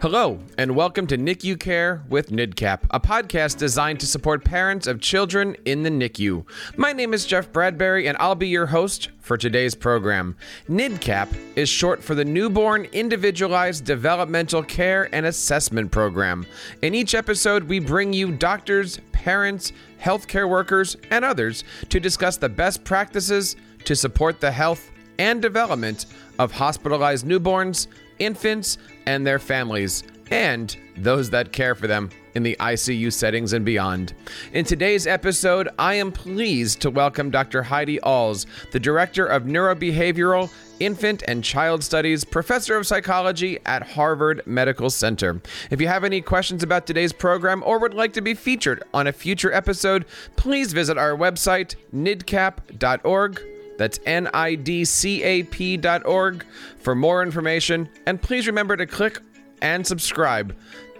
Hello, 0.00 0.38
and 0.56 0.74
welcome 0.74 1.06
to 1.08 1.18
NICU 1.18 1.60
Care 1.60 2.02
with 2.08 2.30
NIDCAP, 2.30 2.86
a 2.90 2.98
podcast 2.98 3.58
designed 3.58 4.00
to 4.00 4.06
support 4.06 4.42
parents 4.42 4.86
of 4.86 5.02
children 5.02 5.54
in 5.66 5.82
the 5.82 5.90
NICU. 5.90 6.46
My 6.78 6.94
name 6.94 7.12
is 7.12 7.26
Jeff 7.26 7.52
Bradbury, 7.52 8.08
and 8.08 8.16
I'll 8.18 8.34
be 8.34 8.48
your 8.48 8.64
host 8.64 9.10
for 9.20 9.36
today's 9.36 9.74
program. 9.74 10.36
NIDCAP 10.70 11.28
is 11.54 11.68
short 11.68 12.02
for 12.02 12.14
the 12.14 12.24
Newborn 12.24 12.86
Individualized 12.92 13.84
Developmental 13.84 14.62
Care 14.62 15.14
and 15.14 15.26
Assessment 15.26 15.92
Program. 15.92 16.46
In 16.80 16.94
each 16.94 17.14
episode, 17.14 17.64
we 17.64 17.78
bring 17.78 18.14
you 18.14 18.32
doctors, 18.32 19.00
parents, 19.12 19.74
healthcare 20.00 20.48
workers, 20.48 20.96
and 21.10 21.26
others 21.26 21.62
to 21.90 22.00
discuss 22.00 22.38
the 22.38 22.48
best 22.48 22.84
practices 22.84 23.54
to 23.84 23.94
support 23.94 24.40
the 24.40 24.50
health 24.50 24.90
and 25.18 25.42
development 25.42 26.06
of 26.38 26.52
hospitalized 26.52 27.26
newborns, 27.26 27.86
infants, 28.20 28.78
and 29.06 29.26
their 29.26 29.40
families, 29.40 30.04
and 30.30 30.76
those 30.96 31.30
that 31.30 31.52
care 31.52 31.74
for 31.74 31.86
them 31.86 32.10
in 32.34 32.42
the 32.42 32.56
ICU 32.60 33.12
settings 33.12 33.52
and 33.52 33.64
beyond. 33.64 34.14
In 34.52 34.64
today's 34.64 35.06
episode, 35.06 35.68
I 35.78 35.94
am 35.94 36.12
pleased 36.12 36.80
to 36.82 36.90
welcome 36.90 37.30
Dr. 37.30 37.62
Heidi 37.62 38.00
Als, 38.02 38.46
the 38.70 38.78
Director 38.78 39.26
of 39.26 39.44
Neurobehavioral, 39.44 40.52
Infant, 40.78 41.22
and 41.26 41.42
Child 41.42 41.82
Studies, 41.82 42.24
Professor 42.24 42.76
of 42.76 42.86
Psychology 42.86 43.58
at 43.66 43.82
Harvard 43.82 44.42
Medical 44.46 44.90
Center. 44.90 45.40
If 45.70 45.80
you 45.80 45.88
have 45.88 46.04
any 46.04 46.20
questions 46.20 46.62
about 46.62 46.86
today's 46.86 47.12
program 47.12 47.62
or 47.66 47.78
would 47.78 47.94
like 47.94 48.12
to 48.14 48.22
be 48.22 48.34
featured 48.34 48.84
on 48.94 49.06
a 49.06 49.12
future 49.12 49.52
episode, 49.52 50.06
please 50.36 50.72
visit 50.72 50.96
our 50.96 51.16
website, 51.16 51.74
nidcap.org. 51.92 53.59
That's 53.80 53.98
N-I-D-C-A-P 54.04 55.78
dot 55.78 56.04
org 56.04 56.44
for 56.76 56.94
more 56.94 57.22
information. 57.22 57.88
And 58.04 58.20
please 58.20 58.46
remember 58.46 58.76
to 58.76 58.86
click 58.86 59.20
and 59.62 59.86
subscribe 59.86 60.54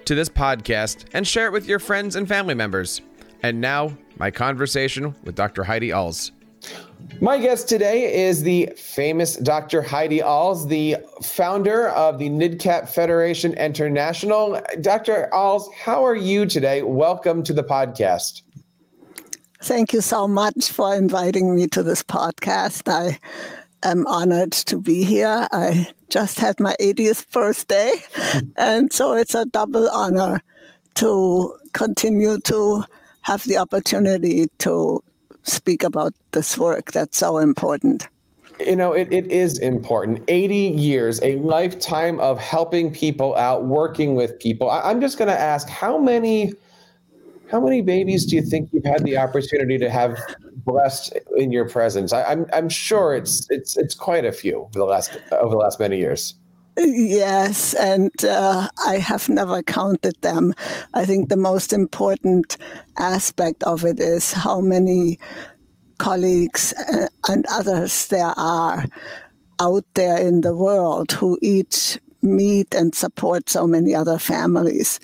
to 0.06 0.14
this 0.14 0.30
podcast 0.30 1.04
and 1.12 1.28
share 1.28 1.44
it 1.44 1.52
with 1.52 1.68
your 1.68 1.78
friends 1.78 2.16
and 2.16 2.26
family 2.26 2.54
members. 2.54 3.02
And 3.42 3.60
now, 3.60 3.94
my 4.16 4.30
conversation 4.30 5.14
with 5.24 5.34
Dr. 5.34 5.62
Heidi 5.62 5.92
Als. 5.92 6.32
My 7.20 7.36
guest 7.36 7.68
today 7.68 8.14
is 8.26 8.42
the 8.42 8.72
famous 8.78 9.36
Dr. 9.36 9.82
Heidi 9.82 10.22
Als, 10.22 10.66
the 10.66 10.96
founder 11.22 11.90
of 11.90 12.18
the 12.18 12.30
NIDCAP 12.30 12.88
Federation 12.88 13.52
International. 13.58 14.58
Dr. 14.80 15.28
Als, 15.34 15.68
how 15.74 16.02
are 16.02 16.16
you 16.16 16.46
today? 16.46 16.82
Welcome 16.82 17.42
to 17.42 17.52
the 17.52 17.64
podcast. 17.64 18.40
Thank 19.62 19.92
you 19.92 20.00
so 20.00 20.26
much 20.26 20.70
for 20.70 20.94
inviting 20.94 21.54
me 21.54 21.66
to 21.68 21.82
this 21.82 22.02
podcast. 22.02 22.90
I 22.90 23.18
am 23.82 24.06
honored 24.06 24.52
to 24.52 24.78
be 24.78 25.04
here. 25.04 25.46
I 25.52 25.86
just 26.08 26.40
had 26.40 26.58
my 26.58 26.74
80th 26.80 27.30
birthday, 27.30 27.92
and 28.56 28.90
so 28.90 29.12
it's 29.12 29.34
a 29.34 29.44
double 29.44 29.90
honor 29.90 30.40
to 30.94 31.54
continue 31.74 32.40
to 32.40 32.84
have 33.20 33.44
the 33.44 33.58
opportunity 33.58 34.46
to 34.58 35.02
speak 35.42 35.82
about 35.82 36.14
this 36.32 36.56
work 36.56 36.92
that's 36.92 37.18
so 37.18 37.36
important. 37.36 38.08
You 38.58 38.76
know, 38.76 38.92
it, 38.94 39.12
it 39.12 39.30
is 39.30 39.58
important. 39.58 40.22
80 40.28 40.54
years, 40.54 41.20
a 41.22 41.36
lifetime 41.36 42.18
of 42.20 42.38
helping 42.38 42.92
people 42.92 43.36
out, 43.36 43.66
working 43.66 44.14
with 44.14 44.38
people. 44.38 44.70
I, 44.70 44.80
I'm 44.80 45.02
just 45.02 45.18
going 45.18 45.30
to 45.30 45.38
ask 45.38 45.68
how 45.68 45.98
many 45.98 46.54
how 47.50 47.60
many 47.60 47.82
babies 47.82 48.24
do 48.26 48.36
you 48.36 48.42
think 48.42 48.70
you've 48.72 48.84
had 48.84 49.04
the 49.04 49.16
opportunity 49.16 49.78
to 49.78 49.90
have 49.90 50.18
blessed 50.64 51.18
in 51.36 51.50
your 51.50 51.68
presence? 51.68 52.12
I, 52.12 52.22
am 52.22 52.40
I'm, 52.40 52.46
I'm 52.52 52.68
sure 52.68 53.14
it's 53.14 53.46
it's 53.50 53.76
it's 53.76 53.94
quite 53.94 54.24
a 54.24 54.32
few 54.32 54.62
over 54.62 54.78
the 54.78 54.84
last 54.84 55.18
over 55.32 55.50
the 55.50 55.58
last 55.58 55.80
many 55.80 55.98
years. 55.98 56.34
Yes, 56.78 57.74
and 57.74 58.12
uh, 58.24 58.68
I 58.86 58.98
have 58.98 59.28
never 59.28 59.62
counted 59.62 60.14
them. 60.22 60.54
I 60.94 61.04
think 61.04 61.28
the 61.28 61.36
most 61.36 61.72
important 61.72 62.56
aspect 62.98 63.62
of 63.64 63.84
it 63.84 63.98
is 64.00 64.32
how 64.32 64.60
many 64.60 65.18
colleagues 65.98 66.72
uh, 66.72 67.08
and 67.28 67.44
others 67.50 68.06
there 68.06 68.32
are 68.36 68.86
out 69.60 69.84
there 69.94 70.18
in 70.18 70.40
the 70.40 70.56
world 70.56 71.12
who 71.12 71.38
each 71.42 71.98
meet 72.22 72.74
and 72.74 72.94
support 72.94 73.48
so 73.48 73.66
many 73.66 73.94
other 73.94 74.18
families. 74.18 75.00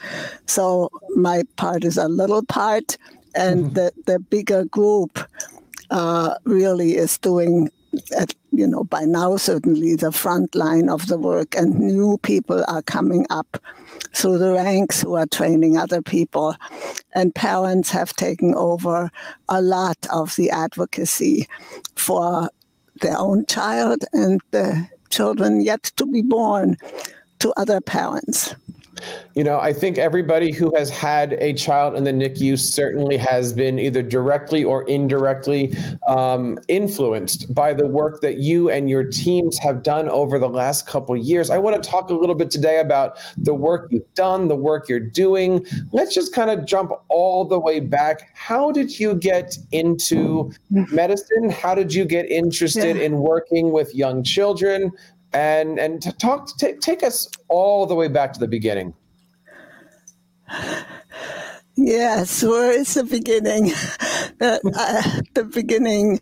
So 0.47 0.91
my 1.15 1.43
part 1.57 1.85
is 1.85 1.97
a 1.97 2.09
little 2.09 2.45
part, 2.45 2.99
and 3.35 3.67
mm-hmm. 3.67 3.75
the, 3.75 3.93
the 4.07 4.19
bigger 4.19 4.65
group 4.65 5.19
uh, 5.91 6.35
really 6.45 6.97
is 6.97 7.19
doing, 7.19 7.71
at, 8.17 8.35
you 8.53 8.67
know, 8.67 8.85
by 8.85 9.05
now 9.05 9.37
certainly 9.37 9.97
the 9.97 10.13
front 10.13 10.55
line 10.55 10.89
of 10.89 11.07
the 11.07 11.19
work, 11.19 11.55
and 11.57 11.79
new 11.79 12.19
people 12.19 12.65
are 12.69 12.83
coming 12.83 13.27
up 13.31 13.59
through 14.13 14.39
the 14.39 14.53
ranks 14.53 15.03
who 15.03 15.15
are 15.15 15.27
training 15.27 15.77
other 15.77 16.03
people. 16.03 16.55
And 17.15 17.35
parents 17.35 17.91
have 17.91 18.15
taken 18.15 18.55
over 18.55 19.11
a 19.49 19.63
lot 19.63 19.99
of 20.11 20.37
the 20.37 20.51
advocacy 20.51 21.47
for 21.95 22.51
their 23.03 23.19
own 23.19 23.45
child 23.47 24.05
and 24.13 24.41
the 24.51 24.89
children 25.11 25.61
yet 25.61 25.85
to 25.97 26.07
be 26.07 26.23
born 26.23 26.77
to 27.41 27.53
other 27.57 27.81
parents. 27.81 28.55
You 29.35 29.45
know, 29.45 29.61
I 29.61 29.73
think 29.73 29.99
everybody 29.99 30.53
who 30.53 30.75
has 30.77 30.89
had 30.89 31.35
a 31.35 31.53
child 31.53 31.95
in 31.95 32.05
the 32.05 32.13
NICU 32.13 32.59
certainly 32.59 33.17
has 33.19 33.53
been 33.53 33.79
either 33.79 34.03
directly 34.03 34.65
or 34.65 34.85
indirectly 34.85 35.77
um, 36.09 36.59
influenced 36.69 37.53
by 37.55 37.75
the 37.75 37.87
work 37.87 38.21
that 38.23 38.39
you 38.39 38.71
and 38.71 38.89
your 38.89 39.05
teams 39.05 39.59
have 39.59 39.83
done 39.83 40.09
over 40.09 40.39
the 40.39 40.49
last 40.49 40.87
couple 40.87 41.17
years. 41.17 41.51
I 41.51 41.59
want 41.59 41.83
to 41.83 41.89
talk 41.89 42.09
a 42.09 42.15
little 42.15 42.35
bit 42.35 42.51
today 42.51 42.81
about 42.81 43.19
the 43.37 43.55
work 43.55 43.89
you've 43.91 44.15
done, 44.15 44.49
the 44.49 44.57
work 44.57 44.89
you're 44.89 45.01
doing. 45.01 45.67
Let's 45.93 46.15
just 46.15 46.35
kind 46.35 46.51
of 46.51 46.65
jump 46.65 46.93
all 47.09 47.45
the 47.45 47.59
way 47.59 47.81
back. 47.81 48.31
How 48.35 48.73
did 48.73 48.99
you 48.99 49.15
get 49.15 49.59
into 49.73 50.51
medicine? 50.71 51.51
How 51.51 51.75
did 51.75 51.93
you 51.93 52.05
get 52.05 52.31
interested 52.31 52.97
yeah. 52.97 53.03
in 53.03 53.19
working 53.19 53.71
with 53.71 53.95
young 53.95 54.23
children? 54.23 54.93
And 55.33 55.79
and 55.79 56.03
to 56.03 56.13
talk 56.13 56.57
t- 56.59 56.75
take 56.81 57.03
us 57.03 57.29
all 57.49 57.87
the 57.87 57.95
way 57.95 58.09
back 58.09 58.33
to 58.33 58.41
the 58.41 58.49
beginning. 58.49 58.95
Yes, 61.77 62.43
where 62.43 62.73
is 62.73 62.95
the 62.95 63.05
beginning? 63.05 63.73
uh, 64.41 64.59
uh, 64.75 65.21
the 65.35 65.45
beginning, 65.45 66.21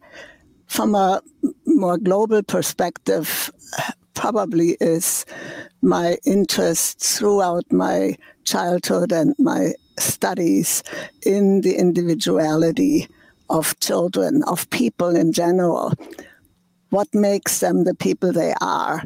from 0.66 0.96
a 0.96 1.22
more 1.66 1.96
global 1.96 2.42
perspective, 2.42 3.52
probably 4.14 4.76
is 4.80 5.24
my 5.80 6.18
interest 6.24 7.00
throughout 7.00 7.64
my 7.70 8.16
childhood 8.44 9.12
and 9.12 9.34
my 9.38 9.74
studies 9.96 10.82
in 11.24 11.60
the 11.60 11.76
individuality 11.76 13.06
of 13.48 13.78
children, 13.78 14.42
of 14.48 14.68
people 14.70 15.14
in 15.14 15.32
general 15.32 15.92
what 16.94 17.12
makes 17.12 17.58
them 17.58 17.82
the 17.82 17.94
people 17.94 18.32
they 18.32 18.54
are 18.60 19.02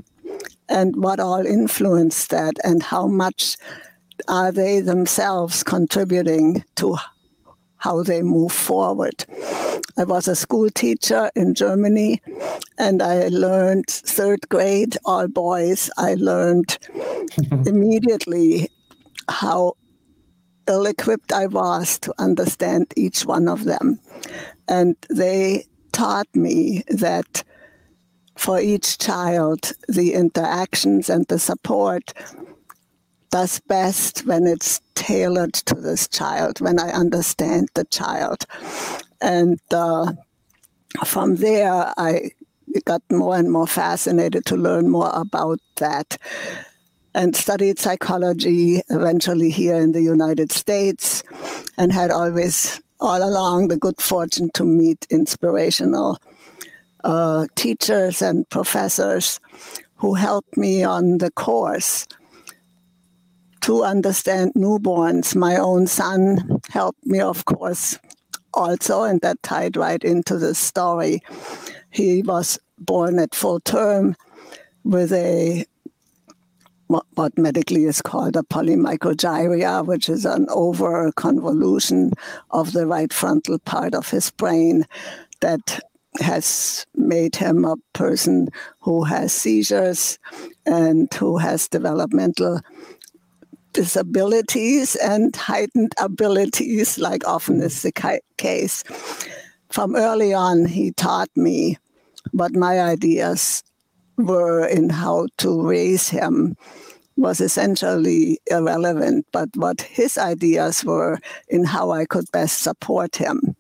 and 0.69 0.95
what 0.97 1.19
all 1.19 1.47
influence 1.47 2.27
that 2.27 2.53
and 2.63 2.83
how 2.83 3.07
much 3.07 3.57
are 4.29 4.53
they 4.53 4.81
themselves 4.81 5.63
contributing 5.63 6.63
to 6.77 6.99
how 7.79 8.03
they 8.03 8.21
move 8.21 8.53
forward. 8.53 9.25
I 9.97 10.05
was 10.05 10.29
a 10.29 10.37
school 10.37 10.69
teacher 10.69 11.31
in 11.35 11.55
Germany 11.55 12.21
and 12.77 13.03
I 13.03 13.29
learned 13.29 13.87
third 13.87 14.47
grade, 14.51 14.99
all 15.07 15.27
boys. 15.27 15.89
I 15.97 16.13
learned 16.13 16.77
immediately 17.67 18.69
how 19.31 19.79
ill 20.67 20.85
equipped 20.85 21.33
I 21.33 21.47
was 21.47 21.99
to 22.01 22.13
understand 22.19 22.93
each 22.97 23.25
one 23.25 23.49
of 23.49 23.65
them. 23.65 23.99
And 24.69 24.95
they 25.09 25.65
taught 25.93 26.29
me 26.35 26.85
that 26.89 27.45
for 28.39 28.61
each 28.61 28.99
child, 28.99 29.73
the 29.89 30.15
interactions 30.15 31.11
and 31.11 31.27
the 31.27 31.41
support 31.41 32.15
does 33.31 33.61
best 33.67 34.25
when 34.27 34.47
it's 34.47 34.81
tailored 34.95 35.53
to 35.53 35.75
this 35.75 36.07
child, 36.07 36.61
when 36.61 36.79
I 36.79 36.91
understand 36.91 37.69
the 37.75 37.85
child. 37.85 38.47
And 39.21 39.59
uh, 39.73 40.13
from 41.05 41.37
there, 41.37 41.93
I 41.97 42.31
got 42.85 43.03
more 43.11 43.37
and 43.37 43.51
more 43.51 43.67
fascinated 43.67 44.47
to 44.47 44.57
learn 44.57 44.89
more 44.89 45.11
about 45.13 45.59
that 45.77 46.17
and 47.15 47.35
studied 47.35 47.81
psychology 47.81 48.83
eventually 48.89 49.51
here 49.51 49.77
in 49.77 49.91
the 49.91 50.03
United 50.03 50.53
States 50.53 51.25
and 51.77 51.93
had 51.93 52.13
always 52.13 52.81
all 53.01 53.23
along 53.23 53.69
the 53.69 53.77
good 53.77 54.01
fortune 54.01 54.49
to 54.55 54.65
meet 54.65 55.07
inspirational 55.11 56.19
uh, 57.09 57.47
teachers 57.55 58.21
and 58.21 58.47
professors 58.51 59.41
who 59.97 60.13
helped 60.13 60.59
me 60.59 60.85
on 60.85 61.19
the 61.19 61.31
course 61.31 62.07
to 63.63 63.83
understand 63.83 64.53
newborns. 64.55 65.35
My 65.35 65.57
own 65.57 65.87
son 65.87 66.61
helped 66.69 67.05
me, 67.07 67.21
of 67.21 67.47
course, 67.47 67.99
also, 68.53 69.05
and 69.05 69.23
that 69.23 69.43
tied 69.43 69.75
right 69.75 70.05
into 70.05 70.37
the 70.37 70.55
story. 70.55 71.23
He 71.91 72.23
was 72.23 72.59
born 72.79 73.19
at 73.19 73.35
full 73.35 73.61
term 73.61 74.15
with 74.85 75.11
a 75.13 75.65
what, 76.89 77.07
what 77.15 77.39
medically 77.39 77.85
is 77.85 78.03
called 78.03 78.37
a 78.37 78.43
polymicrogyria, 78.43 79.85
which 79.85 80.11
is 80.11 80.27
an 80.27 80.47
over 80.51 81.11
convolution 81.13 82.13
of 82.51 82.73
the 82.73 82.87
right 82.87 83.13
frontal 83.13 83.59
part 83.61 83.95
of 83.95 84.11
his 84.11 84.31
brain 84.31 84.87
that 85.41 85.81
has 86.21 86.87
made 86.95 87.37
him 87.37 87.65
a 87.65 87.77
person 87.93 88.49
who 88.81 89.05
has 89.05 89.33
seizures 89.33 90.19
and 90.67 91.13
who 91.15 91.39
has 91.39 91.69
developmental 91.69 92.61
disabilities 93.73 94.97
and 94.97 95.37
heightened 95.37 95.95
abilities, 95.99 96.99
like 96.99 97.27
often 97.27 97.61
is 97.61 97.83
the 97.83 98.21
case. 98.37 98.83
From 99.71 99.95
early 99.95 100.33
on, 100.35 100.67
he 100.67 100.93
taught 100.93 101.31
me 101.37 101.79
what 102.33 102.55
my 102.55 102.81
ideas 102.81 103.63
were 104.17 104.67
in 104.67 104.91
how 104.91 105.29
to 105.39 105.63
raise 105.63 106.09
him 106.09 106.57
was 107.17 107.41
essentially 107.41 108.39
irrelevant, 108.51 109.27
but 109.33 109.49
what 109.55 109.81
his 109.81 110.17
ideas 110.17 110.85
were 110.85 111.19
in 111.49 111.65
how 111.65 111.91
I 111.91 112.07
could 112.07 112.31
best 112.33 112.63
support 112.63 113.17
him 113.17 113.57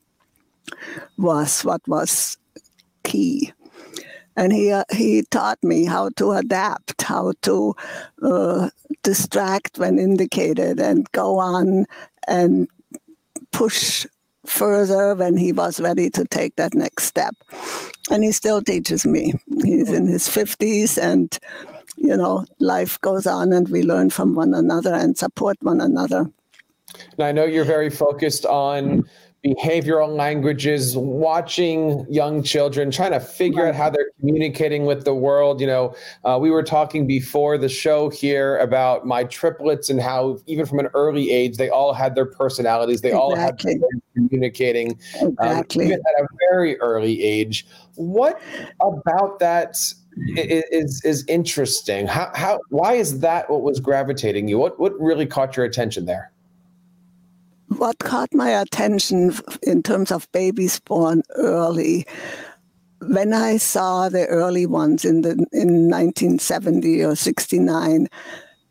was 1.16 1.62
what 1.64 1.80
was 1.86 2.36
key. 3.04 3.52
And 4.36 4.52
he, 4.52 4.70
uh, 4.70 4.84
he 4.92 5.22
taught 5.30 5.58
me 5.64 5.84
how 5.84 6.10
to 6.10 6.32
adapt, 6.32 7.02
how 7.02 7.32
to 7.42 7.74
uh, 8.22 8.70
distract 9.02 9.78
when 9.78 9.98
indicated, 9.98 10.78
and 10.78 11.10
go 11.10 11.38
on 11.38 11.86
and 12.28 12.68
push 13.50 14.06
further 14.46 15.14
when 15.16 15.36
he 15.36 15.52
was 15.52 15.80
ready 15.80 16.08
to 16.10 16.24
take 16.24 16.54
that 16.56 16.74
next 16.74 17.04
step. 17.04 17.34
And 18.10 18.22
he 18.22 18.30
still 18.30 18.62
teaches 18.62 19.04
me. 19.04 19.34
He's 19.64 19.90
in 19.90 20.06
his 20.06 20.28
50s 20.28 21.02
and 21.02 21.36
you 21.98 22.16
know, 22.16 22.44
life 22.60 23.00
goes 23.00 23.26
on 23.26 23.52
and 23.52 23.68
we 23.68 23.82
learn 23.82 24.10
from 24.10 24.34
one 24.34 24.54
another 24.54 24.94
and 24.94 25.18
support 25.18 25.56
one 25.62 25.80
another. 25.80 26.30
Now, 27.18 27.26
I 27.26 27.32
know 27.32 27.44
you're 27.44 27.64
very 27.64 27.90
focused 27.90 28.46
on 28.46 29.04
behavioral 29.44 30.08
languages, 30.16 30.96
watching 30.96 32.04
young 32.10 32.42
children, 32.42 32.90
trying 32.90 33.12
to 33.12 33.20
figure 33.20 33.66
out 33.66 33.74
how 33.74 33.88
they're 33.88 34.10
communicating 34.18 34.84
with 34.84 35.04
the 35.04 35.14
world. 35.14 35.60
You 35.60 35.68
know, 35.68 35.94
uh, 36.24 36.38
we 36.40 36.50
were 36.50 36.62
talking 36.62 37.06
before 37.06 37.56
the 37.56 37.68
show 37.68 38.10
here 38.10 38.58
about 38.58 39.06
my 39.06 39.24
triplets 39.24 39.90
and 39.90 40.00
how, 40.00 40.38
even 40.46 40.66
from 40.66 40.80
an 40.80 40.88
early 40.94 41.30
age, 41.30 41.56
they 41.56 41.68
all 41.68 41.92
had 41.92 42.14
their 42.14 42.26
personalities. 42.26 43.00
They 43.00 43.10
exactly. 43.10 43.20
all 43.20 43.36
had 43.36 43.58
communicating 44.14 44.98
um, 45.22 45.28
exactly. 45.28 45.94
um, 45.94 46.00
at 46.00 46.24
a 46.24 46.26
very 46.50 46.78
early 46.80 47.22
age. 47.22 47.66
What 47.94 48.40
about 48.80 49.38
that 49.38 49.76
is 50.36 51.04
is 51.04 51.24
interesting. 51.28 52.06
How 52.06 52.30
how 52.34 52.60
why 52.70 52.94
is 52.94 53.20
that 53.20 53.48
what 53.50 53.62
was 53.62 53.78
gravitating 53.78 54.48
you? 54.48 54.58
What 54.58 54.78
what 54.80 54.98
really 55.00 55.26
caught 55.26 55.56
your 55.56 55.64
attention 55.64 56.06
there? 56.06 56.32
What 57.76 57.98
caught 57.98 58.32
my 58.32 58.50
attention 58.50 59.34
in 59.62 59.82
terms 59.82 60.10
of 60.10 60.30
babies 60.32 60.80
born 60.80 61.22
early 61.36 62.06
when 63.00 63.32
I 63.32 63.58
saw 63.58 64.08
the 64.08 64.26
early 64.26 64.66
ones 64.66 65.04
in 65.04 65.22
the 65.22 65.30
in 65.52 65.88
1970 65.88 67.04
or 67.04 67.14
69 67.14 68.08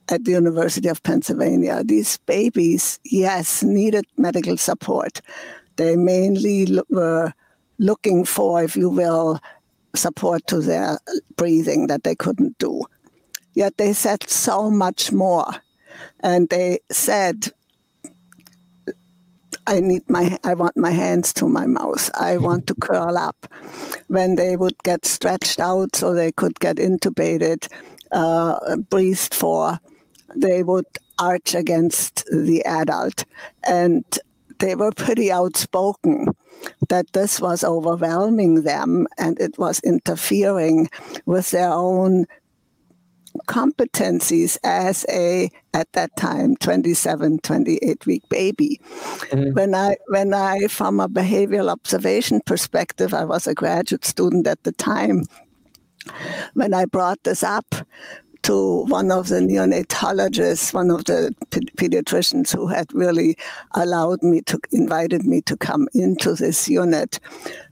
at 0.10 0.24
the 0.24 0.32
University 0.32 0.88
of 0.88 1.04
Pennsylvania, 1.04 1.84
these 1.84 2.18
babies, 2.26 3.00
yes, 3.04 3.64
needed 3.64 4.06
medical 4.18 4.58
support. 4.58 5.22
They 5.76 5.96
mainly 5.96 6.80
were 6.90 7.34
looking 7.78 8.26
for, 8.26 8.64
if 8.64 8.76
you 8.76 8.90
will, 8.90 9.40
support 9.96 10.48
to 10.48 10.62
their 10.62 11.00
breathing 11.36 11.88
that 11.88 12.04
they 12.04 12.16
couldn't 12.16 12.58
do. 12.58 12.84
Yet 13.54 13.78
they 13.78 13.94
said 13.94 14.30
so 14.30 14.70
much 14.70 15.12
more. 15.12 15.48
And 16.22 16.50
they 16.50 16.80
said, 16.92 17.52
I 19.68 19.82
need 19.82 20.10
my 20.10 20.38
I 20.46 20.54
want 20.54 20.78
my 20.78 20.92
hands 20.92 21.34
to 21.34 21.50
my 21.50 21.66
mouth. 21.66 22.10
I 22.16 22.38
want 22.38 22.68
to 22.68 22.76
curl 22.76 23.18
up. 23.18 23.48
When 24.08 24.36
they 24.36 24.56
would 24.56 24.82
get 24.84 25.06
stretched 25.06 25.60
out 25.60 25.96
so 25.96 26.14
they 26.14 26.32
could 26.32 26.58
get 26.62 26.78
intubated, 26.78 27.68
uh, 28.12 28.78
breathed 28.78 29.34
for, 29.34 29.80
they 30.34 30.64
would 30.64 30.86
arch 31.20 31.54
against 31.54 32.26
the 32.32 32.64
adult. 32.66 33.26
And 33.68 34.06
they 34.60 34.74
were 34.76 34.92
pretty 34.92 35.32
outspoken 35.32 36.34
that 36.90 37.12
this 37.14 37.40
was 37.40 37.64
overwhelming 37.64 38.64
them 38.64 39.06
and 39.18 39.40
it 39.40 39.58
was 39.58 39.80
interfering 39.82 40.90
with 41.26 41.52
their 41.52 41.72
own 41.72 42.26
competencies 43.48 44.58
as 44.64 45.06
a 45.10 45.50
at 45.74 45.92
that 45.94 46.16
time 46.18 46.56
27 46.58 47.40
28 47.40 48.06
week 48.06 48.28
baby 48.30 48.80
mm-hmm. 49.32 49.54
when 49.54 49.74
i 49.74 49.96
when 50.08 50.34
i 50.34 50.68
from 50.68 51.00
a 51.00 51.08
behavioral 51.08 51.70
observation 51.70 52.42
perspective 52.46 53.14
i 53.14 53.24
was 53.24 53.48
a 53.48 53.54
graduate 53.54 54.06
student 54.06 54.46
at 54.48 54.62
the 54.64 54.72
time 54.74 55.24
when 56.54 56.74
i 56.74 56.86
brought 56.86 57.22
this 57.24 57.44
up 57.44 57.76
to 58.44 58.86
one 58.86 59.12
of 59.12 59.28
the 59.28 59.42
neonatologists, 59.42 60.74
one 60.74 60.90
of 60.90 61.04
the 61.04 61.36
pediatricians 61.52 62.56
who 62.56 62.68
had 62.68 62.88
really 62.94 63.36
allowed 63.72 64.24
me 64.24 64.40
to, 64.42 64.58
invited 64.72 65.26
me 65.26 65.42
to 65.42 65.58
come 65.58 65.90
into 65.94 66.34
this 66.34 66.70
unit, 66.70 67.20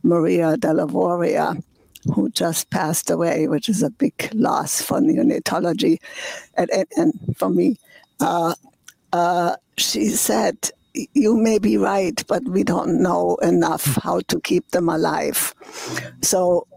Maria 0.03 0.57
Delivoria, 0.57 1.63
who 2.13 2.29
just 2.29 2.69
passed 2.69 3.09
away, 3.09 3.47
which 3.47 3.69
is 3.69 3.83
a 3.83 3.89
big 3.89 4.29
loss 4.33 4.81
for 4.81 4.99
neonatology 4.99 5.97
and, 6.55 6.69
and, 6.71 6.87
and 6.97 7.37
for 7.37 7.49
me. 7.49 7.77
Uh, 8.19 8.55
uh, 9.13 9.55
she 9.77 10.09
said, 10.09 10.71
you 11.13 11.35
may 11.35 11.59
be 11.59 11.77
right, 11.77 12.23
but 12.27 12.43
we 12.45 12.63
don't 12.63 13.01
know 13.01 13.35
enough 13.37 13.97
how 14.01 14.21
to 14.27 14.39
keep 14.39 14.69
them 14.71 14.89
alive. 14.89 15.53
So 16.21 16.67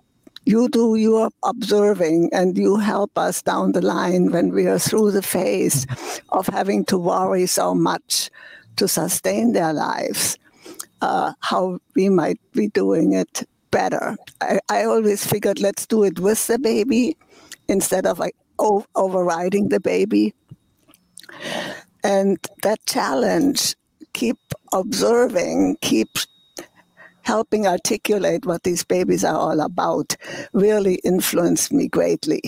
you 0.45 0.69
do 0.69 0.95
your 0.95 1.31
observing 1.45 2.31
and 2.33 2.57
you 2.57 2.77
help 2.77 3.17
us 3.19 3.43
down 3.43 3.73
the 3.73 3.83
line 3.83 4.33
when 4.33 4.51
we 4.51 4.67
are 4.67 4.79
through 4.79 5.13
the 5.13 5.23
phase 5.23 5.87
of 6.31 6.47
having 6.47 6.85
to 6.87 6.99
worry 6.99 7.47
so 7.47 7.75
much 7.75 8.31
to 8.77 8.89
sustain 8.89 9.53
their 9.53 9.73
lives, 9.73 10.39
uh, 11.03 11.33
how 11.41 11.79
we 11.95 12.09
might 12.09 12.41
be 12.53 12.69
doing 12.69 13.13
it 13.13 13.47
better. 13.71 14.17
I, 14.41 14.61
I, 14.69 14.85
always 14.85 15.27
figured 15.27 15.61
let's 15.61 15.87
do 15.87 16.05
it 16.05 16.19
with 16.19 16.47
the 16.47 16.59
baby 16.59 17.17
instead 17.69 18.07
of 18.07 18.19
like 18.19 18.37
o- 18.59 18.87
overriding 18.95 19.69
the 19.69 19.81
baby. 19.81 20.35
And 22.03 22.39
that 22.63 22.85
challenge, 22.87 23.75
keep 24.13 24.39
observing, 24.73 25.79
keep 25.81 26.09
helping 27.23 27.67
articulate 27.67 28.47
what 28.47 28.63
these 28.63 28.85
babies 28.85 29.25
are 29.25 29.37
all 29.37 29.61
about 29.61 30.17
really 30.53 30.95
influenced 31.05 31.73
me 31.73 31.89
greatly. 31.89 32.41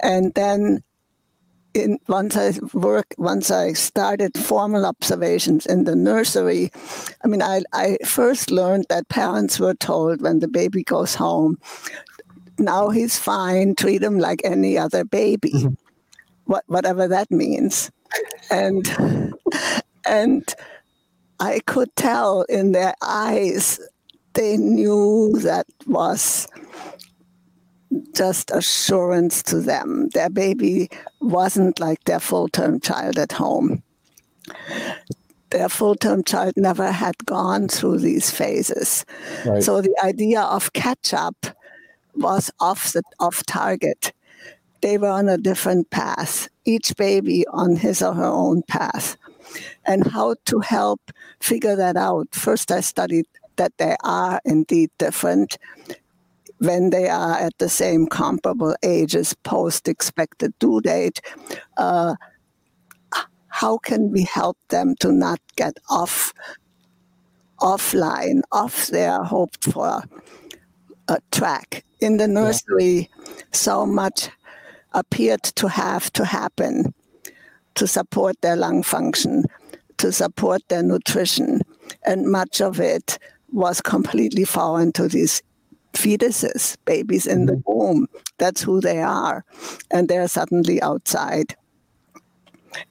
And 0.00 0.34
then 0.34 0.82
in, 1.74 1.98
once 2.08 2.36
I 2.36 2.52
work, 2.72 3.14
once 3.18 3.50
I 3.50 3.72
started 3.72 4.36
formal 4.36 4.84
observations 4.84 5.66
in 5.66 5.84
the 5.84 5.96
nursery, 5.96 6.70
I 7.24 7.28
mean, 7.28 7.42
I, 7.42 7.62
I 7.72 7.98
first 8.04 8.50
learned 8.50 8.86
that 8.88 9.08
parents 9.08 9.58
were 9.58 9.74
told 9.74 10.20
when 10.20 10.40
the 10.40 10.48
baby 10.48 10.82
goes 10.82 11.14
home, 11.14 11.58
now 12.58 12.90
he's 12.90 13.18
fine, 13.18 13.74
treat 13.74 14.02
him 14.02 14.18
like 14.18 14.40
any 14.44 14.76
other 14.76 15.04
baby, 15.04 15.52
mm-hmm. 15.52 15.74
what, 16.44 16.64
whatever 16.66 17.08
that 17.08 17.30
means. 17.30 17.90
And, 18.50 19.34
and 20.06 20.54
I 21.40 21.60
could 21.66 21.94
tell 21.96 22.42
in 22.42 22.72
their 22.72 22.94
eyes 23.02 23.80
they 24.34 24.56
knew 24.56 25.32
that 25.40 25.66
was 25.86 26.46
just 28.14 28.50
assurance 28.50 29.42
to 29.44 29.60
them. 29.60 30.08
Their 30.10 30.30
baby 30.30 30.88
wasn't 31.20 31.80
like 31.80 32.04
their 32.04 32.20
full 32.20 32.48
term 32.48 32.80
child 32.80 33.18
at 33.18 33.32
home. 33.32 33.82
Their 35.50 35.68
full 35.68 35.94
term 35.94 36.24
child 36.24 36.54
never 36.56 36.90
had 36.90 37.16
gone 37.26 37.68
through 37.68 37.98
these 37.98 38.30
phases. 38.30 39.04
Right. 39.44 39.62
So 39.62 39.80
the 39.80 39.94
idea 40.02 40.40
of 40.40 40.72
catch 40.72 41.12
up 41.12 41.46
was 42.14 42.50
off, 42.60 42.92
the, 42.92 43.02
off 43.20 43.44
target. 43.46 44.12
They 44.80 44.98
were 44.98 45.08
on 45.08 45.28
a 45.28 45.38
different 45.38 45.90
path, 45.90 46.48
each 46.64 46.96
baby 46.96 47.46
on 47.48 47.76
his 47.76 48.02
or 48.02 48.14
her 48.14 48.24
own 48.24 48.62
path. 48.62 49.16
And 49.84 50.06
how 50.06 50.36
to 50.46 50.60
help 50.60 51.00
figure 51.40 51.76
that 51.76 51.96
out. 51.96 52.28
First, 52.32 52.70
I 52.72 52.80
studied 52.80 53.26
that 53.56 53.72
they 53.78 53.96
are 54.02 54.40
indeed 54.44 54.90
different 54.98 55.58
when 56.62 56.90
they 56.90 57.08
are 57.08 57.34
at 57.34 57.58
the 57.58 57.68
same 57.68 58.06
comparable 58.06 58.76
ages 58.84 59.34
post 59.42 59.88
expected 59.88 60.56
due 60.60 60.80
date. 60.80 61.20
Uh, 61.76 62.14
how 63.48 63.78
can 63.78 64.12
we 64.12 64.22
help 64.22 64.56
them 64.68 64.94
to 65.00 65.10
not 65.10 65.40
get 65.56 65.76
off 65.90 66.32
offline, 67.60 68.42
off 68.52 68.86
their 68.86 69.22
hoped 69.24 69.64
for 69.64 70.02
uh, 71.08 71.16
track? 71.32 71.84
In 72.00 72.16
the 72.16 72.28
nursery, 72.28 73.10
yeah. 73.26 73.34
so 73.52 73.84
much 73.84 74.30
appeared 74.92 75.42
to 75.42 75.68
have 75.68 76.12
to 76.12 76.24
happen 76.24 76.94
to 77.74 77.86
support 77.88 78.40
their 78.40 78.56
lung 78.56 78.84
function, 78.84 79.44
to 79.98 80.12
support 80.12 80.62
their 80.68 80.82
nutrition. 80.82 81.60
And 82.04 82.30
much 82.30 82.60
of 82.60 82.78
it 82.78 83.18
was 83.50 83.80
completely 83.80 84.44
foreign 84.44 84.92
to 84.92 85.08
these 85.08 85.42
fetuses, 85.92 86.76
babies 86.84 87.26
in 87.26 87.46
the 87.46 87.54
mm-hmm. 87.54 87.72
womb. 87.72 88.06
That's 88.38 88.62
who 88.62 88.80
they 88.80 89.00
are. 89.00 89.44
And 89.90 90.08
they're 90.08 90.28
suddenly 90.28 90.80
outside 90.82 91.56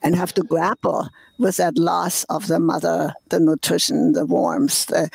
and 0.02 0.14
have 0.14 0.32
to 0.34 0.42
grapple 0.42 1.08
with 1.38 1.56
that 1.56 1.76
loss 1.76 2.24
of 2.24 2.46
the 2.46 2.60
mother, 2.60 3.12
the 3.30 3.40
nutrition, 3.40 4.12
the 4.12 4.24
warmth, 4.24 4.86
the 4.86 5.10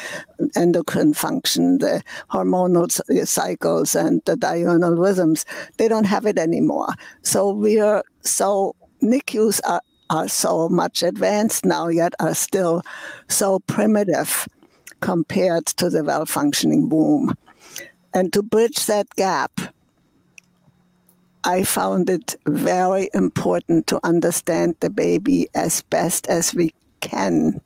endocrine 0.56 1.14
function, 1.14 1.78
the 1.78 2.04
hormonal 2.30 2.92
cycles, 3.26 3.96
and 3.96 4.22
the 4.26 4.36
diurnal 4.36 4.96
rhythms. 4.96 5.46
They 5.78 5.88
don't 5.88 6.06
have 6.06 6.26
it 6.26 6.38
anymore. 6.38 6.94
So 7.22 7.52
we 7.52 7.80
are 7.80 8.04
so 8.22 8.76
NICUs 9.02 9.62
are, 9.66 9.82
are 10.10 10.28
so 10.28 10.70
much 10.70 11.04
advanced 11.04 11.66
now, 11.66 11.88
yet 11.88 12.14
are 12.20 12.36
still 12.36 12.82
so 13.30 13.60
primitive 13.60 14.48
compared 15.00 15.68
to 15.68 15.90
the 15.90 16.04
well 16.04 16.26
functioning 16.26 16.90
womb. 16.90 17.36
And 18.18 18.34
to 18.34 18.42
bridge 18.42 18.88
that 18.88 19.08
gap, 19.16 19.52
I 21.44 21.64
found 21.64 22.10
it 22.10 22.36
very 22.48 23.12
important 23.14 23.86
to 23.88 24.00
understand 24.04 24.76
the 24.80 24.90
baby 24.90 25.50
as 25.54 25.84
best 25.84 26.26
as 26.26 26.52
we 26.56 26.74
can 27.00 27.62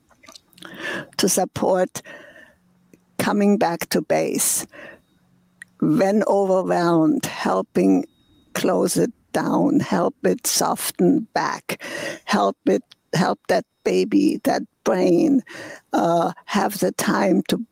to 1.16 1.30
support 1.30 2.02
coming 3.18 3.58
back 3.58 3.88
to 3.92 4.02
base. 4.02 4.68
When 5.80 6.22
overwhelmed, 6.28 7.26
helping 7.28 8.04
close 8.52 8.98
it 8.98 9.14
down, 9.32 9.80
help 9.80 10.16
it 10.26 10.46
soften 10.46 11.30
back, 11.34 11.82
help 12.26 12.58
it 12.66 12.84
help 13.14 13.40
that 13.48 13.64
baby, 13.86 14.42
that 14.44 14.64
brain, 14.84 15.44
uh, 15.94 16.34
have 16.44 16.80
the 16.80 16.92
time 16.92 17.42
to 17.48 17.66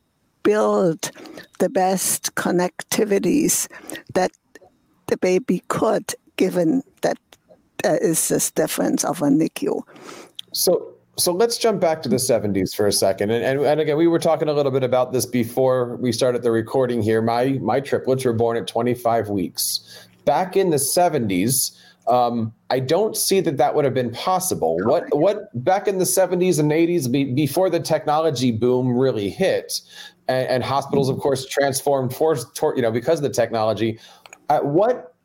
build 0.43 1.11
the 1.59 1.69
best 1.69 2.35
connectivities 2.35 3.67
that 4.13 4.31
the 5.07 5.17
baby 5.17 5.63
could, 5.67 6.15
given 6.37 6.83
that 7.01 7.17
there 7.83 7.97
is 7.97 8.27
this 8.29 8.51
difference 8.51 9.03
of 9.03 9.21
a 9.21 9.25
NICU. 9.25 9.81
So, 10.53 10.93
so 11.17 11.33
let's 11.33 11.57
jump 11.57 11.81
back 11.81 12.01
to 12.03 12.09
the 12.09 12.17
70s 12.17 12.75
for 12.75 12.87
a 12.87 12.91
second. 12.91 13.31
And, 13.31 13.43
and, 13.43 13.61
and, 13.61 13.81
again, 13.81 13.97
we 13.97 14.07
were 14.07 14.19
talking 14.19 14.47
a 14.47 14.53
little 14.53 14.71
bit 14.71 14.83
about 14.83 15.11
this 15.11 15.25
before 15.25 15.97
we 15.97 16.11
started 16.11 16.43
the 16.43 16.51
recording 16.51 17.01
here. 17.01 17.21
My 17.21 17.59
my 17.61 17.79
triplets 17.79 18.25
were 18.25 18.33
born 18.33 18.57
at 18.57 18.67
25 18.67 19.29
weeks. 19.29 20.07
Back 20.25 20.55
in 20.55 20.69
the 20.69 20.77
70s, 20.77 21.75
um, 22.07 22.53
I 22.69 22.79
don't 22.79 23.15
see 23.15 23.39
that 23.41 23.57
that 23.57 23.75
would 23.75 23.85
have 23.85 23.93
been 23.93 24.11
possible. 24.11 24.77
What 24.83 25.03
what 25.15 25.63
back 25.63 25.87
in 25.87 25.97
the 25.97 26.05
70s 26.05 26.59
and 26.59 26.71
80s, 26.71 27.11
be, 27.11 27.25
before 27.25 27.69
the 27.69 27.79
technology 27.79 28.51
boom 28.51 28.97
really 28.97 29.29
hit, 29.29 29.81
and, 30.29 30.47
and 30.47 30.63
hospitals, 30.63 31.09
of 31.09 31.17
course, 31.17 31.45
transformed 31.45 32.15
for, 32.15 32.37
you 32.75 32.81
know 32.81 32.91
because 32.91 33.19
of 33.19 33.23
the 33.23 33.29
technology. 33.29 33.99
At 34.49 34.65
what 34.65 35.15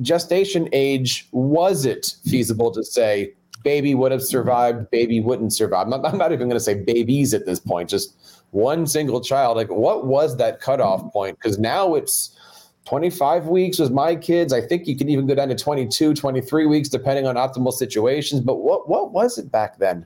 gestation 0.00 0.68
age 0.72 1.28
was 1.32 1.84
it 1.84 2.14
feasible 2.24 2.72
to 2.72 2.82
say 2.82 3.34
baby 3.62 3.94
would 3.94 4.12
have 4.12 4.22
survived, 4.22 4.90
baby 4.90 5.20
wouldn't 5.20 5.52
survive? 5.52 5.84
I'm 5.84 5.90
not, 5.90 6.12
I'm 6.12 6.18
not 6.18 6.32
even 6.32 6.48
going 6.48 6.58
to 6.58 6.64
say 6.64 6.74
babies 6.74 7.32
at 7.32 7.46
this 7.46 7.60
point, 7.60 7.88
just 7.88 8.16
one 8.50 8.86
single 8.86 9.20
child. 9.20 9.56
Like, 9.56 9.70
what 9.70 10.06
was 10.06 10.36
that 10.36 10.60
cutoff 10.60 11.12
point? 11.12 11.38
Because 11.38 11.58
now 11.58 11.94
it's 11.94 12.38
25 12.84 13.46
weeks 13.46 13.78
with 13.78 13.90
my 13.90 14.14
kids. 14.14 14.52
I 14.52 14.60
think 14.60 14.86
you 14.86 14.96
can 14.96 15.08
even 15.08 15.26
go 15.26 15.34
down 15.34 15.48
to 15.48 15.54
22, 15.54 16.12
23 16.12 16.66
weeks, 16.66 16.90
depending 16.90 17.26
on 17.26 17.36
optimal 17.36 17.72
situations. 17.72 18.42
But 18.42 18.56
what, 18.56 18.88
what 18.88 19.12
was 19.12 19.38
it 19.38 19.50
back 19.50 19.78
then? 19.78 20.04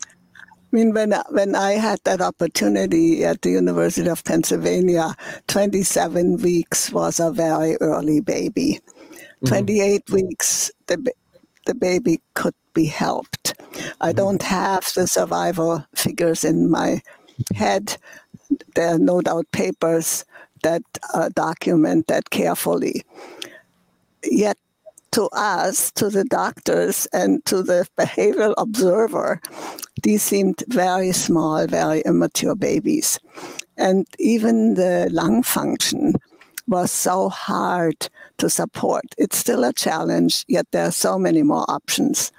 I 0.71 0.77
mean, 0.77 0.93
when 0.93 1.15
when 1.31 1.55
I 1.55 1.73
had 1.73 1.99
that 2.05 2.21
opportunity 2.21 3.25
at 3.25 3.41
the 3.41 3.51
University 3.51 4.09
of 4.09 4.25
Pennsylvania, 4.25 5.15
27 5.47 6.37
weeks 6.43 6.93
was 6.93 7.21
a 7.21 7.33
very 7.33 7.77
early 7.81 8.21
baby. 8.21 8.81
Mm-hmm. 9.43 9.47
28 9.47 10.11
weeks, 10.11 10.71
the 10.87 11.11
the 11.65 11.75
baby 11.75 12.21
could 12.35 12.55
be 12.75 12.85
helped. 12.85 13.55
I 14.01 14.09
mm-hmm. 14.09 14.17
don't 14.17 14.43
have 14.43 14.85
the 14.95 15.07
survival 15.07 15.87
figures 15.95 16.45
in 16.45 16.71
my 16.71 17.01
head. 17.55 17.97
There 18.75 18.95
are 18.95 18.99
no 18.99 19.23
doubt 19.23 19.51
papers 19.53 20.25
that 20.63 20.83
uh, 21.15 21.31
document 21.31 22.09
that 22.09 22.29
carefully. 22.29 23.05
Yet 24.23 24.59
to 25.13 25.29
us, 25.33 25.91
to 25.93 26.11
the 26.11 26.25
doctors, 26.25 27.07
and 27.13 27.45
to 27.47 27.63
the 27.63 27.87
behavioral 27.99 28.55
observer, 28.59 29.41
these 30.03 30.23
seemed 30.23 30.63
very 30.69 31.13
small, 31.13 31.67
very 31.67 32.03
immature 32.03 32.55
babies. 32.55 33.19
And 33.77 34.07
even 34.19 34.75
the 34.75 35.09
lung 35.11 35.43
function 35.43 36.15
was 36.67 36.91
so 36.93 37.29
hard 37.29 38.09
to 38.39 38.51
support. 38.51 39.05
It's 39.17 39.39
still 39.39 39.65
a 39.65 39.73
challenge, 39.73 40.45
yet 40.49 40.67
there 40.71 40.87
are 40.87 40.93
so 40.93 41.19
many 41.19 41.43
more 41.43 41.65
options. 41.69 42.31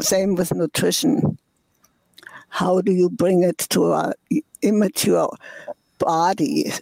Same 0.00 0.34
with 0.34 0.52
nutrition. 0.52 1.38
How 2.48 2.80
do 2.80 2.92
you 2.92 3.08
bring 3.10 3.42
it 3.42 3.58
to 3.70 3.92
an 3.92 4.12
immature 4.62 5.30
body 5.98 6.72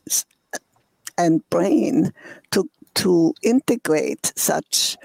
and 1.19 1.49
brain 1.51 2.13
to 2.51 2.69
to 2.95 3.35
integrate 3.43 4.33
such 4.37 4.97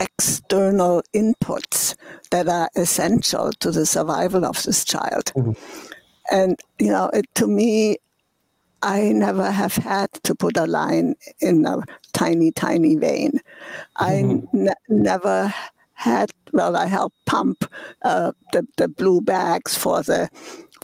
external 0.00 1.02
inputs 1.14 1.94
that 2.30 2.48
are 2.48 2.68
essential 2.76 3.52
to 3.52 3.70
the 3.70 3.86
survival 3.86 4.44
of 4.44 4.62
this 4.64 4.84
child. 4.84 5.32
Mm-hmm. 5.36 5.52
And, 6.30 6.60
you 6.78 6.88
know, 6.88 7.10
it, 7.12 7.26
to 7.36 7.46
me, 7.46 7.98
I 8.82 9.12
never 9.12 9.50
have 9.50 9.76
had 9.76 10.12
to 10.24 10.34
put 10.34 10.56
a 10.56 10.66
line 10.66 11.14
in 11.40 11.64
a 11.64 11.82
tiny, 12.12 12.50
tiny 12.50 12.96
vein. 12.96 13.40
Mm-hmm. 13.98 14.68
I 14.68 14.74
never 14.88 15.54
had, 15.94 16.30
well, 16.52 16.76
I 16.76 16.86
helped 16.86 17.16
pump 17.24 17.64
uh, 18.02 18.32
the, 18.52 18.66
the 18.76 18.88
blue 18.88 19.20
bags 19.20 19.76
for 19.76 20.02
the 20.02 20.28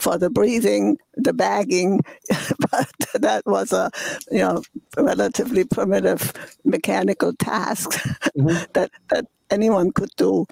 for 0.01 0.17
the 0.17 0.31
breathing, 0.31 0.97
the 1.15 1.31
bagging, 1.31 2.01
but 2.71 2.89
that 3.13 3.43
was 3.45 3.71
a 3.71 3.91
you 4.31 4.39
know 4.39 4.63
relatively 4.97 5.63
primitive 5.63 6.33
mechanical 6.65 7.33
task 7.33 7.89
mm-hmm. 8.37 8.63
that 8.73 8.89
that 9.09 9.25
anyone 9.51 9.91
could 9.91 10.09
do, 10.17 10.47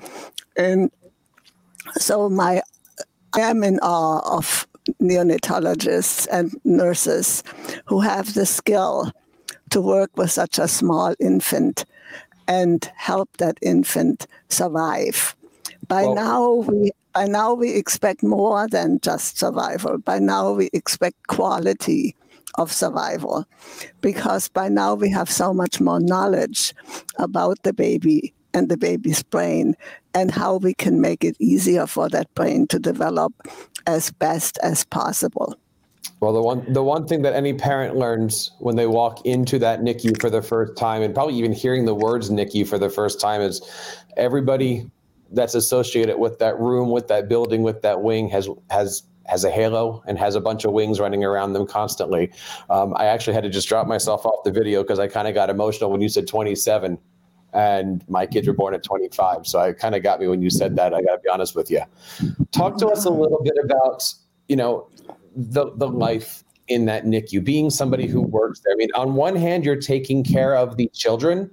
and 0.56 0.92
so 1.98 2.30
my 2.30 2.62
I 3.34 3.42
am 3.42 3.64
in 3.64 3.80
awe 3.80 4.38
of 4.38 4.68
neonatologists 5.02 6.28
and 6.32 6.54
nurses 6.64 7.44
who 7.86 8.02
have 8.02 8.34
the 8.34 8.46
skill 8.46 9.12
to 9.72 9.82
work 9.82 10.12
with 10.16 10.32
such 10.32 10.60
a 10.60 10.68
small 10.68 11.16
infant 11.20 11.86
and 12.48 12.92
help 12.96 13.30
that 13.38 13.58
infant 13.62 14.28
survive. 14.50 15.36
By 15.90 16.04
well, 16.04 16.16
now, 16.16 16.54
we 16.54 16.92
by 17.14 17.26
now 17.26 17.54
we 17.56 17.74
expect 17.74 18.22
more 18.24 18.68
than 18.68 19.00
just 19.02 19.40
survival. 19.40 19.98
By 19.98 20.20
now 20.20 20.54
we 20.54 20.70
expect 20.72 21.28
quality 21.28 22.16
of 22.56 22.72
survival 22.72 23.46
because 24.02 24.50
by 24.50 24.70
now 24.70 24.94
we 24.94 25.10
have 25.10 25.30
so 25.30 25.52
much 25.52 25.82
more 25.82 26.00
knowledge 26.00 26.74
about 27.18 27.62
the 27.64 27.74
baby 27.74 28.34
and 28.54 28.70
the 28.70 28.78
baby's 28.78 29.24
brain 29.24 29.76
and 30.14 30.30
how 30.30 30.58
we 30.58 30.76
can 30.76 31.02
make 31.02 31.24
it 31.24 31.36
easier 31.40 31.88
for 31.88 32.08
that 32.10 32.34
brain 32.36 32.68
to 32.68 32.78
develop 32.78 33.34
as 33.88 34.12
best 34.12 34.60
as 34.62 34.86
possible. 34.86 35.56
Well, 36.20 36.34
the 36.34 36.42
one 36.42 36.72
the 36.72 36.84
one 36.84 37.08
thing 37.08 37.24
that 37.24 37.34
any 37.34 37.54
parent 37.54 37.96
learns 37.96 38.52
when 38.60 38.76
they 38.76 38.88
walk 38.88 39.26
into 39.26 39.58
that 39.60 39.82
NICU 39.82 40.22
for 40.22 40.30
the 40.30 40.42
first 40.42 40.78
time, 40.78 41.02
and 41.02 41.16
probably 41.16 41.36
even 41.36 41.52
hearing 41.52 41.86
the 41.86 41.96
words 41.96 42.30
NICU 42.30 42.68
for 42.68 42.78
the 42.78 42.90
first 42.90 43.20
time, 43.20 43.42
is 43.42 43.62
everybody 44.18 44.92
that's 45.32 45.56
associated 45.56 46.18
with 46.18 46.40
that 46.40 46.60
room, 46.60 46.90
with 46.90 47.08
that 47.08 47.30
building, 47.30 47.64
with 47.64 47.82
that 47.82 48.02
wing 48.02 48.30
has 48.30 48.50
has 48.70 49.04
has 49.26 49.44
a 49.44 49.52
halo 49.52 50.04
and 50.08 50.18
has 50.18 50.36
a 50.36 50.42
bunch 50.42 50.66
of 50.66 50.72
wings 50.72 51.00
running 51.00 51.24
around 51.24 51.54
them 51.54 51.68
constantly. 51.68 52.32
Um, 52.70 52.96
I 52.98 53.06
actually 53.06 53.34
had 53.34 53.44
to 53.44 53.50
just 53.50 53.70
drop 53.70 53.88
myself 53.88 54.26
off 54.26 54.44
the 54.44 54.52
video 54.52 54.82
because 54.82 55.00
I 55.00 55.08
kind 55.08 55.28
of 55.28 55.36
got 55.36 55.50
emotional 55.52 55.92
when 55.92 56.02
you 56.02 56.10
said 56.10 56.28
27 56.28 56.98
and 57.54 58.04
my 58.08 58.26
kids 58.26 58.48
were 58.48 58.54
born 58.54 58.74
at 58.74 58.84
25. 58.84 59.46
So 59.48 59.60
I 59.60 59.74
kind 59.74 59.96
of 59.96 60.04
got 60.04 60.20
me 60.20 60.28
when 60.28 60.42
you 60.42 60.50
said 60.50 60.76
that. 60.76 60.94
I 60.94 61.02
got 61.02 61.16
to 61.16 61.22
be 61.24 61.30
honest 61.30 61.56
with 61.56 61.70
you. 61.72 61.82
Talk 62.52 62.78
to 62.80 62.88
us 62.88 63.06
a 63.06 63.10
little 63.10 63.42
bit 63.44 63.56
about, 63.64 64.12
you 64.48 64.56
know, 64.56 64.88
the, 65.36 65.72
the 65.76 65.88
life 65.88 66.44
in 66.68 66.86
that 66.86 67.06
NICU, 67.06 67.44
being 67.44 67.70
somebody 67.70 68.06
who 68.06 68.22
works 68.22 68.62
there. 68.64 68.74
I 68.74 68.78
mean, 68.78 68.90
on 68.96 69.16
one 69.16 69.36
hand, 69.36 69.66
you're 69.66 69.76
taking 69.76 70.24
care 70.24 70.56
of 70.56 70.78
the 70.78 70.88
children. 70.94 71.50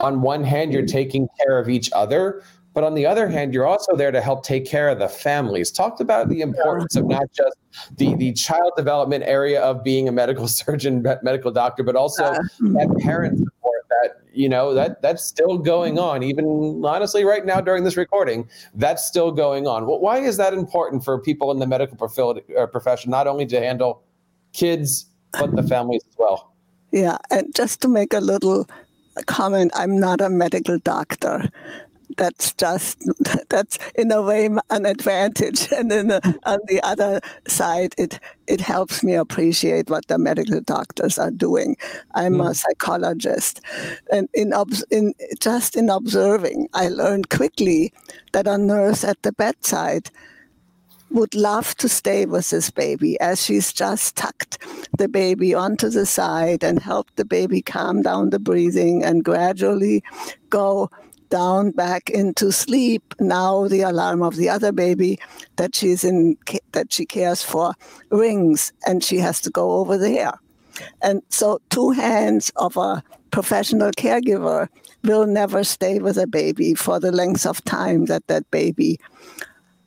On 0.00 0.20
one 0.20 0.42
hand, 0.42 0.72
you're 0.72 0.86
taking 0.86 1.28
care 1.44 1.58
of 1.58 1.68
each 1.68 1.90
other. 1.92 2.42
But 2.78 2.84
on 2.84 2.94
the 2.94 3.06
other 3.06 3.28
hand, 3.28 3.52
you're 3.52 3.66
also 3.66 3.96
there 3.96 4.12
to 4.12 4.20
help 4.20 4.44
take 4.44 4.64
care 4.64 4.88
of 4.88 5.00
the 5.00 5.08
families. 5.08 5.72
Talked 5.72 6.00
about 6.00 6.28
the 6.28 6.42
importance 6.42 6.94
of 6.94 7.06
not 7.06 7.24
just 7.32 7.56
the, 7.96 8.14
the 8.14 8.32
child 8.34 8.70
development 8.76 9.24
area 9.26 9.60
of 9.60 9.82
being 9.82 10.06
a 10.06 10.12
medical 10.12 10.46
surgeon, 10.62 11.02
medical 11.24 11.50
doctor, 11.50 11.82
but 11.82 11.96
also 11.96 12.22
that 12.60 12.96
parent 13.00 13.38
support 13.38 13.82
that 13.88 14.20
you 14.32 14.48
know 14.48 14.74
that 14.74 15.02
that's 15.02 15.24
still 15.24 15.58
going 15.58 15.98
on. 15.98 16.22
Even 16.22 16.80
honestly 16.84 17.24
right 17.24 17.44
now 17.44 17.60
during 17.60 17.82
this 17.82 17.96
recording 17.96 18.48
that's 18.74 19.04
still 19.04 19.32
going 19.32 19.66
on. 19.66 19.84
Well, 19.84 19.98
why 19.98 20.18
is 20.18 20.36
that 20.36 20.54
important 20.54 21.04
for 21.04 21.20
people 21.20 21.50
in 21.50 21.58
the 21.58 21.66
medical 21.66 21.98
uh, 22.56 22.66
profession 22.66 23.10
not 23.10 23.26
only 23.26 23.46
to 23.46 23.58
handle 23.58 24.04
kids 24.52 25.06
but 25.32 25.56
the 25.56 25.64
families 25.64 26.02
as 26.08 26.14
well? 26.16 26.54
Yeah 26.92 27.18
and 27.28 27.52
just 27.56 27.80
to 27.80 27.88
make 27.88 28.14
a 28.14 28.20
little 28.20 28.68
comment 29.26 29.72
i'm 29.74 29.98
not 29.98 30.20
a 30.20 30.28
medical 30.28 30.78
doctor 30.78 31.50
that's 32.18 32.52
just 32.54 32.98
that's 33.48 33.78
in 33.94 34.12
a 34.12 34.20
way 34.20 34.50
an 34.70 34.84
advantage. 34.84 35.68
And 35.78 35.90
then 35.90 36.10
on 36.44 36.58
the 36.66 36.80
other 36.82 37.20
side 37.46 37.94
it 37.96 38.18
it 38.46 38.60
helps 38.60 39.02
me 39.02 39.14
appreciate 39.14 39.88
what 39.88 40.08
the 40.08 40.18
medical 40.18 40.60
doctors 40.60 41.18
are 41.18 41.30
doing. 41.30 41.76
I'm 42.14 42.34
mm. 42.34 42.50
a 42.50 42.54
psychologist. 42.54 43.60
And 44.12 44.28
in 44.34 44.52
in 44.90 45.14
just 45.40 45.76
in 45.76 45.88
observing 45.88 46.68
i 46.74 46.88
learned 46.88 47.30
quickly 47.30 47.92
that 48.32 48.46
a 48.46 48.58
nurse 48.58 49.04
at 49.04 49.22
the 49.22 49.32
bedside 49.32 50.10
would 51.10 51.34
love 51.34 51.74
to 51.76 51.88
stay 51.88 52.26
with 52.26 52.50
this 52.50 52.70
baby 52.70 53.18
as 53.20 53.42
she's 53.44 53.72
just 53.72 54.16
tucked 54.16 54.58
the 54.98 55.08
baby 55.08 55.54
onto 55.54 55.88
the 55.88 56.04
side 56.04 56.62
and 56.62 56.80
helped 56.80 57.16
the 57.16 57.24
baby 57.24 57.62
calm 57.62 58.02
down 58.02 58.30
the 58.30 58.38
breathing 58.38 59.02
and 59.02 59.24
gradually 59.24 60.02
go 60.50 60.90
down 61.28 61.70
back 61.70 62.10
into 62.10 62.52
sleep. 62.52 63.14
Now 63.20 63.68
the 63.68 63.82
alarm 63.82 64.22
of 64.22 64.36
the 64.36 64.48
other 64.48 64.72
baby 64.72 65.18
that 65.56 65.74
she's 65.74 66.04
in 66.04 66.36
that 66.72 66.92
she 66.92 67.06
cares 67.06 67.42
for 67.42 67.74
rings, 68.10 68.72
and 68.86 69.02
she 69.02 69.18
has 69.18 69.40
to 69.42 69.50
go 69.50 69.72
over 69.72 69.98
there. 69.98 70.32
And 71.02 71.22
so, 71.28 71.60
two 71.70 71.90
hands 71.90 72.50
of 72.56 72.76
a 72.76 73.02
professional 73.30 73.90
caregiver 73.92 74.68
will 75.04 75.26
never 75.26 75.64
stay 75.64 75.98
with 75.98 76.16
a 76.18 76.26
baby 76.26 76.74
for 76.74 77.00
the 77.00 77.12
length 77.12 77.46
of 77.46 77.64
time 77.64 78.06
that 78.06 78.26
that 78.26 78.50
baby 78.50 78.98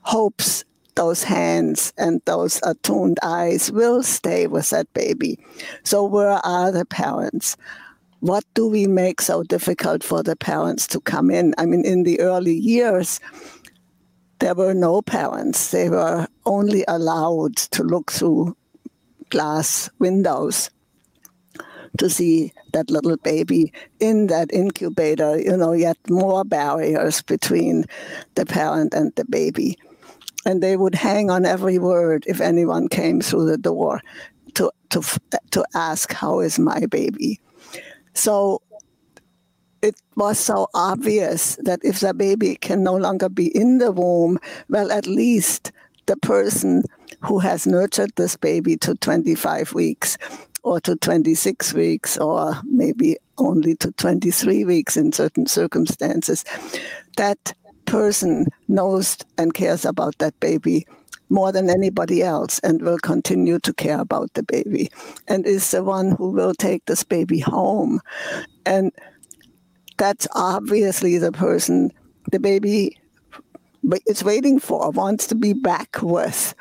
hopes 0.02 0.64
those 0.96 1.24
hands 1.24 1.94
and 1.98 2.22
those 2.26 2.60
attuned 2.64 3.18
eyes 3.24 3.72
will 3.72 4.04
stay 4.04 4.48
with 4.48 4.70
that 4.72 4.92
baby. 4.94 5.40
So, 5.84 6.04
where 6.04 6.40
are 6.46 6.72
the 6.72 6.86
parents? 6.86 7.58
What 8.22 8.46
do 8.54 8.68
we 8.68 8.86
make 8.86 9.20
so 9.20 9.44
difficult 9.44 10.04
for 10.04 10.24
the 10.24 10.36
parents 10.36 10.88
to 10.88 11.00
come 11.02 11.32
in? 11.32 11.54
I 11.58 11.66
mean, 11.66 11.84
in 11.84 12.04
the 12.04 12.20
early 12.20 12.56
years, 12.56 13.20
there 14.40 14.54
were 14.54 14.76
no 14.76 15.02
parents. 15.02 15.72
They 15.72 15.90
were 15.90 16.28
only 16.46 16.86
allowed 16.88 17.58
to 17.58 17.84
look 17.84 18.12
through 18.12 18.56
glass 19.30 19.90
windows 19.98 20.70
to 21.98 22.10
see 22.10 22.54
that 22.74 22.92
little 22.92 23.18
baby 23.18 23.74
in 24.00 24.28
that 24.28 24.54
incubator, 24.54 25.40
you 25.40 25.58
know, 25.58 25.74
yet 25.74 25.98
more 26.08 26.44
barriers 26.44 27.24
between 27.24 27.86
the 28.36 28.46
parent 28.46 28.94
and 28.94 29.12
the 29.16 29.26
baby. 29.26 29.78
And 30.46 30.62
they 30.62 30.78
would 30.78 30.96
hang 30.96 31.32
on 31.32 31.46
every 31.46 31.80
word 31.80 32.24
if 32.28 32.40
anyone 32.40 32.88
came 32.88 33.20
through 33.20 33.46
the 33.46 33.58
door 33.58 34.00
to, 34.56 34.72
to, 34.90 35.02
to 35.52 35.66
ask, 35.74 36.14
How 36.14 36.40
is 36.40 36.60
my 36.60 36.86
baby? 36.86 37.40
So 38.14 38.62
it 39.82 39.96
was 40.16 40.40
so 40.40 40.68
obvious 40.74 41.58
that 41.64 41.80
if 41.84 42.00
the 42.02 42.14
baby 42.14 42.56
can 42.56 42.84
no 42.84 42.96
longer 42.96 43.30
be 43.30 43.48
in 43.56 43.80
the 43.80 43.92
womb, 43.92 44.40
well, 44.70 44.92
at 44.92 45.08
least 45.08 45.72
the 46.06 46.18
person 46.18 46.84
who 47.22 47.40
has 47.40 47.66
nurtured 47.66 48.12
this 48.16 48.36
baby 48.36 48.78
to 48.78 48.96
25 48.96 49.74
weeks 49.74 50.18
or 50.64 50.80
to 50.82 50.96
26 50.96 51.74
weeks 51.74 52.18
or 52.18 52.60
maybe 52.64 53.18
only 53.38 53.76
to 53.76 53.92
23 53.94 54.66
weeks 54.66 54.98
in 54.98 55.12
certain 55.12 55.48
circumstances, 55.48 56.44
that 57.18 57.54
person 57.86 58.46
knows 58.68 59.18
and 59.38 59.54
cares 59.54 59.84
about 59.84 60.18
that 60.20 60.40
baby 60.40 60.86
more 61.32 61.52
than 61.52 61.70
anybody 61.70 62.22
else 62.22 62.60
and 62.60 62.82
will 62.82 63.00
continue 63.00 63.58
to 63.60 63.74
care 63.74 64.00
about 64.00 64.34
the 64.34 64.44
baby 64.44 64.92
and 65.28 65.48
is 65.48 65.72
the 65.72 65.84
one 65.84 66.12
who 66.12 66.30
will 66.30 66.54
take 66.54 66.86
this 66.86 67.04
baby 67.04 67.40
home. 67.40 68.02
And 68.66 68.92
that's 69.98 70.28
obviously 70.36 71.18
the 71.18 71.32
person 71.32 71.92
the 72.32 72.40
baby 72.40 72.98
is 74.06 74.24
waiting 74.24 74.60
for, 74.60 74.92
wants 74.92 75.26
to 75.28 75.36
be 75.36 75.54
back 75.54 75.98
with. 76.02 76.54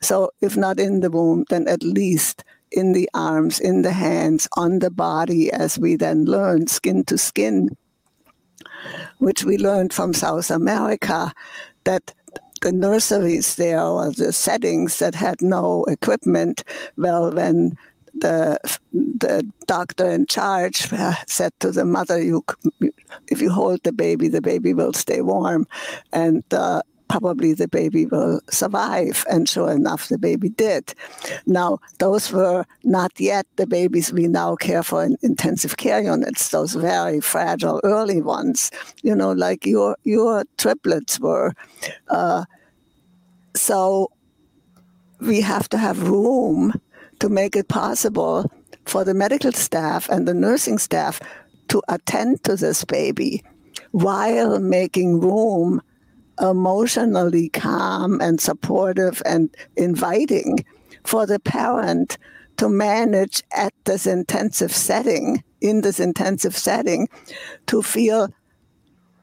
So 0.00 0.30
if 0.40 0.56
not 0.56 0.78
in 0.78 1.00
the 1.00 1.10
womb, 1.10 1.44
then 1.48 1.66
at 1.66 1.82
least 1.82 2.44
in 2.70 2.92
the 2.92 3.08
arms, 3.14 3.58
in 3.58 3.82
the 3.82 3.92
hands, 3.92 4.46
on 4.56 4.80
the 4.80 4.90
body, 4.90 5.50
as 5.50 5.78
we 5.78 5.96
then 5.96 6.26
learn 6.26 6.66
skin 6.66 7.04
to 7.04 7.16
skin, 7.16 7.76
which 9.18 9.42
we 9.42 9.56
learned 9.56 9.92
from 9.92 10.12
South 10.12 10.50
America, 10.50 11.32
that 11.84 12.12
the 12.62 12.72
nurseries 12.72 13.56
there 13.56 13.80
or 13.80 14.10
the 14.12 14.32
settings 14.32 14.98
that 14.98 15.14
had 15.14 15.40
no 15.42 15.84
equipment, 15.84 16.64
well, 16.96 17.32
when 17.32 17.76
the 18.14 18.58
the 18.92 19.46
doctor 19.66 20.10
in 20.10 20.26
charge 20.26 20.88
said 21.26 21.52
to 21.60 21.70
the 21.70 21.84
mother, 21.84 22.20
"You, 22.22 22.44
if 23.28 23.40
you 23.40 23.50
hold 23.50 23.82
the 23.84 23.92
baby, 23.92 24.28
the 24.28 24.40
baby 24.40 24.74
will 24.74 24.92
stay 24.92 25.20
warm," 25.20 25.66
and 26.12 26.42
uh, 26.52 26.82
probably 27.08 27.52
the 27.54 27.68
baby 27.68 28.06
will 28.06 28.40
survive. 28.50 29.24
And 29.30 29.48
sure 29.48 29.70
enough, 29.70 30.08
the 30.08 30.18
baby 30.18 30.48
did. 30.50 30.94
Now, 31.46 31.78
those 31.98 32.32
were 32.32 32.64
not 32.84 33.12
yet 33.18 33.46
the 33.56 33.66
babies 33.66 34.12
we 34.12 34.28
now 34.28 34.56
care 34.56 34.82
for 34.82 35.04
in 35.04 35.16
intensive 35.22 35.76
care 35.76 36.02
units, 36.02 36.50
those 36.50 36.74
very 36.74 37.20
fragile 37.20 37.80
early 37.84 38.22
ones, 38.22 38.70
you 39.02 39.14
know, 39.14 39.32
like 39.32 39.66
your, 39.66 39.96
your 40.04 40.44
triplets 40.58 41.18
were. 41.18 41.54
Uh, 42.08 42.44
so 43.56 44.10
we 45.20 45.40
have 45.40 45.68
to 45.70 45.78
have 45.78 46.08
room 46.08 46.80
to 47.20 47.28
make 47.28 47.56
it 47.56 47.68
possible 47.68 48.50
for 48.84 49.04
the 49.04 49.14
medical 49.14 49.52
staff 49.52 50.08
and 50.08 50.26
the 50.26 50.34
nursing 50.34 50.78
staff 50.78 51.20
to 51.68 51.82
attend 51.88 52.42
to 52.44 52.56
this 52.56 52.84
baby 52.84 53.42
while 53.92 54.58
making 54.58 55.20
room 55.20 55.82
emotionally 56.40 57.48
calm 57.50 58.20
and 58.20 58.40
supportive 58.40 59.22
and 59.24 59.54
inviting 59.76 60.64
for 61.04 61.26
the 61.26 61.38
parent 61.38 62.18
to 62.58 62.68
manage 62.68 63.42
at 63.52 63.72
this 63.84 64.06
intensive 64.06 64.72
setting, 64.72 65.42
in 65.60 65.80
this 65.80 66.00
intensive 66.00 66.56
setting, 66.56 67.08
to 67.66 67.82
feel 67.82 68.28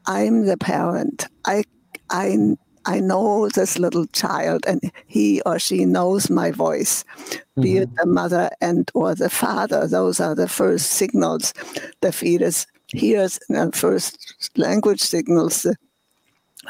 I'm 0.06 0.46
the 0.46 0.56
parent. 0.56 1.26
I, 1.44 1.64
I, 2.10 2.56
I 2.86 3.00
know 3.00 3.48
this 3.48 3.78
little 3.78 4.06
child 4.06 4.64
and 4.66 4.80
he 5.06 5.42
or 5.42 5.58
she 5.58 5.84
knows 5.84 6.30
my 6.30 6.50
voice, 6.50 7.04
mm-hmm. 7.04 7.62
be 7.62 7.76
it 7.78 7.88
mm-hmm. 7.88 7.96
the 7.96 8.06
mother 8.06 8.50
and 8.60 8.90
or 8.94 9.14
the 9.14 9.30
father. 9.30 9.86
Those 9.86 10.20
are 10.20 10.34
the 10.34 10.48
first 10.48 10.92
signals 10.92 11.52
the 12.00 12.12
fetus 12.12 12.66
hears, 12.88 13.38
the 13.48 13.70
first 13.74 14.52
language 14.56 15.00
signals 15.00 15.62
the 15.62 15.76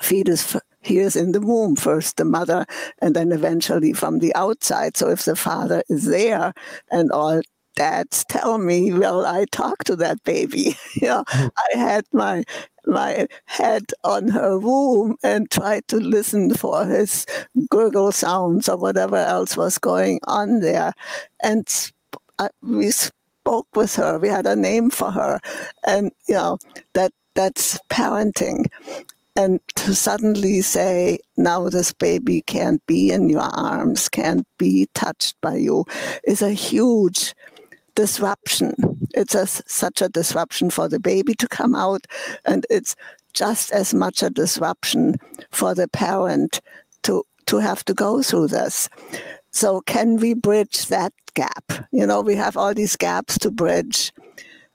fetus 0.02 0.56
hears 0.80 1.16
in 1.16 1.32
the 1.32 1.40
womb 1.40 1.74
first 1.76 2.16
the 2.16 2.24
mother 2.24 2.64
and 3.00 3.16
then 3.16 3.32
eventually 3.32 3.92
from 3.92 4.20
the 4.20 4.34
outside. 4.34 4.96
So 4.96 5.10
if 5.10 5.24
the 5.24 5.36
father 5.36 5.82
is 5.88 6.04
there 6.06 6.54
and 6.90 7.10
all 7.10 7.40
dads 7.74 8.24
tell 8.30 8.56
me 8.56 8.90
well 8.90 9.26
i 9.26 9.44
talk 9.52 9.84
to 9.84 9.96
that 9.96 10.22
baby. 10.24 10.76
You 10.94 11.08
know 11.08 11.24
mm. 11.28 11.50
i 11.58 11.78
had 11.78 12.06
my 12.12 12.42
my 12.86 13.26
head 13.46 13.84
on 14.04 14.28
her 14.28 14.58
womb 14.58 15.16
and 15.22 15.50
tried 15.50 15.86
to 15.88 15.96
listen 15.96 16.54
for 16.54 16.86
his 16.86 17.26
gurgle 17.68 18.12
sounds 18.12 18.68
or 18.68 18.76
whatever 18.76 19.16
else 19.16 19.56
was 19.56 19.76
going 19.78 20.20
on 20.24 20.60
there. 20.60 20.92
And 21.42 21.68
we 22.62 22.92
spoke 22.92 23.66
with 23.74 23.96
her. 23.96 24.18
We 24.18 24.28
had 24.28 24.46
a 24.46 24.56
name 24.56 24.90
for 24.90 25.10
her. 25.10 25.40
And 25.86 26.12
you 26.28 26.34
know 26.34 26.58
that 26.94 27.12
that's 27.34 27.78
parenting 27.90 28.66
and 29.36 29.60
to 29.76 29.94
suddenly 29.94 30.62
say, 30.62 31.18
now 31.36 31.68
this 31.68 31.92
baby 31.92 32.40
can't 32.42 32.84
be 32.86 33.10
in 33.10 33.28
your 33.28 33.42
arms, 33.42 34.08
can't 34.08 34.46
be 34.58 34.88
touched 34.94 35.38
by 35.40 35.56
you, 35.56 35.84
is 36.24 36.42
a 36.42 36.52
huge 36.52 37.34
disruption. 37.94 38.74
It's 39.14 39.34
a, 39.34 39.46
such 39.46 40.00
a 40.00 40.08
disruption 40.08 40.70
for 40.70 40.88
the 40.88 40.98
baby 40.98 41.34
to 41.34 41.48
come 41.48 41.74
out, 41.74 42.06
and 42.44 42.66
it's 42.70 42.96
just 43.34 43.72
as 43.72 43.92
much 43.92 44.22
a 44.22 44.30
disruption 44.30 45.16
for 45.50 45.74
the 45.74 45.88
parent 45.88 46.60
to, 47.02 47.24
to 47.46 47.58
have 47.58 47.84
to 47.84 47.94
go 47.94 48.22
through 48.22 48.48
this. 48.48 48.88
So, 49.50 49.80
can 49.82 50.16
we 50.16 50.34
bridge 50.34 50.86
that 50.86 51.12
gap? 51.34 51.72
You 51.90 52.06
know, 52.06 52.20
we 52.20 52.34
have 52.36 52.56
all 52.56 52.74
these 52.74 52.96
gaps 52.96 53.38
to 53.38 53.50
bridge 53.50 54.12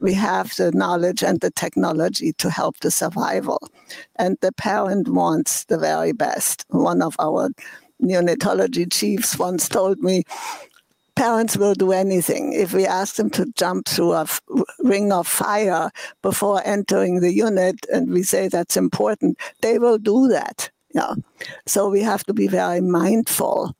we 0.01 0.13
have 0.15 0.55
the 0.55 0.71
knowledge 0.71 1.23
and 1.23 1.39
the 1.39 1.51
technology 1.51 2.33
to 2.33 2.49
help 2.49 2.79
the 2.79 2.91
survival. 2.91 3.59
And 4.17 4.37
the 4.41 4.51
parent 4.51 5.07
wants 5.07 5.65
the 5.65 5.77
very 5.77 6.11
best. 6.11 6.65
One 6.69 7.01
of 7.01 7.15
our 7.19 7.49
neonatology 8.01 8.91
chiefs 8.91 9.37
once 9.37 9.69
told 9.69 9.99
me 9.99 10.23
parents 11.15 11.55
will 11.55 11.75
do 11.75 11.91
anything. 11.91 12.53
If 12.53 12.73
we 12.73 12.87
ask 12.87 13.15
them 13.15 13.29
to 13.31 13.45
jump 13.55 13.87
through 13.87 14.13
a 14.13 14.21
f- 14.21 14.41
ring 14.79 15.11
of 15.11 15.27
fire 15.27 15.91
before 16.23 16.63
entering 16.65 17.19
the 17.19 17.31
unit 17.31 17.75
and 17.93 18.09
we 18.09 18.23
say 18.23 18.47
that's 18.47 18.75
important, 18.75 19.37
they 19.61 19.77
will 19.77 19.99
do 19.99 20.27
that. 20.29 20.71
Yeah. 20.95 21.13
So 21.67 21.89
we 21.89 22.01
have 22.01 22.23
to 22.25 22.33
be 22.33 22.47
very 22.47 22.81
mindful 22.81 23.75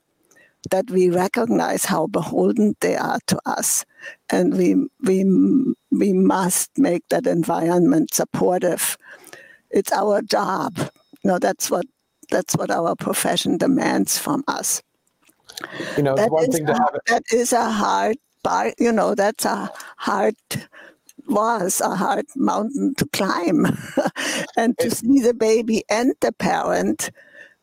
that 0.69 0.89
we 0.91 1.09
recognize 1.09 1.85
how 1.85 2.07
beholden 2.07 2.75
they 2.81 2.95
are 2.95 3.19
to 3.27 3.39
us 3.45 3.85
and 4.29 4.55
we 4.55 4.75
we 5.01 5.23
we 5.91 6.13
must 6.13 6.69
make 6.77 7.03
that 7.09 7.27
environment 7.27 8.13
supportive 8.13 8.97
it's 9.69 9.91
our 9.91 10.21
job 10.21 10.77
you 10.77 11.29
know 11.29 11.39
that's 11.39 11.69
what 11.69 11.85
that's 12.29 12.55
what 12.55 12.71
our 12.71 12.95
profession 12.95 13.57
demands 13.57 14.17
from 14.17 14.43
us 14.47 14.81
you 15.97 16.03
know, 16.03 16.15
that 16.15 16.31
one 16.31 16.49
is 16.49 16.55
thing 16.55 16.65
to 16.65 16.73
a, 16.73 16.99
that 17.07 17.23
is 17.31 17.53
a 17.53 17.69
hard 17.69 18.17
part. 18.43 18.73
You 18.79 18.91
know, 18.91 19.15
that's 19.15 19.45
a 19.45 19.71
hard 19.97 20.35
was 21.27 21.81
a 21.81 21.95
hard 21.95 22.25
mountain 22.35 22.95
to 22.95 23.05
climb, 23.13 23.65
and 24.57 24.77
to 24.79 24.91
see 24.91 25.21
the 25.21 25.33
baby 25.33 25.83
and 25.89 26.13
the 26.21 26.31
parent. 26.31 27.11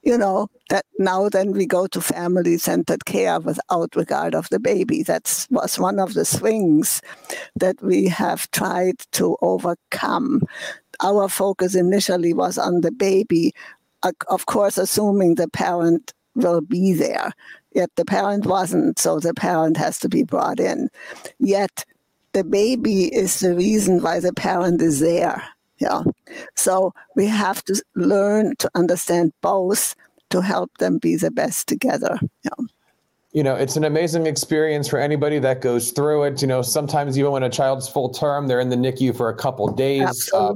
You 0.03 0.17
know 0.17 0.49
that 0.71 0.87
now 0.99 1.29
then 1.29 1.53
we 1.53 1.67
go 1.67 1.87
to 1.89 2.01
family-centered 2.01 3.05
care 3.05 3.41
without 3.41 3.97
regard 3.97 4.35
of 4.35 4.49
the 4.49 4.61
baby. 4.61 5.03
That 5.03 5.47
was 5.51 5.79
one 5.79 5.99
of 5.99 6.15
the 6.15 6.25
swings 6.25 7.03
that 7.57 7.83
we 7.83 8.07
have 8.07 8.51
tried 8.53 9.01
to 9.13 9.37
overcome. 9.43 10.43
Our 11.03 11.29
focus 11.29 11.75
initially 11.75 12.33
was 12.33 12.59
on 12.59 12.81
the 12.81 12.93
baby, 12.93 13.53
uh, 14.03 14.13
of 14.29 14.47
course, 14.47 14.79
assuming 14.79 15.35
the 15.35 15.49
parent 15.49 16.13
will 16.35 16.61
be 16.61 16.93
there. 16.93 17.33
Yet 17.73 17.91
the 17.97 18.05
parent 18.05 18.47
wasn't, 18.47 18.99
so 18.99 19.21
the 19.21 19.35
parent 19.35 19.77
has 19.77 19.99
to 20.01 20.09
be 20.09 20.23
brought 20.23 20.61
in. 20.61 20.89
Yet 21.39 21.85
the 22.33 22.45
baby 22.45 23.15
is 23.15 23.41
the 23.41 23.55
reason 23.55 24.01
why 24.03 24.21
the 24.21 24.33
parent 24.33 24.81
is 24.81 25.01
there. 25.01 25.43
Yeah. 25.79 26.03
So 26.57 26.93
we 27.15 27.27
have 27.27 27.65
to 27.65 27.83
learn 27.95 28.57
to 28.57 28.71
understand 28.75 29.33
both 29.41 29.95
to 30.31 30.43
help 30.43 30.77
them 30.79 30.99
be 30.99 31.17
the 31.17 31.31
best 31.31 31.69
together. 31.69 32.19
Yeah. 32.45 32.67
You 33.33 33.43
know, 33.43 33.55
it's 33.55 33.77
an 33.77 33.85
amazing 33.85 34.27
experience 34.27 34.89
for 34.89 34.99
anybody 34.99 35.39
that 35.39 35.61
goes 35.61 35.93
through 35.93 36.25
it. 36.25 36.43
You 36.43 36.49
know, 36.49 36.63
sometimes 36.63 37.19
even 37.19 37.31
when 37.31 37.43
a 37.43 37.51
child's 37.51 37.89
full 37.89 38.09
term, 38.09 38.49
they're 38.49 38.61
in 38.61 38.71
the 38.71 38.77
NICU 38.77 39.17
for 39.17 39.29
a 39.29 39.35
couple 39.35 39.69
days. 39.69 40.31
Uh, 40.33 40.55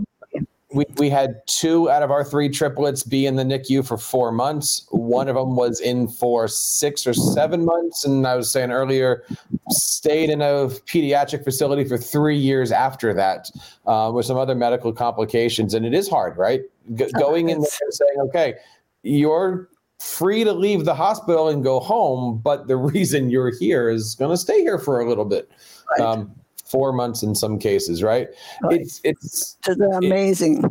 we, 0.72 0.84
we 0.96 1.10
had 1.10 1.40
two 1.46 1.90
out 1.90 2.02
of 2.02 2.10
our 2.10 2.24
three 2.24 2.48
triplets 2.48 3.02
be 3.02 3.26
in 3.26 3.36
the 3.36 3.42
NICU 3.42 3.86
for 3.86 3.96
four 3.96 4.32
months. 4.32 4.86
One 4.90 5.28
of 5.28 5.36
them 5.36 5.56
was 5.56 5.80
in 5.80 6.08
for 6.08 6.48
six 6.48 7.06
or 7.06 7.14
seven 7.14 7.64
months. 7.64 8.04
And 8.04 8.26
I 8.26 8.36
was 8.36 8.50
saying 8.50 8.70
earlier, 8.70 9.24
stayed 9.70 10.30
in 10.30 10.40
a 10.40 10.68
pediatric 10.86 11.44
facility 11.44 11.84
for 11.84 11.98
three 11.98 12.36
years 12.36 12.72
after 12.72 13.12
that 13.14 13.50
uh, 13.86 14.10
with 14.14 14.26
some 14.26 14.36
other 14.36 14.54
medical 14.54 14.92
complications. 14.92 15.74
And 15.74 15.84
it 15.84 15.94
is 15.94 16.08
hard, 16.08 16.36
right? 16.36 16.62
G- 16.94 17.10
going 17.18 17.48
in 17.48 17.60
there 17.60 17.70
and 17.80 17.94
saying, 17.94 18.16
okay, 18.28 18.54
you're 19.02 19.68
free 19.98 20.44
to 20.44 20.52
leave 20.52 20.84
the 20.84 20.94
hospital 20.94 21.48
and 21.48 21.62
go 21.62 21.80
home, 21.80 22.40
but 22.42 22.66
the 22.66 22.76
reason 22.92 23.30
you're 23.30 23.52
here 23.58 23.88
is 23.88 24.14
going 24.14 24.30
to 24.30 24.36
stay 24.36 24.60
here 24.60 24.78
for 24.78 25.00
a 25.00 25.08
little 25.08 25.24
bit. 25.24 25.50
Right. 25.90 26.00
Um, 26.00 26.34
four 26.72 26.92
months 26.92 27.22
in 27.22 27.34
some 27.34 27.58
cases, 27.58 28.02
right? 28.02 28.28
right. 28.62 28.80
It's 28.80 29.00
it's, 29.04 29.58
amazing. 29.94 30.64
It, 30.64 30.70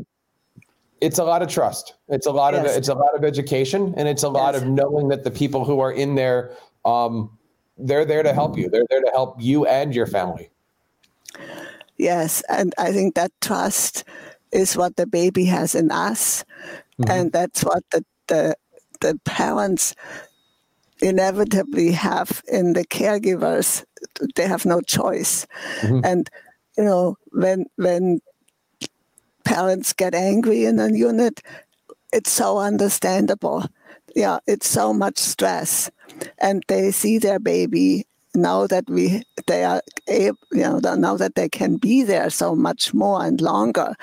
it's 1.00 1.20
a 1.20 1.24
lot 1.24 1.42
of 1.42 1.48
trust. 1.48 1.94
It's 2.10 2.26
a 2.26 2.32
lot 2.32 2.54
yes. 2.54 2.72
of 2.72 2.78
it's 2.78 2.88
a 2.90 2.96
lot 2.96 3.16
of 3.16 3.24
education, 3.24 3.94
and 3.96 4.08
it's 4.08 4.24
a 4.24 4.30
lot 4.30 4.56
yes. 4.56 4.64
of 4.64 4.70
knowing 4.70 5.08
that 5.10 5.24
the 5.24 5.32
people 5.32 5.64
who 5.64 5.80
are 5.80 5.92
in 5.92 6.16
there, 6.16 6.52
um, 6.84 7.38
they're 7.78 8.06
there 8.06 8.24
to 8.24 8.34
help 8.34 8.58
you. 8.58 8.68
They're 8.70 8.86
there 8.90 9.02
to 9.02 9.12
help 9.12 9.40
you 9.40 9.66
and 9.68 9.96
your 9.96 10.08
family. 10.08 10.50
Yes, 11.98 12.44
and 12.50 12.74
I 12.78 12.92
think 12.92 13.16
that 13.16 13.32
trust 13.42 14.04
is 14.52 14.76
what 14.76 14.96
the 14.96 15.08
baby 15.08 15.46
has 15.46 15.76
in 15.76 15.92
us, 15.92 16.44
mm-hmm. 17.00 17.12
and 17.12 17.32
that's 17.32 17.64
what 17.64 17.84
the 17.92 18.04
the 18.28 18.56
the 19.02 19.20
parents 19.26 19.96
inevitably 21.02 21.92
have 21.92 22.44
in 22.48 22.74
the 22.74 22.86
caregivers 22.86 23.84
they 24.36 24.48
have 24.48 24.66
no 24.66 24.82
choice 24.82 25.46
mm-hmm. 25.82 26.02
and 26.04 26.30
you 26.78 26.84
know 26.84 27.18
when 27.32 27.66
when 27.76 28.20
parents 29.44 29.94
get 29.94 30.14
angry 30.14 30.66
in 30.66 30.80
a 30.80 30.90
unit 30.92 31.42
it's 32.14 32.32
so 32.32 32.58
understandable 32.58 33.66
yeah 34.16 34.40
it's 34.48 34.68
so 34.68 34.94
much 34.94 35.18
stress 35.18 35.90
and 36.40 36.64
they 36.68 36.92
see 36.92 37.18
their 37.18 37.40
baby 37.40 38.06
now 38.34 38.66
that 38.66 38.90
we 38.90 39.24
they 39.48 39.66
are 39.66 39.82
able, 40.08 40.38
you 40.52 40.62
know 40.62 40.80
now 40.96 41.18
that 41.18 41.36
they 41.36 41.50
can 41.50 41.78
be 41.78 42.04
there 42.04 42.30
so 42.30 42.56
much 42.56 42.94
more 42.94 43.24
and 43.24 43.42
longer 43.42 43.94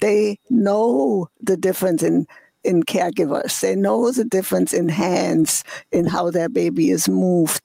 they 0.00 0.38
know 0.50 1.28
the 1.40 1.56
difference 1.56 2.02
in 2.02 2.26
in 2.64 2.82
caregivers. 2.82 3.60
They 3.60 3.76
know 3.76 4.10
the 4.10 4.24
difference 4.24 4.72
in 4.72 4.88
hands, 4.88 5.62
in 5.92 6.06
how 6.06 6.30
their 6.30 6.48
baby 6.48 6.90
is 6.90 7.08
moved, 7.08 7.62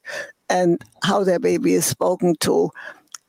and 0.50 0.84
how 1.04 1.24
their 1.24 1.40
baby 1.40 1.74
is 1.74 1.86
spoken 1.86 2.36
to, 2.42 2.72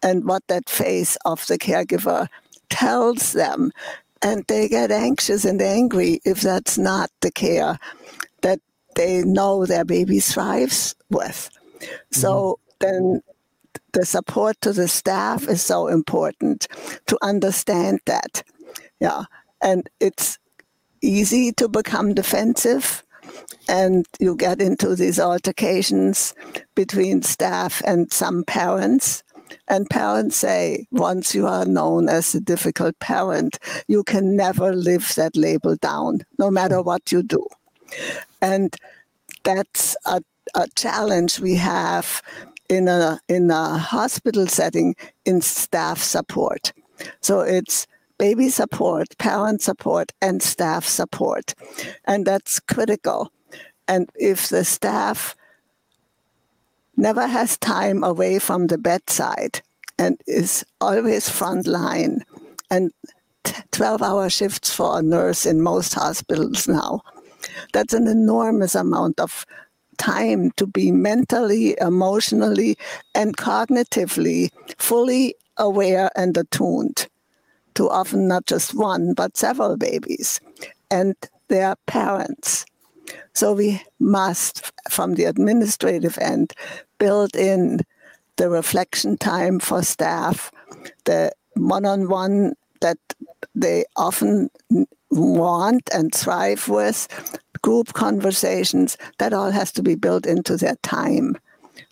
and 0.03 0.25
what 0.25 0.43
that 0.49 0.69
face 0.69 1.17
of 1.25 1.47
the 1.47 1.59
caregiver 1.59 2.29
tells 2.69 3.33
them. 3.33 3.73
And 4.23 4.45
they 4.49 4.69
get 4.69 4.91
anxious 4.91 5.45
and 5.45 5.61
angry 5.63 6.21
if 6.25 6.41
that's 6.41 6.77
not 6.77 7.11
the 7.21 7.31
care 7.31 7.79
that 8.43 8.61
they 8.95 9.23
know 9.23 9.65
their 9.67 9.85
baby 9.85 10.21
thrives 10.21 10.95
with. 11.11 11.51
Mm-hmm. 11.79 11.87
So 12.11 12.59
then 12.81 13.23
the 13.93 14.05
support 14.05 14.61
to 14.61 14.73
the 14.73 14.89
staff 14.89 15.49
is 15.49 15.63
so 15.63 15.89
important 15.89 16.69
to 17.07 17.19
understand 17.23 18.01
that. 18.07 18.43
Yeah. 19.01 19.25
And 19.63 19.89
it's 20.01 20.39
easy 21.03 21.53
to 21.53 21.69
become 21.69 22.15
defensive 22.15 23.03
and 23.69 24.07
you 24.19 24.37
get 24.37 24.61
into 24.61 24.95
these 24.95 25.19
altercations 25.19 26.35
between 26.75 27.23
staff 27.23 27.83
and 27.87 28.13
some 28.13 28.45
parents. 28.45 29.23
And 29.67 29.91
parents 29.91 30.37
say, 30.37 30.87
once 30.93 31.35
you 31.35 31.47
are 31.47 31.65
known 31.65 32.09
as 32.09 32.35
a 32.35 32.41
difficult 32.41 32.99
parent, 33.01 33.59
you 33.89 34.05
can 34.05 34.37
never 34.37 34.73
live 34.75 35.13
that 35.17 35.37
label 35.37 35.77
down, 35.77 36.21
no 36.39 36.51
matter 36.51 36.81
what 36.83 37.11
you 37.11 37.23
do. 37.23 37.47
And 38.41 38.75
that's 39.43 39.97
a, 40.07 40.23
a 40.55 40.67
challenge 40.77 41.41
we 41.41 41.57
have 41.57 42.23
in 42.69 42.87
a, 42.87 43.21
in 43.29 43.51
a 43.51 43.77
hospital 43.79 44.47
setting 44.47 44.95
in 45.25 45.41
staff 45.41 45.99
support. 45.99 46.73
So 47.21 47.41
it's 47.41 47.87
baby 48.21 48.51
support, 48.51 49.17
parent 49.17 49.63
support, 49.63 50.13
and 50.21 50.43
staff 50.43 50.85
support. 50.85 51.55
And 52.05 52.27
that's 52.27 52.61
critical. 52.61 53.33
And 53.89 54.11
if 54.15 54.51
the 54.51 54.63
staff 54.63 55.35
never 56.99 57.27
has 57.27 57.57
time 57.57 58.05
away 58.05 58.39
from 58.39 58.67
the 58.67 58.77
bedside 58.77 59.63
and 59.99 60.21
is 60.27 60.67
always 60.83 61.31
front 61.31 61.67
line 61.67 62.23
and 62.71 62.93
12 63.73 64.03
hour 64.03 64.29
shifts 64.29 64.71
for 64.71 64.99
a 64.99 65.03
nurse 65.03 65.47
in 65.47 65.63
most 65.63 65.95
hospitals 65.95 66.69
now, 66.69 67.01
that's 67.73 67.95
an 67.95 68.07
enormous 68.07 68.75
amount 68.75 69.19
of 69.19 69.47
time 69.97 70.51
to 70.59 70.67
be 70.67 70.93
mentally, 70.93 71.75
emotionally, 71.81 72.77
and 73.15 73.39
cognitively 73.39 74.51
fully 74.77 75.35
aware 75.57 76.11
and 76.17 76.37
attuned 76.37 77.09
to 77.81 77.89
often 77.89 78.29
not 78.29 78.45
just 78.45 78.75
one, 78.75 79.15
but 79.15 79.39
several 79.39 79.75
babies 79.75 80.39
and 80.91 81.15
their 81.49 81.77
parents. 81.87 82.67
So 83.33 83.55
we 83.55 83.81
must, 83.99 84.71
from 84.91 85.15
the 85.15 85.25
administrative 85.25 86.19
end, 86.19 86.53
build 86.99 87.35
in 87.35 87.81
the 88.37 88.51
reflection 88.51 89.17
time 89.17 89.61
for 89.61 89.83
staff, 89.83 90.53
the 91.07 91.33
one 91.55 91.87
on 91.87 92.11
one 92.11 92.53
that 92.83 92.99
they 93.55 93.87
often 93.97 94.51
want 95.11 95.89
and 95.91 96.15
thrive 96.15 96.69
with, 96.69 97.09
group 97.63 97.95
conversations, 97.95 98.99
that 99.19 99.33
all 99.33 99.51
has 99.51 99.73
to 99.73 99.83
be 99.83 99.95
built 99.95 100.27
into 100.27 100.59
their 100.59 100.77
time. 100.83 101.35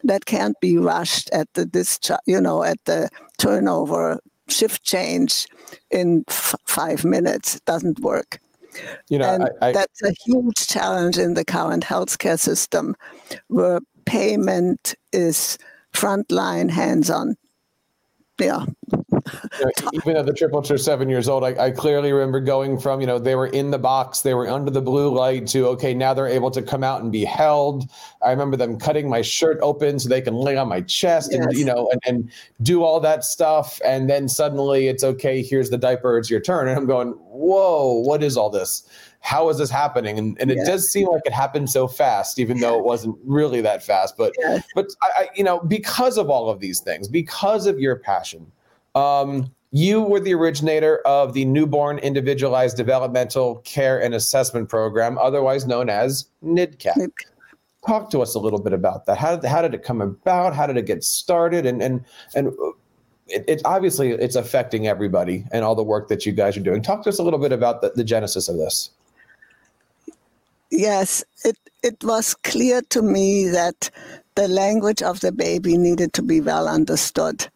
That 0.05 0.27
can't 0.27 0.61
be 0.61 0.77
rushed 0.77 1.31
at 1.31 1.48
the 1.55 1.64
discharge, 1.64 2.20
you 2.27 2.42
know, 2.42 2.62
at 2.62 2.85
the 2.85 3.09
turnover 3.38 4.20
shift 4.51 4.83
change 4.83 5.47
in 5.91 6.25
f- 6.29 6.55
five 6.67 7.05
minutes 7.05 7.61
doesn't 7.61 8.01
work. 8.01 8.41
You 9.09 9.19
know, 9.19 9.35
and 9.35 9.45
I, 9.45 9.69
I, 9.69 9.73
that's 9.73 10.03
a 10.03 10.13
huge 10.25 10.67
challenge 10.67 11.19
in 11.19 11.35
the 11.35 11.45
current 11.45 11.85
healthcare 11.85 12.39
system, 12.39 12.95
where 13.49 13.81
payment 14.05 14.95
is 15.13 15.59
frontline, 15.93 16.71
hands-on. 16.71 17.37
Yeah. 18.39 18.67
you 19.59 19.64
know, 19.64 19.91
even 19.93 20.14
though 20.14 20.23
the 20.23 20.33
triplets 20.33 20.71
are 20.71 20.79
seven 20.79 21.09
years 21.09 21.29
old, 21.29 21.45
I, 21.45 21.67
I, 21.67 21.71
clearly 21.71 22.12
remember 22.12 22.41
going 22.41 22.79
from, 22.79 23.01
you 23.01 23.07
know, 23.07 23.19
they 23.19 23.35
were 23.35 23.49
in 23.49 23.71
the 23.71 23.79
box, 23.79 24.23
they 24.23 24.35
were 24.35 24.49
under 24.49 24.71
the 24.71 24.81
blue 24.81 25.14
light 25.14 25.47
to, 25.49 25.67
okay, 25.69 25.95
now 25.95 26.14
they're 26.14 26.27
able 26.27 26.51
to 26.51 26.62
come 26.62 26.83
out 26.83 27.03
and 27.03 27.12
be 27.12 27.25
held. 27.25 27.91
I 28.23 28.31
remember 28.31 28.57
them 28.57 28.79
cutting 28.79 29.09
my 29.09 29.23
shirt 29.23 29.59
open 29.61 29.99
so 29.99 30.09
they 30.09 30.21
can 30.21 30.35
lay 30.35 30.57
on 30.57 30.69
my 30.69 30.81
chest 30.83 31.31
yes. 31.33 31.45
and, 31.45 31.57
you 31.57 31.64
know, 31.64 31.88
and, 31.93 32.01
and 32.07 32.31
do 32.62 32.83
all 32.83 33.01
that 33.01 33.25
stuff. 33.25 33.81
And 33.85 34.09
then 34.09 34.29
suddenly 34.29 34.88
it's 34.88 35.05
okay, 35.05 35.43
here's 35.43 35.71
the 35.71 35.79
diaper, 35.79 36.19
it's 36.19 36.31
your 36.31 36.41
turn. 36.41 36.69
And 36.69 36.77
I'm 36.77 36.87
going, 36.87 37.11
whoa, 37.11 37.93
what 37.93 38.23
is 38.23 38.37
all 38.37 38.51
this? 38.51 38.88
how 39.21 39.49
is 39.49 39.59
this 39.59 39.71
happening? 39.71 40.19
And, 40.19 40.37
and 40.41 40.51
it 40.51 40.59
yeah. 40.59 40.64
does 40.64 40.91
seem 40.91 41.09
like 41.09 41.23
it 41.25 41.33
happened 41.33 41.71
so 41.71 41.88
fast, 41.88 42.38
even 42.38 42.61
though 42.61 42.79
it 42.79 42.85
wasn't 42.85 43.17
really 43.25 43.61
that 43.61 43.83
fast. 43.83 44.17
But 44.17 44.33
yeah. 44.38 44.61
but 44.75 44.87
I, 45.03 45.07
I, 45.17 45.29
you 45.35 45.45
know, 45.45 45.61
because 45.61 46.19
of 46.19 46.31
all 46.31 46.49
of 46.49 46.61
these 46.61 46.81
things, 46.81 47.09
because 47.09 47.67
of 47.67 47.79
your 47.79 47.97
passion, 47.97 48.51
um, 48.94 49.51
you 49.70 50.01
were 50.01 50.20
the 50.20 50.35
originator 50.35 50.98
of 51.07 51.35
the 51.35 51.44
Newborn 51.44 51.98
Individualized 51.98 52.77
Developmental 52.77 53.57
Care 53.64 54.01
and 54.01 54.14
Assessment 54.14 54.68
Program, 54.68 55.18
otherwise 55.18 55.66
known 55.66 55.90
as 55.90 56.27
NIDCAP. 56.42 57.11
Talk 57.87 58.11
to 58.11 58.20
us 58.20 58.35
a 58.35 58.38
little 58.38 58.61
bit 58.61 58.72
about 58.72 59.07
that. 59.07 59.18
How 59.18 59.37
did, 59.37 59.48
how 59.48 59.62
did 59.62 59.74
it 59.74 59.83
come 59.83 60.01
about? 60.01 60.55
How 60.55 60.66
did 60.66 60.77
it 60.77 60.87
get 60.87 61.05
started? 61.05 61.64
And 61.64 61.83
and 61.83 62.05
and 62.35 62.53
it, 63.29 63.44
it, 63.46 63.62
obviously 63.64 64.11
it's 64.11 64.37
affecting 64.37 64.87
everybody 64.87 65.44
and 65.53 65.64
all 65.64 65.74
the 65.74 65.83
work 65.83 66.09
that 66.09 66.27
you 66.27 66.33
guys 66.33 66.57
are 66.57 66.61
doing. 66.61 66.83
Talk 66.83 67.03
to 67.05 67.09
us 67.11 67.18
a 67.18 67.22
little 67.22 67.38
bit 67.38 67.53
about 67.53 67.81
the, 67.81 67.92
the 67.94 68.05
genesis 68.05 68.48
of 68.48 68.57
this. 68.57 68.90
Yes, 70.70 71.24
it 71.44 71.57
it 71.83 72.03
was 72.03 72.35
clear 72.35 72.83
to 72.90 73.03
me 73.03 73.48
that 73.48 73.90
the 74.35 74.48
language 74.48 75.03
of 75.03 75.20
the 75.20 75.33
baby 75.33 75.77
needed 75.77 76.12
to 76.14 76.22
be 76.22 76.40
well 76.40 76.68
understood 76.68 77.48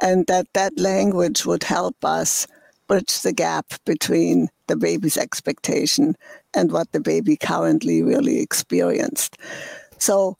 and 0.00 0.26
that 0.26 0.46
that 0.54 0.78
language 0.78 1.44
would 1.44 1.64
help 1.64 1.96
us 2.04 2.46
bridge 2.88 3.22
the 3.22 3.32
gap 3.32 3.66
between 3.84 4.48
the 4.66 4.76
baby's 4.76 5.16
expectation 5.16 6.14
and 6.54 6.72
what 6.72 6.90
the 6.92 7.00
baby 7.00 7.36
currently 7.36 8.02
really 8.02 8.40
experienced. 8.40 9.36
So, 9.98 10.36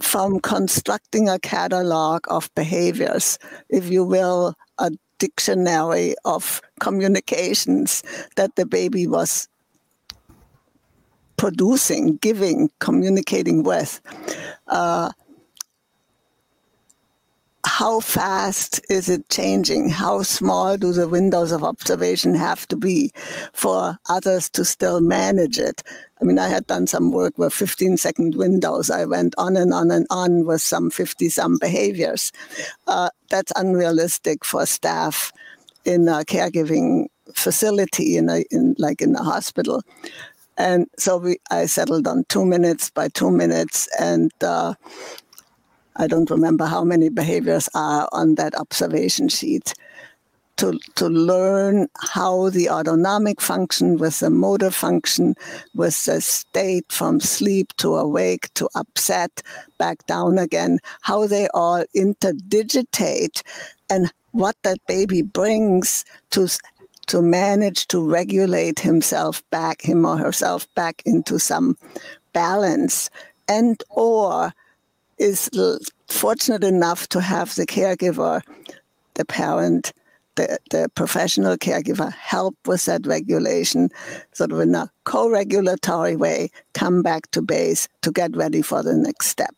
from 0.00 0.40
constructing 0.40 1.28
a 1.28 1.38
catalog 1.38 2.24
of 2.28 2.50
behaviors, 2.54 3.38
if 3.68 3.90
you 3.90 4.04
will, 4.04 4.54
a 4.78 4.90
dictionary 5.18 6.14
of 6.24 6.60
communications 6.80 8.02
that 8.36 8.56
the 8.56 8.66
baby 8.66 9.06
was 9.06 9.48
producing, 11.36 12.16
giving, 12.16 12.70
communicating 12.78 13.62
with, 13.62 14.00
uh, 14.68 15.10
how 17.64 18.00
fast 18.00 18.80
is 18.90 19.08
it 19.08 19.28
changing? 19.28 19.88
How 19.88 20.22
small 20.22 20.76
do 20.76 20.92
the 20.92 21.08
windows 21.08 21.52
of 21.52 21.62
observation 21.62 22.34
have 22.34 22.66
to 22.68 22.76
be 22.76 23.12
for 23.52 23.98
others 24.08 24.50
to 24.50 24.64
still 24.64 25.00
manage 25.00 25.58
it? 25.58 25.82
I 26.20 26.24
mean, 26.24 26.38
I 26.38 26.48
had 26.48 26.66
done 26.66 26.86
some 26.86 27.12
work 27.12 27.38
with 27.38 27.52
15 27.52 27.96
second 27.96 28.34
windows. 28.34 28.90
I 28.90 29.04
went 29.04 29.34
on 29.38 29.56
and 29.56 29.72
on 29.72 29.90
and 29.90 30.06
on 30.10 30.44
with 30.44 30.60
some 30.60 30.90
50 30.90 31.28
some 31.28 31.58
behaviors. 31.60 32.32
Uh, 32.86 33.10
that's 33.30 33.52
unrealistic 33.54 34.44
for 34.44 34.66
staff 34.66 35.32
in 35.84 36.08
a 36.08 36.24
caregiving 36.24 37.06
facility, 37.34 38.16
in, 38.16 38.28
a, 38.28 38.44
in 38.50 38.74
like 38.78 39.00
in 39.00 39.14
a 39.14 39.22
hospital. 39.22 39.82
And 40.58 40.86
so 40.98 41.16
we, 41.16 41.38
I 41.50 41.66
settled 41.66 42.06
on 42.06 42.24
two 42.28 42.44
minutes 42.44 42.90
by 42.90 43.08
two 43.08 43.30
minutes, 43.30 43.88
and 43.98 44.30
uh, 44.42 44.74
I 45.96 46.06
don't 46.06 46.30
remember 46.30 46.66
how 46.66 46.84
many 46.84 47.08
behaviors 47.08 47.68
are 47.74 48.08
on 48.12 48.36
that 48.36 48.54
observation 48.58 49.28
sheet. 49.28 49.74
To, 50.56 50.78
to 50.96 51.08
learn 51.08 51.88
how 51.98 52.50
the 52.50 52.68
autonomic 52.68 53.40
function 53.40 53.96
with 53.96 54.20
the 54.20 54.30
motor 54.30 54.70
function, 54.70 55.34
with 55.74 56.04
the 56.04 56.20
state 56.20 56.92
from 56.92 57.20
sleep 57.20 57.72
to 57.78 57.96
awake 57.96 58.52
to 58.54 58.68
upset, 58.74 59.42
back 59.78 60.06
down 60.06 60.38
again, 60.38 60.78
how 61.00 61.26
they 61.26 61.48
all 61.54 61.84
interdigitate 61.96 63.42
and 63.90 64.12
what 64.32 64.54
that 64.62 64.78
baby 64.86 65.22
brings 65.22 66.04
to 66.30 66.48
to 67.06 67.22
manage 67.22 67.88
to 67.88 68.00
regulate 68.00 68.78
himself 68.78 69.42
back, 69.50 69.82
him 69.82 70.06
or 70.06 70.16
herself 70.16 70.72
back 70.74 71.02
into 71.04 71.38
some 71.38 71.76
balance 72.32 73.10
and 73.48 73.82
or 73.90 74.52
is 75.18 75.50
fortunate 76.08 76.64
enough 76.64 77.08
to 77.08 77.20
have 77.20 77.54
the 77.54 77.66
caregiver, 77.66 78.42
the 79.14 79.24
parent, 79.24 79.92
the, 80.36 80.58
the 80.70 80.88
professional 80.94 81.56
caregiver 81.56 82.12
help 82.12 82.56
with 82.66 82.84
that 82.86 83.06
regulation, 83.06 83.90
sort 84.32 84.52
of 84.52 84.60
in 84.60 84.74
a 84.74 84.90
co 85.04 85.28
regulatory 85.28 86.16
way, 86.16 86.50
come 86.74 87.02
back 87.02 87.30
to 87.32 87.42
base 87.42 87.88
to 88.02 88.10
get 88.10 88.34
ready 88.36 88.62
for 88.62 88.82
the 88.82 88.94
next 88.94 89.28
step. 89.28 89.54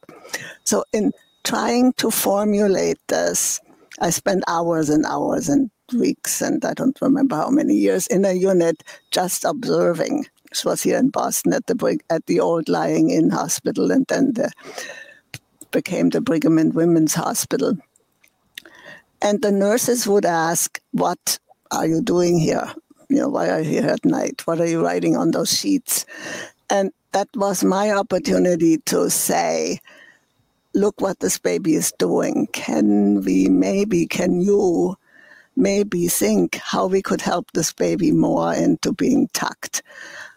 So, 0.65 0.85
in 0.93 1.13
trying 1.45 1.93
to 1.95 2.11
formulate 2.11 2.99
this, 3.09 3.61
I 4.01 4.11
spent 4.11 4.43
hours 4.49 4.89
and 4.91 5.07
hours 5.07 5.49
and 5.49 5.71
weeks, 5.93 6.41
and 6.41 6.65
I 6.65 6.75
don't 6.75 6.99
remember 7.01 7.37
how 7.37 7.51
many 7.51 7.75
years, 7.75 8.07
in 8.09 8.25
a 8.25 8.33
unit 8.33 8.83
just 9.11 9.45
observing. 9.45 10.27
This 10.51 10.65
was 10.65 10.83
here 10.83 10.99
in 10.99 11.11
Boston 11.11 11.53
at 11.53 11.67
the 11.67 11.99
at 12.11 12.27
the 12.27 12.41
old 12.41 12.69
Lying 12.69 13.11
In 13.11 13.31
Hospital, 13.31 13.93
and 13.93 14.07
then 14.09 14.33
the 14.35 14.51
became 15.75 16.09
the 16.11 16.21
Brigham 16.23 16.57
and 16.57 16.73
Women's 16.73 17.15
Hospital. 17.15 17.77
And 19.21 19.43
the 19.43 19.53
nurses 19.53 20.07
would 20.07 20.25
ask, 20.25 20.81
What 20.93 21.39
are 21.71 21.87
you 21.87 22.01
doing 22.01 22.39
here? 22.39 22.73
You 23.11 23.19
know, 23.19 23.29
why 23.29 23.51
are 23.51 23.61
you 23.61 23.71
here 23.71 23.91
at 23.91 24.05
night? 24.05 24.47
What 24.47 24.61
are 24.61 24.67
you 24.67 24.83
writing 24.83 25.17
on 25.17 25.33
those 25.33 25.53
sheets? 25.53 26.07
And 26.71 26.93
that 27.13 27.29
was 27.35 27.65
my 27.65 27.91
opportunity 27.91 28.79
to 28.87 29.11
say, 29.11 29.81
Look 30.75 31.01
what 31.01 31.19
this 31.21 31.39
baby 31.39 31.75
is 31.75 31.93
doing. 31.99 32.47
Can 32.53 33.23
we 33.23 33.49
maybe, 33.49 34.07
can 34.07 34.41
you 34.41 34.97
maybe 35.57 36.09
think 36.09 36.57
how 36.57 36.87
we 36.87 37.03
could 37.03 37.21
help 37.21 37.51
this 37.53 37.73
baby 37.73 38.13
more 38.13 38.55
into 38.55 38.93
being 38.93 39.29
tucked? 39.33 39.83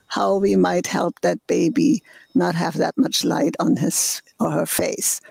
How 0.08 0.38
we 0.38 0.56
might 0.56 0.88
help 0.88 1.22
that 1.22 1.46
baby 1.48 2.02
not 2.34 2.56
have 2.56 2.78
that 2.78 2.98
much 2.98 3.24
light 3.24 3.56
on 3.60 3.76
his 3.76 4.22
or 4.40 4.52
her 4.52 4.66
face. 4.66 5.22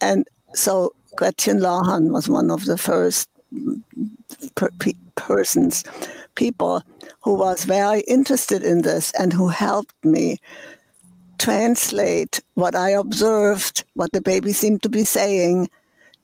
And 0.00 0.26
so 0.54 0.94
Gretchen 1.16 1.58
Lawhon 1.58 2.10
was 2.12 2.28
one 2.28 2.50
of 2.50 2.64
the 2.64 2.78
first 2.78 3.28
per- 4.54 4.70
persons, 5.16 5.84
people 6.34 6.82
who 7.22 7.34
was 7.34 7.64
very 7.64 8.00
interested 8.02 8.62
in 8.62 8.82
this 8.82 9.12
and 9.12 9.32
who 9.32 9.48
helped 9.48 10.04
me 10.04 10.38
translate 11.38 12.40
what 12.54 12.74
I 12.74 12.90
observed, 12.90 13.84
what 13.94 14.12
the 14.12 14.20
baby 14.20 14.52
seemed 14.52 14.82
to 14.82 14.88
be 14.88 15.04
saying, 15.04 15.68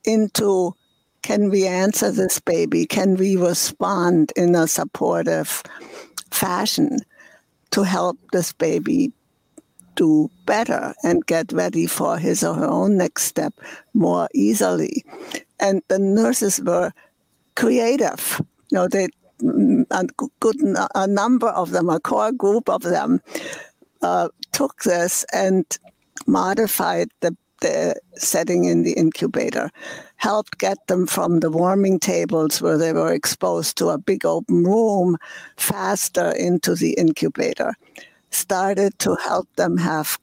into 0.05 0.73
can 1.23 1.49
we 1.49 1.67
answer 1.67 2.11
this 2.11 2.39
baby? 2.39 2.85
Can 2.85 3.15
we 3.15 3.35
respond 3.35 4.31
in 4.35 4.55
a 4.55 4.67
supportive 4.67 5.61
fashion 6.31 6.99
to 7.71 7.83
help 7.83 8.17
this 8.31 8.53
baby 8.53 9.11
do 9.97 10.31
better 10.45 10.93
and 11.03 11.25
get 11.25 11.51
ready 11.51 11.87
for 11.87 12.17
his 12.17 12.43
or 12.43 12.53
her 12.53 12.67
own 12.67 12.95
next 12.97 13.23
step 13.23 13.53
more 13.93 14.29
easily. 14.33 15.03
And 15.59 15.81
the 15.89 15.99
nurses 15.99 16.61
were 16.61 16.93
creative. 17.55 18.41
You 18.71 18.77
know, 18.77 18.87
they 18.87 19.09
a 19.41 20.05
good 20.39 20.55
a 20.95 21.07
number 21.07 21.49
of 21.49 21.71
them, 21.71 21.89
a 21.89 21.99
core 21.99 22.31
group 22.31 22.69
of 22.69 22.81
them, 22.81 23.21
uh, 24.01 24.29
took 24.51 24.83
this 24.83 25.25
and 25.33 25.65
modified 26.25 27.09
the 27.21 27.35
the 27.59 27.95
setting 28.15 28.65
in 28.65 28.83
the 28.83 28.93
incubator, 28.93 29.71
helped 30.17 30.59
get 30.59 30.77
them 30.87 31.07
from 31.07 31.39
the 31.39 31.49
warming 31.49 31.99
tables 31.99 32.61
where 32.61 32.77
they 32.77 32.93
were 32.93 33.11
exposed 33.11 33.75
to 33.77 33.87
a 33.87 33.97
big 33.97 34.23
open 34.25 34.63
room 34.63 35.17
faster 35.57 36.29
into 36.31 36.75
the 36.75 36.93
incubator 36.93 37.73
started 38.31 38.97
to 38.99 39.15
help 39.15 39.47
them 39.55 39.77
have 39.77 40.19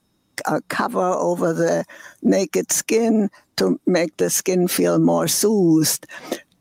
a 0.47 0.61
cover 0.62 1.01
over 1.01 1.53
the 1.53 1.85
naked 2.23 2.73
skin 2.73 3.31
to 3.57 3.81
make 3.87 4.17
the 4.17 4.31
skin 4.31 4.69
feel 4.69 4.99
more 4.99 5.29
soothed, 5.29 6.07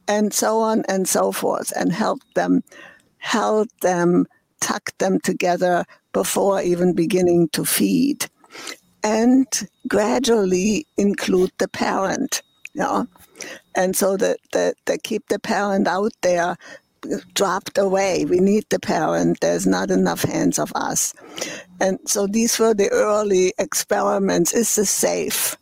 and 0.07 0.33
so 0.33 0.59
on 0.59 0.83
and 0.87 1.07
so 1.07 1.31
forth, 1.31 1.73
and 1.75 1.91
helped 1.91 2.35
them, 2.35 2.63
held 3.17 3.67
them, 3.81 4.27
tucked 4.59 4.99
them 4.99 5.19
together 5.21 5.85
before 6.11 6.61
even 6.61 6.93
beginning 6.93 7.49
to 7.49 7.65
feed, 7.65 8.27
and 9.03 9.67
gradually 9.87 10.85
include 10.97 11.51
the 11.57 11.67
parent. 11.67 12.41
You 12.73 12.81
know? 12.81 13.07
And 13.75 13.95
so 13.95 14.17
that 14.17 14.37
the, 14.51 14.73
the 14.85 14.97
keep 14.97 15.27
the 15.29 15.39
parent 15.39 15.87
out 15.87 16.13
there 16.21 16.57
dropped 17.33 17.77
away. 17.77 18.25
We 18.25 18.39
need 18.39 18.65
the 18.69 18.79
parent. 18.79 19.39
There's 19.39 19.67
not 19.67 19.91
enough 19.91 20.23
hands 20.23 20.59
of 20.59 20.71
us. 20.75 21.13
And 21.79 21.99
so 22.05 22.27
these 22.27 22.57
were 22.59 22.73
the 22.73 22.89
early 22.89 23.53
experiments. 23.57 24.53
Is 24.53 24.75
this 24.75 24.89
safe? 24.89 25.55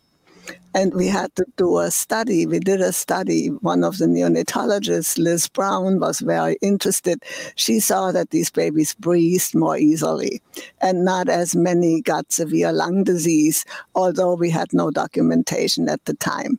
And 0.74 0.94
we 0.94 1.08
had 1.08 1.36
to 1.36 1.46
do 1.58 1.80
a 1.80 1.92
study. 1.92 2.46
We 2.46 2.60
did 2.60 2.80
a 2.80 2.94
study. 2.94 3.48
One 3.48 3.84
of 3.84 3.98
the 3.98 4.06
neonatologists, 4.06 5.18
Liz 5.18 5.50
Brown, 5.50 6.00
was 6.00 6.22
very 6.22 6.58
interested. 6.62 7.24
She 7.56 7.82
saw 7.82 8.12
that 8.14 8.30
these 8.30 8.50
babies 8.50 8.94
breathed 8.94 9.54
more 9.54 9.78
easily 9.78 10.42
and 10.80 11.04
not 11.04 11.28
as 11.28 11.56
many 11.56 12.02
got 12.02 12.32
severe 12.32 12.72
lung 12.72 13.04
disease, 13.04 13.66
although 13.96 14.36
we 14.36 14.50
had 14.50 14.72
no 14.72 14.92
documentation 14.92 15.90
at 15.90 16.04
the 16.06 16.14
time. 16.14 16.58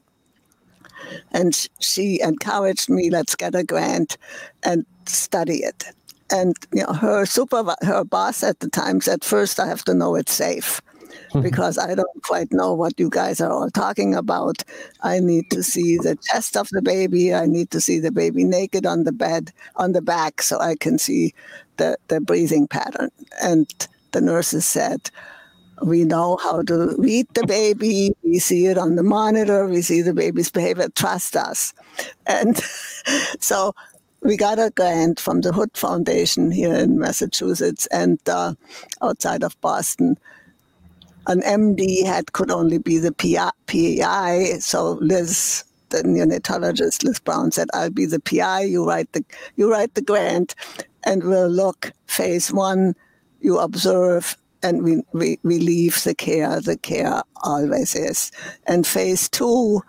And 1.33 1.69
she 1.81 2.21
encouraged 2.21 2.89
me, 2.89 3.11
let's 3.11 3.35
get 3.35 3.55
a 3.55 3.65
grant 3.65 4.17
and 4.63 4.85
study 5.07 5.59
it. 5.59 5.85
And 6.31 6.57
you 6.73 6.83
know, 6.83 6.93
her 6.95 7.27
super, 7.27 7.75
her 7.83 8.05
boss 8.05 8.43
at 8.43 8.61
the 8.61 8.69
time 8.69 9.01
said, 9.01 9.25
first 9.25 9.61
I 9.61 9.67
have 9.67 9.85
to 9.85 9.95
know 9.95 10.15
it's 10.15 10.33
safe 10.33 10.81
mm-hmm. 11.33 11.43
because 11.43 11.79
I 11.79 11.95
don't 11.95 12.23
quite 12.23 12.53
know 12.53 12.73
what 12.73 12.99
you 12.99 13.11
guys 13.11 13.41
are 13.41 13.51
all 13.51 13.71
talking 13.71 14.15
about. 14.15 14.63
I 15.03 15.21
need 15.21 15.51
to 15.51 15.63
see 15.63 15.97
the 15.97 16.17
chest 16.17 16.57
of 16.57 16.69
the 16.71 16.83
baby. 16.83 17.35
I 17.35 17.47
need 17.47 17.71
to 17.71 17.81
see 17.81 17.99
the 17.99 18.13
baby 18.13 18.45
naked 18.45 18.87
on 18.87 19.05
the 19.05 19.13
bed, 19.13 19.53
on 19.77 19.93
the 19.93 20.03
back, 20.03 20.43
so 20.43 20.59
I 20.59 20.77
can 20.77 20.99
see 20.99 21.35
the, 21.77 21.97
the 22.09 22.21
breathing 22.21 22.67
pattern. 22.67 23.11
And 23.43 23.67
the 24.13 24.21
nurses 24.21 24.65
said, 24.65 25.11
we 25.83 26.05
know 26.05 26.39
how 26.43 26.63
to 26.63 26.95
read 26.99 27.27
the 27.35 27.47
baby. 27.47 28.13
We 28.23 28.39
see 28.39 28.67
it 28.67 28.79
on 28.79 28.97
the 28.97 29.03
monitor. 29.03 29.67
We 29.67 29.83
see 29.83 30.03
the 30.03 30.15
baby's 30.15 30.51
behavior. 30.51 30.89
Trust 30.95 31.37
us. 31.37 31.75
And 32.27 32.57
so 33.41 33.75
we 34.21 34.37
got 34.37 34.59
a 34.59 34.71
grant 34.71 35.19
from 35.19 35.41
the 35.41 35.53
Hood 35.53 35.77
Foundation 35.77 36.51
here 36.51 36.75
in 36.75 36.99
Massachusetts 36.99 37.87
and 37.87 38.19
uh, 38.29 38.55
outside 39.03 39.43
of 39.43 39.61
Boston 39.61 40.17
an 41.27 41.41
MD 41.43 42.05
had 42.05 42.33
could 42.33 42.51
only 42.51 42.79
be 42.79 42.99
the 42.99 43.13
PI. 43.13 44.59
So 44.59 44.93
Liz, 45.01 45.65
the 45.91 46.03
neonatologist, 46.03 47.05
Liz 47.05 47.21
Brown 47.21 47.53
said, 47.53 47.69
"I'll 47.75 47.91
be 47.91 48.07
the 48.07 48.21
PI. 48.21 48.63
You 48.63 48.87
write 48.87 49.13
the 49.13 49.25
you 49.57 49.71
write 49.71 49.95
the 49.95 50.03
grant, 50.03 50.55
and 51.05 51.23
we'll 51.25 51.49
look 51.49 51.93
phase 52.07 52.53
one. 52.53 52.95
You 53.41 53.59
observe." 53.59 54.37
And 54.63 54.83
we, 54.85 55.03
we, 55.13 55.39
we 55.43 55.59
leave 55.59 56.03
the 56.05 56.15
care, 56.15 56.61
the 56.61 56.77
care 56.77 57.23
always 57.43 57.95
is. 57.95 58.31
And 58.67 58.87
phase 58.87 59.29
two, 59.29 59.83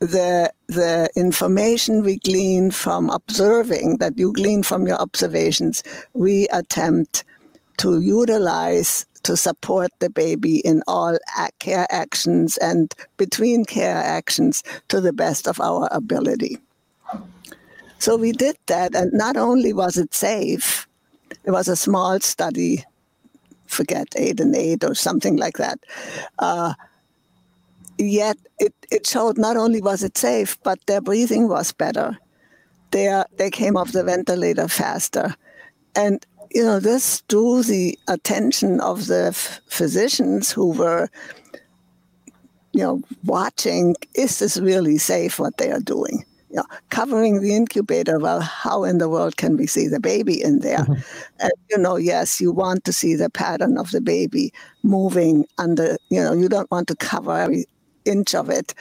the 0.00 0.52
the 0.66 1.08
information 1.14 2.02
we 2.02 2.16
glean 2.18 2.72
from 2.72 3.08
observing 3.08 3.98
that 3.98 4.18
you 4.18 4.32
glean 4.32 4.64
from 4.64 4.88
your 4.88 4.96
observations, 4.96 5.84
we 6.12 6.48
attempt 6.48 7.22
to 7.76 8.00
utilize 8.00 9.06
to 9.22 9.36
support 9.36 9.92
the 10.00 10.10
baby 10.10 10.58
in 10.58 10.82
all 10.88 11.16
care 11.60 11.86
actions 11.90 12.56
and 12.56 12.92
between 13.16 13.64
care 13.64 13.96
actions 13.96 14.64
to 14.88 15.00
the 15.00 15.12
best 15.12 15.46
of 15.46 15.60
our 15.60 15.88
ability. 15.92 16.58
So 18.00 18.16
we 18.16 18.32
did 18.32 18.56
that, 18.66 18.96
and 18.96 19.12
not 19.12 19.36
only 19.36 19.72
was 19.72 19.96
it 19.96 20.12
safe, 20.12 20.88
it 21.44 21.52
was 21.52 21.68
a 21.68 21.76
small 21.76 22.18
study, 22.18 22.84
forget 23.72 24.08
eight 24.16 24.40
and 24.40 24.54
eight 24.54 24.84
or 24.84 24.94
something 24.94 25.36
like 25.36 25.56
that. 25.58 25.78
Uh, 26.38 26.74
yet 27.98 28.36
it, 28.58 28.74
it 28.90 29.06
showed 29.06 29.38
not 29.38 29.56
only 29.56 29.80
was 29.80 30.02
it 30.02 30.16
safe, 30.16 30.58
but 30.62 30.78
their 30.86 31.00
breathing 31.00 31.48
was 31.48 31.72
better. 31.72 32.18
They, 32.90 33.08
are, 33.08 33.26
they 33.36 33.50
came 33.50 33.76
off 33.76 33.92
the 33.92 34.04
ventilator 34.04 34.68
faster. 34.68 35.34
And 35.96 36.24
you 36.54 36.64
know, 36.64 36.80
this 36.80 37.22
drew 37.28 37.62
the 37.62 37.98
attention 38.08 38.80
of 38.80 39.06
the 39.06 39.28
f- 39.28 39.60
physicians 39.68 40.52
who 40.52 40.72
were, 40.72 41.08
you 42.72 42.82
know, 42.82 43.02
watching, 43.24 43.96
is 44.14 44.38
this 44.38 44.58
really 44.58 44.98
safe 44.98 45.38
what 45.38 45.56
they 45.56 45.70
are 45.70 45.80
doing? 45.80 46.24
You 46.52 46.58
know, 46.58 46.66
covering 46.90 47.40
the 47.40 47.56
incubator, 47.56 48.18
well, 48.18 48.40
how 48.40 48.84
in 48.84 48.98
the 48.98 49.08
world 49.08 49.38
can 49.38 49.56
we 49.56 49.66
see 49.66 49.88
the 49.88 50.00
baby 50.00 50.42
in 50.42 50.58
there? 50.58 50.78
Mm-hmm. 50.78 51.00
And, 51.40 51.52
you 51.70 51.78
know, 51.78 51.96
yes, 51.96 52.40
you 52.40 52.52
want 52.52 52.84
to 52.84 52.92
see 52.92 53.14
the 53.14 53.30
pattern 53.30 53.78
of 53.78 53.90
the 53.90 54.02
baby 54.02 54.52
moving 54.82 55.46
under, 55.56 55.96
you 56.10 56.22
know, 56.22 56.34
you 56.34 56.50
don't 56.50 56.70
want 56.70 56.88
to 56.88 56.96
cover 56.96 57.36
every 57.36 57.64
inch 58.04 58.34
of 58.34 58.50
it. 58.50 58.74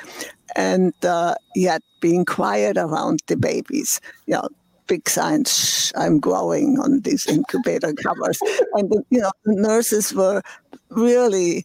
And 0.57 0.93
uh, 1.05 1.35
yet 1.55 1.81
being 2.01 2.25
quiet 2.25 2.77
around 2.77 3.21
the 3.27 3.37
babies, 3.37 4.01
you 4.27 4.33
know, 4.33 4.49
big 4.87 5.07
signs 5.07 5.93
i'm 5.95 6.19
growing 6.19 6.77
on 6.77 6.99
these 7.01 7.25
incubator 7.25 7.93
covers 7.93 8.41
and 8.73 8.91
you 9.09 9.21
know 9.21 9.31
the 9.45 9.55
nurses 9.55 10.13
were 10.13 10.41
really 10.89 11.63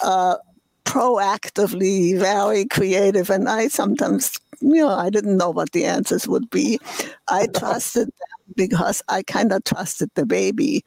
uh, 0.00 0.36
proactively 0.84 2.16
very 2.16 2.64
creative 2.66 3.30
and 3.30 3.48
i 3.48 3.66
sometimes 3.66 4.38
you 4.60 4.76
know 4.76 4.88
i 4.88 5.10
didn't 5.10 5.36
know 5.36 5.50
what 5.50 5.72
the 5.72 5.84
answers 5.84 6.28
would 6.28 6.48
be 6.50 6.78
i 7.28 7.46
trusted 7.48 8.06
them 8.06 8.54
because 8.56 9.02
i 9.08 9.22
kind 9.22 9.52
of 9.52 9.62
trusted 9.64 10.10
the 10.14 10.26
baby 10.26 10.84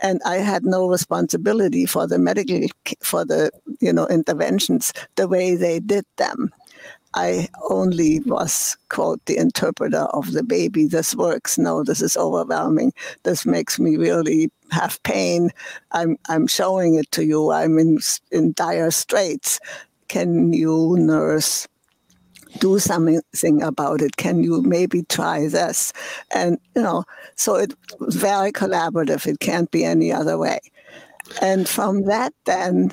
and 0.00 0.20
I 0.24 0.36
had 0.36 0.64
no 0.64 0.88
responsibility 0.88 1.86
for 1.86 2.06
the 2.06 2.18
medical 2.18 2.60
for 3.00 3.24
the 3.24 3.50
you 3.80 3.92
know 3.92 4.06
interventions 4.08 4.92
the 5.16 5.26
way 5.26 5.56
they 5.56 5.80
did 5.80 6.04
them. 6.16 6.52
I 7.14 7.48
only 7.70 8.20
was, 8.20 8.76
quote, 8.90 9.24
the 9.24 9.38
interpreter 9.38 10.02
of 10.12 10.32
the 10.32 10.42
baby. 10.42 10.86
This 10.86 11.14
works. 11.14 11.56
No, 11.56 11.82
this 11.82 12.02
is 12.02 12.14
overwhelming. 12.14 12.92
This 13.22 13.46
makes 13.46 13.78
me 13.80 13.96
really 13.96 14.50
have 14.70 15.02
pain. 15.02 15.50
I'm, 15.92 16.18
I'm 16.28 16.46
showing 16.46 16.96
it 16.96 17.10
to 17.12 17.24
you. 17.24 17.52
I'm 17.52 17.78
in, 17.78 18.00
in 18.32 18.52
dire 18.52 18.90
straits. 18.90 19.58
Can 20.08 20.52
you, 20.52 20.96
nurse, 20.98 21.66
do 22.58 22.78
something 22.78 23.62
about 23.62 24.00
it? 24.02 24.16
Can 24.16 24.42
you 24.42 24.62
maybe 24.62 25.02
try 25.02 25.48
this? 25.48 25.92
And, 26.34 26.58
you 26.74 26.82
know, 26.82 27.04
so 27.34 27.56
it 27.56 27.74
was 27.98 28.16
very 28.16 28.52
collaborative. 28.52 29.26
It 29.26 29.40
can't 29.40 29.70
be 29.70 29.84
any 29.84 30.12
other 30.12 30.38
way. 30.38 30.60
And 31.40 31.68
from 31.68 32.04
that, 32.04 32.32
then, 32.44 32.92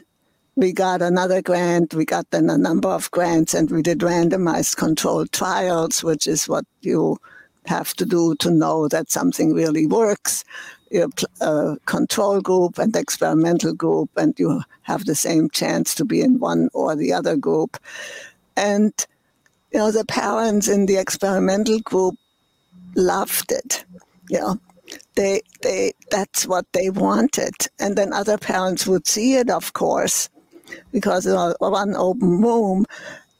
we 0.55 0.71
got 0.71 1.01
another 1.01 1.41
grant. 1.41 1.95
We 1.95 2.05
got 2.05 2.29
then 2.29 2.49
a 2.49 2.57
number 2.57 2.89
of 2.89 3.09
grants, 3.11 3.53
and 3.53 3.71
we 3.71 3.81
did 3.81 3.99
randomized 3.99 4.77
controlled 4.77 5.31
trials, 5.31 6.03
which 6.03 6.27
is 6.27 6.47
what 6.47 6.65
you 6.81 7.17
have 7.65 7.93
to 7.95 8.05
do 8.05 8.35
to 8.35 8.51
know 8.51 8.87
that 8.87 9.09
something 9.09 9.53
really 9.53 9.87
works. 9.87 10.43
You 10.91 11.01
have 11.01 11.13
a 11.41 11.77
control 11.85 12.39
group 12.39 12.77
and 12.77 12.95
experimental 12.95 13.73
group, 13.73 14.11
and 14.15 14.37
you 14.37 14.61
have 14.83 15.05
the 15.05 15.15
same 15.15 15.49
chance 15.49 15.95
to 15.95 16.05
be 16.05 16.21
in 16.21 16.39
one 16.39 16.69
or 16.73 16.95
the 16.95 17.13
other 17.13 17.35
group. 17.35 17.79
And 18.55 18.93
you 19.73 19.79
know, 19.79 19.91
the 19.91 20.05
parents 20.05 20.67
in 20.67 20.85
the 20.85 20.97
experimental 20.97 21.79
group 21.79 22.15
loved 22.95 23.51
it. 23.51 23.85
You 24.29 24.39
know, 24.39 24.57
they 25.15 25.41
they 25.61 25.93
that's 26.11 26.47
what 26.47 26.65
they 26.73 26.89
wanted, 26.89 27.55
and 27.79 27.97
then 27.97 28.13
other 28.13 28.37
parents 28.37 28.87
would 28.87 29.07
see 29.07 29.35
it, 29.35 29.49
of 29.49 29.73
course, 29.73 30.29
because 30.91 31.25
it 31.25 31.33
was 31.33 31.55
one 31.59 31.95
open 31.95 32.41
room, 32.41 32.85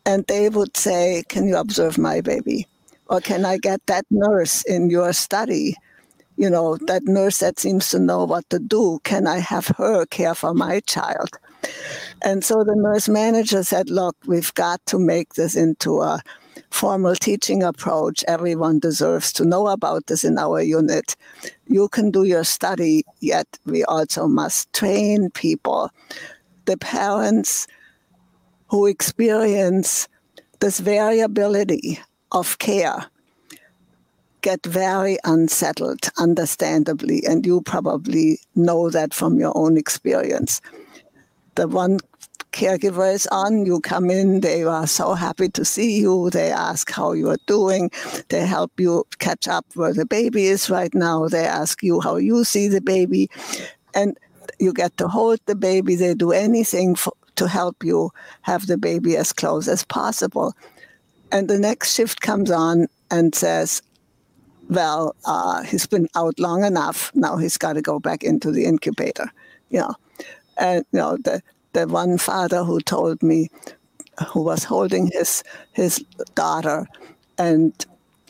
and 0.06 0.26
they 0.28 0.50
would 0.50 0.76
say, 0.76 1.24
"Can 1.30 1.48
you 1.48 1.58
observe 1.58 1.98
my 1.98 2.22
baby?" 2.22 2.68
Or 3.10 3.22
can 3.22 3.46
I 3.46 3.58
get 3.58 3.86
that 3.88 4.06
nurse 4.10 4.64
in 4.64 4.90
your 4.90 5.14
study? 5.14 5.76
You 6.38 6.50
know, 6.50 6.78
that 6.88 7.04
nurse 7.04 7.40
that 7.40 7.60
seems 7.60 7.90
to 7.92 8.00
know 8.00 8.26
what 8.26 8.50
to 8.50 8.60
do. 8.60 9.00
Can 9.04 9.28
I 9.28 9.40
have 9.40 9.68
her 9.78 10.06
care 10.08 10.34
for 10.36 10.54
my 10.54 10.80
child? 10.82 11.30
And 12.22 12.44
so 12.44 12.64
the 12.64 12.76
nurse 12.76 13.10
manager 13.10 13.64
said, 13.64 13.90
Look, 13.90 14.16
we've 14.26 14.54
got 14.54 14.86
to 14.88 15.00
make 15.00 15.34
this 15.34 15.56
into 15.56 16.02
a 16.02 16.22
formal 16.70 17.16
teaching 17.16 17.64
approach. 17.64 18.24
Everyone 18.28 18.80
deserves 18.80 19.34
to 19.34 19.46
know 19.46 19.68
about 19.68 20.08
this 20.08 20.24
in 20.24 20.38
our 20.38 20.62
unit. 20.62 21.16
You 21.68 21.90
can 21.90 22.12
do 22.12 22.24
your 22.24 22.44
study, 22.44 23.04
yet 23.20 23.48
we 23.66 23.84
also 23.84 24.28
must 24.28 24.72
train 24.74 25.30
people 25.32 25.92
the 26.66 26.78
parents 26.78 27.68
who 28.68 28.86
experience 28.86 30.08
this 30.60 30.80
variability 30.80 32.00
of 32.32 32.58
care 32.58 33.06
get 34.42 34.66
very 34.66 35.18
unsettled, 35.24 36.10
understandably, 36.18 37.24
and 37.26 37.46
you 37.46 37.62
probably 37.62 38.40
know 38.56 38.90
that 38.90 39.14
from 39.14 39.40
your 39.40 39.58
own 39.58 39.78
experience. 39.78 40.62
The 41.56 41.68
one 41.68 42.00
caregiver 42.52 43.12
is 43.14 43.28
on, 43.28 43.66
you 43.66 43.80
come 43.80 44.10
in, 44.10 44.42
they 44.42 44.64
are 44.64 44.88
so 44.88 45.14
happy 45.14 45.50
to 45.50 45.66
see 45.66 46.00
you, 46.00 46.30
they 46.30 46.52
ask 46.52 46.92
how 46.92 47.14
you 47.14 47.30
are 47.30 47.38
doing, 47.48 47.90
they 48.30 48.46
help 48.46 48.80
you 48.80 49.06
catch 49.20 49.48
up 49.48 49.66
where 49.74 49.94
the 49.94 50.06
baby 50.06 50.46
is 50.46 50.70
right 50.70 50.94
now, 50.94 51.28
they 51.28 51.46
ask 51.46 51.82
you 51.82 52.00
how 52.00 52.16
you 52.16 52.44
see 52.44 52.68
the 52.68 52.82
baby. 52.82 53.30
And 53.96 54.18
you 54.60 54.74
get 54.74 54.98
to 54.98 55.08
hold 55.08 55.40
the 55.46 55.56
baby. 55.56 55.96
They 55.96 56.14
do 56.14 56.32
anything 56.32 56.96
for, 56.96 57.14
to 57.36 57.48
help 57.48 57.84
you 57.84 58.12
have 58.42 58.68
the 58.68 58.78
baby 58.78 59.18
as 59.18 59.34
close 59.34 59.68
as 59.68 59.84
possible. 59.84 60.54
And 61.32 61.50
the 61.50 61.60
next 61.60 61.96
shift 61.96 62.22
comes 62.22 62.52
on 62.52 62.88
and 63.10 63.34
says, 63.34 63.82
well, 64.70 65.16
uh, 65.26 65.64
he's 65.64 65.88
been 65.88 66.08
out 66.16 66.40
long 66.40 66.64
enough. 66.64 67.12
Now 67.14 67.38
he's 67.38 67.58
got 67.58 67.74
to 67.74 67.82
go 67.82 68.00
back 68.00 68.24
into 68.24 68.52
the 68.52 68.66
incubator, 68.66 69.32
you 69.70 69.80
know. 69.80 69.96
And 70.58 70.86
you 70.92 71.00
know 71.00 71.18
the 71.18 71.42
the 71.74 71.88
one 71.88 72.18
father 72.18 72.64
who 72.64 72.80
told 72.82 73.24
me, 73.24 73.50
who 74.28 74.42
was 74.42 74.64
holding 74.64 75.08
his 75.08 75.44
his 75.74 76.04
daughter, 76.36 76.88
and 77.38 77.74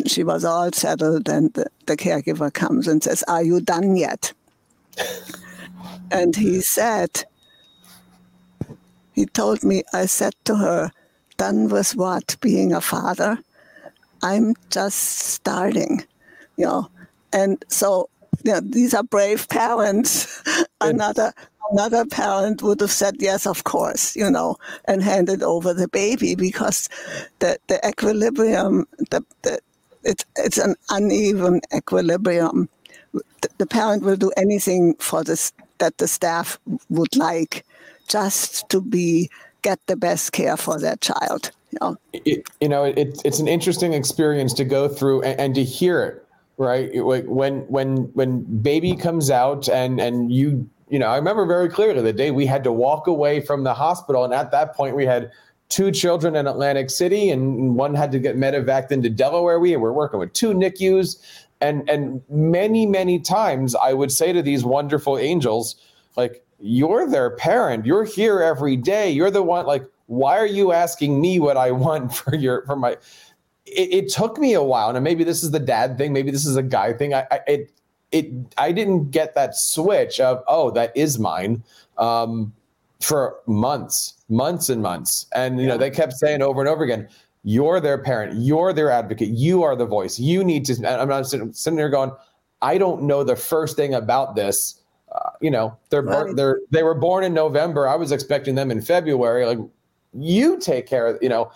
she 0.06 0.24
was 0.24 0.46
all 0.46 0.72
settled, 0.72 1.30
and 1.30 1.54
the, 1.54 1.68
the 1.86 1.98
caregiver 1.98 2.54
comes 2.54 2.88
and 2.88 3.04
says, 3.04 3.24
"Are 3.28 3.44
you 3.44 3.62
done 3.62 3.96
yet?" 3.96 4.34
and 6.12 6.36
he 6.36 6.62
said, 6.62 7.26
he 9.14 9.26
told 9.28 9.64
me, 9.64 9.84
I 9.94 10.08
said 10.08 10.34
to 10.46 10.56
her, 10.56 10.92
done 11.38 11.70
with 11.70 11.96
what? 11.96 12.36
Being 12.42 12.74
a 12.74 12.82
father? 12.82 13.38
I'm 14.24 14.56
just 14.70 14.98
starting, 14.98 16.04
you 16.58 16.66
know. 16.66 16.90
And 17.32 17.64
so, 17.68 18.10
you 18.44 18.54
know, 18.54 18.60
these 18.62 18.94
are 18.94 19.04
brave 19.04 19.48
parents. 19.50 20.42
another 20.82 21.34
another 21.74 22.06
parent 22.06 22.62
would 22.62 22.80
have 22.82 22.92
said 22.92 23.16
yes, 23.20 23.48
of 23.48 23.64
course, 23.64 24.16
you 24.16 24.30
know, 24.30 24.56
and 24.86 25.04
handed 25.04 25.42
over 25.42 25.74
the 25.74 25.88
baby 25.88 26.36
because 26.36 26.88
the 27.40 27.58
the 27.68 27.80
equilibrium, 27.88 28.86
the, 29.10 29.22
the 29.42 29.60
it's 30.04 30.26
it's 30.38 30.58
an 30.58 30.76
uneven 30.90 31.62
equilibrium. 31.76 32.70
The, 33.14 33.50
the 33.58 33.66
parent 33.66 34.04
will 34.04 34.16
do 34.16 34.32
anything 34.38 34.96
for 35.00 35.24
this 35.24 35.52
that 35.80 35.98
the 35.98 36.08
staff 36.08 36.60
would 36.90 37.16
like, 37.16 37.66
just 38.08 38.70
to 38.70 38.80
be 38.82 39.30
get 39.62 39.80
the 39.88 39.96
best 39.96 40.32
care 40.32 40.58
for 40.58 40.80
their 40.80 40.98
child. 40.98 41.52
You 41.72 41.78
know, 41.82 41.98
it, 42.14 42.48
you 42.62 42.70
know 42.70 42.84
it, 42.84 43.22
it's 43.26 43.40
an 43.40 43.48
interesting 43.48 43.94
experience 43.94 44.54
to 44.54 44.66
go 44.66 44.88
through 44.88 45.24
and, 45.24 45.40
and 45.40 45.56
to 45.56 45.64
hear 45.64 46.04
it. 46.04 46.20
Right, 46.56 46.92
when 47.04 47.66
when 47.68 47.98
when 48.14 48.44
baby 48.62 48.96
comes 48.96 49.32
out 49.32 49.68
and 49.68 50.00
and 50.00 50.32
you 50.32 50.70
you 50.94 51.00
know 51.00 51.08
I 51.08 51.16
remember 51.16 51.44
very 51.48 51.70
clearly 51.70 52.04
the 52.04 52.14
day 52.14 52.30
we 52.30 52.46
had 52.46 52.64
to 52.66 52.72
walk 52.72 53.08
away 53.08 53.42
from 53.42 53.64
the 53.64 53.74
hospital, 53.74 54.24
and 54.24 54.32
at 54.32 54.52
that 54.52 54.76
point 54.76 54.96
we 54.96 55.08
had 55.08 55.32
two 55.70 55.92
children 55.92 56.36
in 56.36 56.46
Atlantic 56.46 56.92
City, 56.92 57.32
and 57.32 57.76
one 57.76 57.96
had 57.96 58.12
to 58.12 58.20
get 58.20 58.38
medevaced 58.38 58.92
into 58.92 59.10
Delaware. 59.10 59.60
We 59.60 59.76
were 59.76 59.92
working 59.92 60.20
with 60.20 60.34
two 60.34 60.54
NICUs, 60.54 61.20
and 61.62 61.90
and 61.90 62.22
many 62.30 62.86
many 62.86 63.20
times 63.20 63.74
I 63.74 63.94
would 63.94 64.12
say 64.12 64.34
to 64.34 64.44
these 64.44 64.64
wonderful 64.64 65.18
angels, 65.18 65.78
like 66.16 66.46
you're 66.60 67.10
their 67.10 67.32
parent. 67.38 67.88
You're 67.88 68.04
here 68.04 68.42
every 68.42 68.78
day. 68.78 69.10
You're 69.10 69.32
the 69.32 69.42
one. 69.42 69.66
Like, 69.66 69.86
why 70.06 70.38
are 70.38 70.46
you 70.46 70.74
asking 70.74 71.20
me 71.20 71.40
what 71.40 71.58
I 71.58 71.72
want 71.72 72.14
for 72.20 72.36
your 72.36 72.68
for 72.68 72.76
my? 72.76 72.98
It, 73.66 73.94
it 73.94 74.10
took 74.10 74.38
me 74.38 74.54
a 74.54 74.62
while, 74.62 74.96
and 74.96 75.04
maybe 75.04 75.24
this 75.24 75.42
is 75.42 75.50
the 75.50 75.60
dad 75.60 75.98
thing. 75.98 76.14
Maybe 76.14 76.30
this 76.30 76.46
is 76.46 76.56
a 76.56 76.62
guy 76.62 76.94
thing. 76.94 77.16
I, 77.16 77.26
I 77.32 77.40
it 77.48 77.72
it 78.14 78.32
I 78.58 78.72
didn't 78.72 79.12
get 79.12 79.36
that 79.36 79.56
switch 79.56 80.20
of 80.20 80.44
oh 80.48 80.72
that 80.72 80.96
is 80.96 81.20
mine 81.20 81.64
um, 81.98 82.54
for 83.02 83.40
months, 83.46 84.14
months 84.30 84.70
and 84.70 84.82
months, 84.82 85.28
and 85.36 85.60
you 85.60 85.68
know 85.68 85.78
they 85.78 85.92
kept 85.92 86.14
saying 86.14 86.42
over 86.42 86.62
and 86.62 86.70
over 86.70 86.84
again. 86.84 87.10
You're 87.46 87.82
their 87.82 87.98
parent. 87.98 88.42
You're 88.42 88.72
their 88.72 88.90
advocate. 88.90 89.28
You 89.28 89.64
are 89.64 89.76
the 89.76 89.86
voice. 89.86 90.18
You 90.18 90.46
need 90.46 90.64
to. 90.68 90.88
I'm 90.88 91.10
not 91.10 91.28
sitting, 91.28 91.52
sitting 91.52 91.76
there 91.76 91.90
going, 91.90 92.12
I 92.62 92.78
don't 92.78 93.04
know 93.04 93.26
the 93.26 93.36
first 93.36 93.76
thing 93.76 93.96
about 93.96 94.34
this 94.34 94.82
uh, 95.14 95.30
you 95.42 95.52
know, 95.52 95.78
they're 95.90 96.02
right. 96.02 96.36
they're 96.36 96.60
they 96.72 96.84
were 96.84 96.96
born 96.96 97.24
in 97.24 97.34
November. 97.34 97.88
I 97.88 97.96
was 97.96 98.12
expecting 98.12 98.56
them 98.56 98.72
in 98.72 98.82
February. 98.82 99.46
Like, 99.46 99.60
you 100.14 100.60
take 100.60 100.88
care 100.88 101.08
of, 101.08 101.22
you 101.22 101.30
know. 101.30 101.52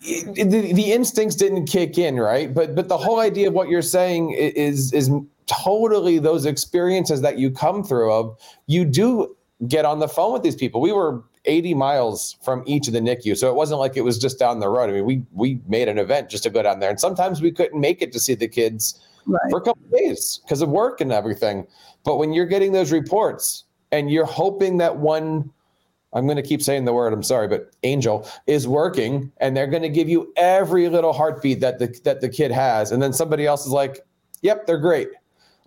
The, 0.00 0.72
the 0.74 0.92
instincts 0.92 1.34
didn't 1.34 1.64
kick 1.64 1.96
in, 1.96 2.16
right? 2.16 2.52
But 2.52 2.74
but 2.74 2.88
the 2.88 2.98
whole 2.98 3.20
idea 3.20 3.48
of 3.48 3.54
what 3.54 3.68
you're 3.68 3.80
saying 3.80 4.32
is 4.32 4.92
is 4.92 5.10
totally 5.46 6.18
those 6.18 6.46
experiences 6.46 7.20
that 7.20 7.38
you 7.38 7.50
come 7.50 7.84
through 7.84 8.12
of 8.12 8.38
you 8.66 8.84
do 8.84 9.36
get 9.68 9.84
on 9.84 9.98
the 9.98 10.08
phone 10.08 10.32
with 10.32 10.42
these 10.42 10.56
people. 10.56 10.80
We 10.80 10.92
were 10.92 11.22
80 11.44 11.74
miles 11.74 12.36
from 12.42 12.62
each 12.66 12.86
of 12.86 12.92
the 12.92 13.00
NICU. 13.00 13.36
So 13.36 13.48
it 13.48 13.54
wasn't 13.54 13.80
like 13.80 13.96
it 13.96 14.02
was 14.02 14.18
just 14.18 14.38
down 14.38 14.60
the 14.60 14.68
road. 14.68 14.90
I 14.90 14.92
mean, 14.92 15.04
we 15.04 15.22
we 15.32 15.60
made 15.68 15.88
an 15.88 15.98
event 15.98 16.30
just 16.30 16.42
to 16.44 16.50
go 16.50 16.62
down 16.62 16.80
there. 16.80 16.90
And 16.90 16.98
sometimes 16.98 17.42
we 17.42 17.50
couldn't 17.50 17.80
make 17.80 18.02
it 18.02 18.12
to 18.12 18.20
see 18.20 18.34
the 18.34 18.48
kids 18.48 19.00
right. 19.26 19.50
for 19.50 19.58
a 19.58 19.62
couple 19.62 19.82
days 19.92 20.40
because 20.44 20.62
of 20.62 20.70
work 20.70 21.00
and 21.00 21.12
everything. 21.12 21.66
But 22.04 22.16
when 22.16 22.32
you're 22.32 22.46
getting 22.46 22.72
those 22.72 22.92
reports 22.92 23.64
and 23.92 24.10
you're 24.10 24.24
hoping 24.24 24.78
that 24.78 24.96
one, 24.96 25.50
I'm 26.12 26.26
going 26.26 26.36
to 26.36 26.42
keep 26.42 26.62
saying 26.62 26.84
the 26.84 26.92
word, 26.92 27.12
I'm 27.12 27.22
sorry, 27.22 27.48
but 27.48 27.70
angel 27.82 28.28
is 28.46 28.68
working 28.68 29.32
and 29.38 29.56
they're 29.56 29.66
going 29.66 29.82
to 29.82 29.88
give 29.88 30.08
you 30.08 30.32
every 30.36 30.88
little 30.88 31.12
heartbeat 31.12 31.60
that 31.60 31.78
the, 31.78 31.98
that 32.04 32.20
the 32.20 32.28
kid 32.28 32.52
has. 32.52 32.92
And 32.92 33.02
then 33.02 33.12
somebody 33.12 33.46
else 33.46 33.66
is 33.66 33.72
like, 33.72 34.00
yep, 34.42 34.66
they're 34.66 34.78
great. 34.78 35.08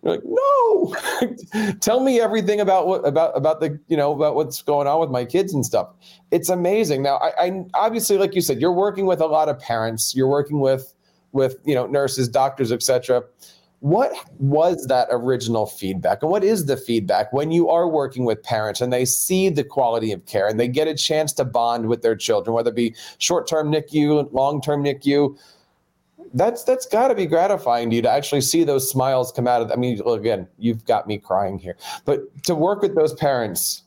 You're 0.07 0.15
like, 0.15 0.23
no, 0.25 1.73
tell 1.81 1.99
me 1.99 2.21
everything 2.21 2.61
about 2.61 2.87
what 2.87 3.05
about 3.05 3.35
about 3.35 3.59
the 3.59 3.79
you 3.87 3.97
know 3.97 4.13
about 4.13 4.35
what's 4.35 4.61
going 4.61 4.87
on 4.87 4.99
with 4.99 5.09
my 5.09 5.25
kids 5.25 5.53
and 5.53 5.65
stuff. 5.65 5.89
It's 6.31 6.49
amazing. 6.49 7.03
Now, 7.03 7.17
I, 7.17 7.47
I 7.47 7.65
obviously, 7.73 8.17
like 8.17 8.33
you 8.33 8.41
said, 8.41 8.61
you're 8.61 8.71
working 8.71 9.05
with 9.05 9.19
a 9.19 9.27
lot 9.27 9.49
of 9.49 9.59
parents. 9.59 10.15
You're 10.15 10.29
working 10.29 10.61
with 10.61 10.93
with 11.33 11.57
you 11.65 11.75
know 11.75 11.85
nurses, 11.85 12.29
doctors, 12.29 12.71
etc 12.71 13.23
what 13.79 14.11
was 14.39 14.87
that 14.87 15.07
original 15.11 15.67
feedback 15.67 16.23
and 16.23 16.31
what 16.31 16.43
is 16.43 16.65
the 16.65 16.75
feedback 16.75 17.31
when 17.31 17.51
you 17.51 17.69
are 17.69 17.87
working 17.87 18.25
with 18.25 18.41
parents 18.41 18.81
and 18.81 18.91
they 18.91 19.05
see 19.05 19.49
the 19.49 19.63
quality 19.63 20.11
of 20.11 20.25
care 20.25 20.47
and 20.47 20.59
they 20.59 20.67
get 20.67 20.87
a 20.87 20.95
chance 20.95 21.31
to 21.31 21.45
bond 21.45 21.87
with 21.87 22.01
their 22.01 22.15
children 22.15 22.55
whether 22.55 22.71
it 22.71 22.75
be 22.75 22.95
short-term 23.19 23.69
nicu 23.69 24.27
long-term 24.31 24.81
nicu 24.81 25.37
that's 26.33 26.63
that's 26.63 26.85
got 26.85 27.07
to 27.09 27.15
be 27.15 27.25
gratifying 27.25 27.89
to 27.89 27.95
you 27.95 28.01
to 28.01 28.09
actually 28.09 28.41
see 28.41 28.63
those 28.63 28.89
smiles 28.89 29.31
come 29.31 29.47
out 29.47 29.61
of 29.61 29.71
i 29.71 29.75
mean 29.75 29.99
again 30.07 30.47
you've 30.57 30.85
got 30.85 31.07
me 31.07 31.17
crying 31.17 31.57
here 31.57 31.75
but 32.05 32.21
to 32.43 32.55
work 32.55 32.81
with 32.81 32.95
those 32.95 33.13
parents 33.13 33.83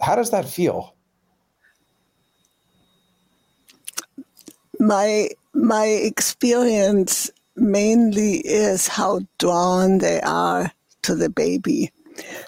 how 0.00 0.14
does 0.14 0.30
that 0.30 0.48
feel 0.48 0.94
my 4.78 5.28
my 5.52 5.84
experience 5.84 7.30
mainly 7.56 8.38
is 8.38 8.88
how 8.88 9.20
drawn 9.38 9.98
they 9.98 10.20
are 10.22 10.72
to 11.02 11.14
the 11.14 11.30
baby. 11.30 11.92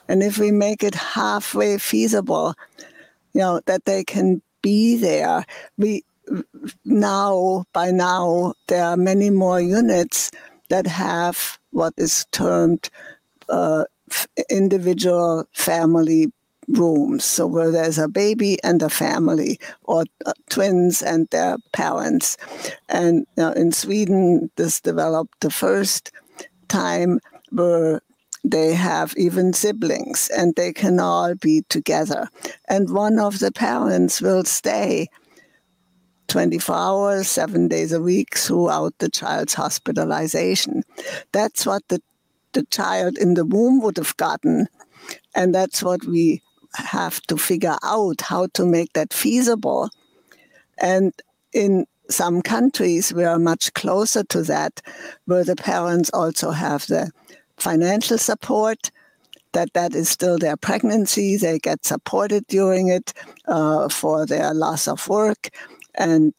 And 0.08 0.22
if 0.22 0.38
we 0.38 0.50
make 0.50 0.82
it 0.82 0.94
halfway 0.94 1.78
feasible, 1.78 2.54
you 3.32 3.40
know, 3.40 3.60
that 3.66 3.84
they 3.84 4.04
can 4.04 4.42
be 4.62 4.96
there, 4.96 5.44
we 5.78 6.04
now, 6.84 7.64
by 7.72 7.90
now, 7.90 8.54
there 8.68 8.84
are 8.84 8.96
many 8.96 9.30
more 9.30 9.60
units 9.60 10.30
that 10.68 10.86
have 10.86 11.58
what 11.70 11.94
is 11.96 12.26
termed 12.32 12.88
uh, 13.48 13.84
individual 14.50 15.46
family 15.52 16.32
rooms. 16.68 17.24
So 17.24 17.46
where 17.46 17.70
there's 17.70 17.98
a 17.98 18.08
baby 18.08 18.58
and 18.62 18.82
a 18.82 18.88
family, 18.88 19.58
or 19.82 20.04
uh, 20.24 20.32
twins 20.48 21.02
and 21.02 21.28
their 21.30 21.56
parents. 21.72 22.36
And 22.88 23.26
uh, 23.38 23.52
in 23.56 23.72
Sweden, 23.72 24.50
this 24.56 24.80
developed 24.80 25.40
the 25.40 25.50
first 25.50 26.12
time 26.68 27.20
where 27.50 28.00
they 28.44 28.74
have 28.74 29.14
even 29.16 29.52
siblings 29.52 30.28
and 30.36 30.54
they 30.56 30.72
can 30.72 30.98
all 30.98 31.34
be 31.34 31.62
together. 31.68 32.28
And 32.68 32.90
one 32.90 33.18
of 33.18 33.38
the 33.38 33.52
parents 33.52 34.20
will 34.20 34.44
stay 34.44 35.08
24 36.32 36.74
hours, 36.74 37.28
seven 37.28 37.68
days 37.68 37.92
a 37.92 38.00
week 38.00 38.34
throughout 38.38 38.94
the 39.00 39.10
child's 39.10 39.52
hospitalization. 39.52 40.82
That's 41.32 41.66
what 41.66 41.82
the, 41.88 42.00
the 42.54 42.64
child 42.70 43.18
in 43.18 43.34
the 43.34 43.44
womb 43.44 43.82
would 43.82 43.98
have 43.98 44.16
gotten. 44.16 44.66
And 45.34 45.54
that's 45.54 45.82
what 45.82 46.06
we 46.06 46.40
have 46.74 47.20
to 47.26 47.36
figure 47.36 47.76
out 47.82 48.22
how 48.22 48.46
to 48.54 48.64
make 48.64 48.94
that 48.94 49.12
feasible. 49.12 49.90
And 50.78 51.12
in 51.52 51.84
some 52.08 52.40
countries, 52.40 53.12
we 53.12 53.24
are 53.24 53.38
much 53.38 53.74
closer 53.74 54.24
to 54.24 54.42
that, 54.44 54.80
where 55.26 55.44
the 55.44 55.56
parents 55.56 56.10
also 56.14 56.50
have 56.50 56.86
the 56.86 57.10
financial 57.58 58.16
support. 58.16 58.90
That 59.52 59.74
that 59.74 59.94
is 59.94 60.08
still 60.08 60.38
their 60.38 60.56
pregnancy. 60.56 61.36
They 61.36 61.58
get 61.58 61.84
supported 61.84 62.46
during 62.46 62.88
it 62.88 63.12
uh, 63.46 63.90
for 63.90 64.24
their 64.24 64.54
loss 64.54 64.88
of 64.88 65.06
work 65.10 65.50
and 65.94 66.32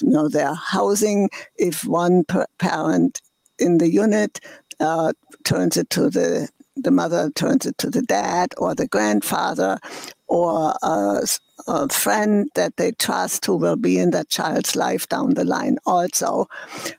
you 0.00 0.08
know 0.08 0.28
their 0.28 0.54
housing. 0.54 1.30
If 1.56 1.84
one 1.84 2.24
parent 2.58 3.20
in 3.58 3.78
the 3.78 3.88
unit 3.88 4.40
uh, 4.80 5.12
turns 5.44 5.76
it 5.76 5.90
to 5.90 6.10
the 6.10 6.48
the 6.76 6.90
mother 6.90 7.30
turns 7.30 7.66
it 7.66 7.76
to 7.78 7.90
the 7.90 8.02
dad 8.02 8.54
or 8.56 8.74
the 8.74 8.88
grandfather 8.88 9.78
or 10.26 10.74
a, 10.82 11.20
a, 11.66 11.88
friend 11.90 12.48
that 12.54 12.76
they 12.78 12.92
trust 12.92 13.44
who 13.44 13.56
will 13.56 13.76
be 13.76 13.98
in 13.98 14.10
that 14.10 14.30
child's 14.30 14.74
life 14.74 15.06
down 15.08 15.34
the 15.34 15.44
line 15.44 15.76
also, 15.84 16.48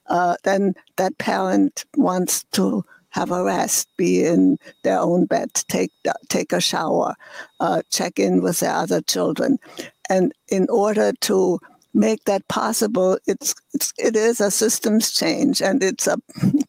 uh, 0.07 0.35
then 0.43 0.75
that 0.97 1.17
parent 1.17 1.85
wants 1.97 2.43
to 2.51 2.85
have 3.09 3.31
a 3.31 3.43
rest, 3.43 3.87
be 3.97 4.23
in 4.23 4.57
their 4.83 4.99
own 4.99 5.25
bed, 5.25 5.53
take 5.67 5.91
take 6.29 6.51
a 6.51 6.59
shower, 6.59 7.13
uh, 7.59 7.81
check 7.91 8.17
in 8.17 8.41
with 8.41 8.59
their 8.59 8.73
other 8.73 9.01
children, 9.01 9.57
and 10.09 10.33
in 10.49 10.67
order 10.69 11.13
to 11.21 11.59
make 11.93 12.23
that 12.25 12.47
possible, 12.47 13.17
it's, 13.27 13.53
it's 13.73 13.93
it 13.97 14.15
is 14.15 14.41
a 14.41 14.51
systems 14.51 15.11
change 15.11 15.61
and 15.61 15.83
it's 15.83 16.07
a 16.07 16.17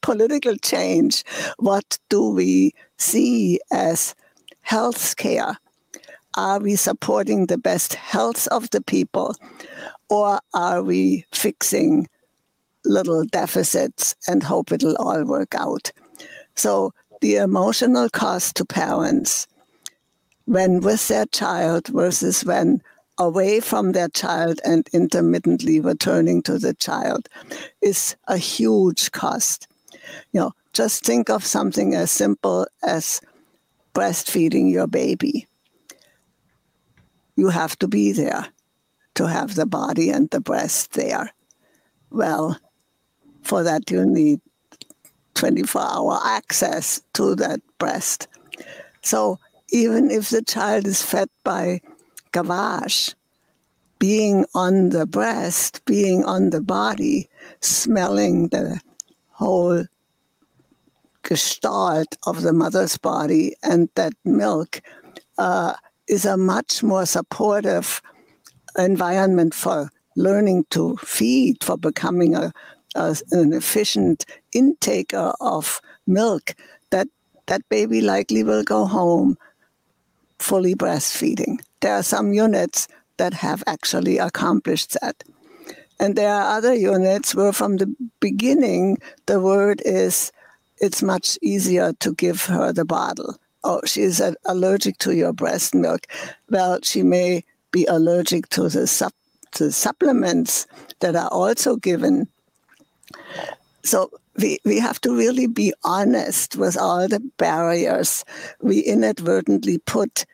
political 0.03 0.57
change. 0.57 1.25
What 1.59 1.99
do 2.11 2.31
we 2.31 2.75
see 2.99 3.61
as 3.73 4.15
health 4.63 5.17
care? 5.17 5.59
are 6.37 6.59
we 6.59 6.77
supporting 6.77 7.47
the 7.47 7.59
best 7.59 7.95
health 7.95 8.49
of 8.49 8.71
the 8.71 8.83
people 8.83 9.37
or 10.09 10.41
are 10.53 10.83
we 10.83 11.25
fixing 11.33 12.09
little 12.85 13.25
deficits 13.25 14.15
and 14.27 14.43
hope 14.43 14.73
it'll 14.73 14.97
all 14.97 15.25
work 15.25 15.55
out? 15.55 15.93
So 16.57 16.93
the 17.21 17.37
emotional 17.37 18.09
cost 18.11 18.57
to 18.57 18.65
parents 18.65 19.47
when 20.47 20.81
with 20.81 21.09
their 21.09 21.27
child 21.27 21.87
versus 21.89 22.45
when 22.45 22.83
away 23.19 23.61
from 23.61 23.93
their 23.93 24.09
child 24.09 24.61
and 24.65 24.89
intermittently 24.93 25.81
returning 25.81 26.43
to 26.43 26.59
the 26.59 26.75
child 26.75 27.29
is 27.81 28.17
a 28.27 28.37
huge 28.37 29.13
cost. 29.13 29.69
You 30.33 30.41
know, 30.41 30.53
just 30.73 31.05
think 31.05 31.31
of 31.31 31.45
something 31.45 31.95
as 31.95 32.11
simple 32.11 32.67
as 32.83 33.21
breastfeeding 33.95 34.71
your 34.71 34.87
baby. 34.87 35.47
You 37.37 37.49
have 37.49 37.79
to 37.79 37.89
be 37.89 38.13
there 38.13 38.49
to 39.15 39.29
have 39.29 39.55
the 39.55 39.67
body 39.67 40.11
and 40.11 40.29
the 40.31 40.41
breast 40.41 40.93
there. 40.93 41.33
Well, 42.11 42.59
for 43.43 43.63
that, 43.63 43.91
you 43.91 44.05
need 44.05 44.41
24 45.35 45.81
hour 45.81 46.21
access 46.25 47.01
to 47.15 47.35
that 47.37 47.61
breast. 47.79 48.29
So 49.03 49.39
even 49.71 50.11
if 50.11 50.31
the 50.31 50.43
child 50.43 50.87
is 50.87 51.03
fed 51.03 51.29
by 51.45 51.81
gavage, 52.35 53.15
being 53.99 54.45
on 54.55 54.91
the 54.91 55.07
breast, 55.07 55.85
being 55.85 56.25
on 56.25 56.51
the 56.51 56.61
body, 56.61 57.29
smelling 57.61 58.49
the 58.49 58.81
whole 59.31 59.85
gestalt 61.23 62.17
of 62.27 62.43
the 62.43 62.53
mother's 62.53 62.99
body 62.99 63.55
and 63.63 63.89
that 63.95 64.13
milk 64.25 64.83
uh, 65.39 65.75
is 66.07 66.27
a 66.27 66.37
much 66.37 66.83
more 66.83 67.07
supportive 67.07 68.03
environment 68.77 69.55
for 69.55 69.89
learning 70.17 70.65
to 70.71 70.97
feed, 70.99 71.63
for 71.63 71.79
becoming 71.79 72.35
a, 72.35 72.53
a, 72.95 73.17
an 73.31 73.53
efficient 73.53 74.27
intaker 74.55 75.35
of 75.41 75.81
milk, 76.07 76.55
that 76.91 77.09
that 77.47 77.63
baby 77.69 78.01
likely 78.01 78.43
will 78.43 78.63
go 78.63 78.87
home 78.87 79.37
fully 80.39 80.75
breastfeeding. 80.75 81.59
There 81.85 81.97
are 81.97 82.03
some 82.03 82.33
units 82.33 82.89
that 83.19 83.35
have 83.35 83.63
actually 83.67 84.17
accomplished 84.17 84.97
that. 85.03 85.23
And 86.01 86.17
there 86.17 86.33
are 86.33 86.57
other 86.57 86.73
units 86.73 87.35
where 87.35 87.53
from 87.53 87.77
the 87.77 87.95
beginning 88.21 88.97
the 89.27 89.39
word 89.39 89.83
is 89.85 90.33
it's 90.79 91.03
much 91.03 91.39
easier 91.43 91.93
to 92.01 92.15
give 92.15 92.47
her 92.47 92.73
the 92.73 92.87
bottle. 92.87 93.37
Oh, 93.65 93.83
she's 93.85 94.23
allergic 94.47 94.97
to 95.01 95.15
your 95.15 95.35
breast 95.35 95.75
milk. 95.75 96.07
Well, 96.49 96.79
she 96.83 97.03
may 97.03 97.45
be 97.71 97.85
allergic 97.85 98.49
to 98.57 98.71
the, 98.71 98.87
supplements 99.71 100.67
that 101.01 101.15
are 101.15 101.29
also 101.29 101.77
given. 101.77 102.29
So 103.83 104.11
we, 104.39 104.59
we 104.65 104.79
have 104.79 105.03
to 105.03 105.15
really 105.15 105.49
be 105.49 105.75
honest 105.85 106.57
with 106.57 106.79
all 106.79 107.09
the 107.09 107.21
barriers 107.37 108.25
we 108.63 108.79
inadvertently 108.81 109.77
put 109.85 110.25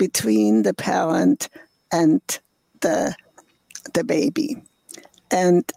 between 0.00 0.62
the 0.62 0.72
parent 0.72 1.50
and 1.92 2.22
the, 2.80 3.14
the 3.92 4.02
baby. 4.02 4.56
And 5.30 5.70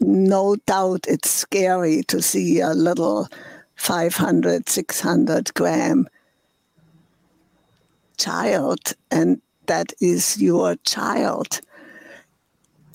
no 0.00 0.56
doubt 0.66 1.06
it's 1.06 1.30
scary 1.30 2.02
to 2.08 2.20
see 2.20 2.58
a 2.58 2.70
little 2.70 3.28
500, 3.76 4.68
600 4.68 5.54
gram 5.54 6.08
child, 8.18 8.94
and 9.12 9.40
that 9.66 9.92
is 10.00 10.42
your 10.42 10.74
child. 10.84 11.60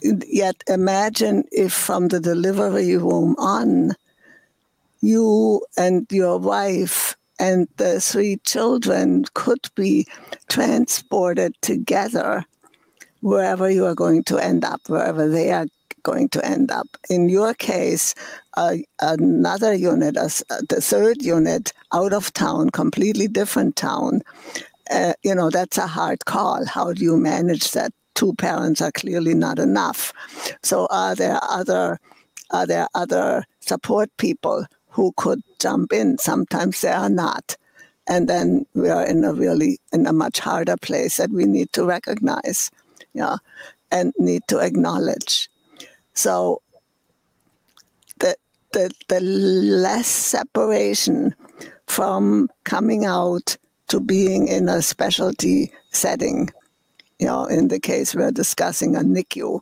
Yet 0.02 0.62
imagine 0.68 1.46
if 1.54 1.72
from 1.72 2.10
the 2.10 2.20
delivery 2.20 2.98
room 2.98 3.36
on, 3.38 3.94
you 5.00 5.66
and 5.78 6.06
your 6.12 6.38
wife 6.38 7.17
and 7.40 7.68
the 7.78 8.00
three 8.02 8.38
children 8.44 9.26
could 9.34 9.68
be 9.76 10.08
transported 10.50 11.56
together 11.62 12.46
wherever 13.22 13.70
you 13.70 13.86
are 13.86 13.96
going 13.96 14.24
to 14.24 14.38
end 14.38 14.64
up, 14.64 14.82
wherever 14.88 15.28
they 15.28 15.52
are 15.52 15.68
going 16.04 16.30
to 16.30 16.46
end 16.46 16.72
up. 16.72 16.88
In 17.10 17.30
your 17.30 17.54
case, 17.54 18.16
uh, 18.56 18.76
another 19.02 19.74
unit, 19.74 20.18
uh, 20.18 20.30
the 20.70 20.80
third 20.82 21.22
unit, 21.22 21.74
out 21.94 22.14
of 22.14 22.32
town, 22.34 22.70
completely 22.70 23.28
different 23.28 23.76
town, 23.76 24.22
uh, 24.90 25.14
you 25.24 25.36
know, 25.36 25.50
that's 25.50 25.78
a 25.78 25.88
hard 25.88 26.26
call. 26.26 26.66
How 26.66 26.94
do 26.94 27.04
you 27.04 27.18
manage 27.18 27.72
that? 27.72 27.92
Two 28.16 28.34
parents 28.34 28.82
are 28.82 28.92
clearly 28.92 29.36
not 29.36 29.60
enough. 29.60 30.12
So 30.64 30.88
are 30.90 31.14
there 31.14 31.40
other 31.44 32.00
are 32.50 32.66
there 32.66 32.88
other 32.96 33.46
support 33.60 34.10
people 34.18 34.66
who 34.98 35.14
could 35.16 35.44
jump 35.60 35.94
in? 35.94 36.18
Sometimes 36.18 36.82
they 36.82 36.90
are 36.90 37.10
not. 37.10 37.56
And 38.08 38.28
then 38.28 38.66
we 38.74 38.90
are 38.90 39.06
in 39.06 39.24
a 39.24 39.32
really 39.32 39.80
in 39.94 40.08
a 40.08 40.12
much 40.12 40.40
harder 40.40 40.76
place 40.76 41.18
that 41.18 41.30
we 41.30 41.46
need 41.46 41.72
to 41.74 41.86
recognize, 41.86 42.72
yeah, 43.14 43.38
and 43.92 44.12
need 44.18 44.42
to 44.48 44.58
acknowledge. 44.58 45.50
So 46.16 46.64
the 48.20 48.36
the 48.72 48.92
the 49.08 49.20
less 49.22 50.08
separation 50.08 51.36
from 51.86 52.50
coming 52.64 53.06
out 53.06 53.56
to 53.90 54.00
being 54.00 54.48
in 54.48 54.68
a 54.68 54.82
specialty 54.82 55.72
setting. 55.92 56.50
You 57.20 57.28
know, 57.28 57.46
in 57.46 57.68
the 57.68 57.80
case 57.80 58.16
we're 58.16 58.32
discussing 58.32 58.96
a 58.96 59.02
NICU, 59.02 59.62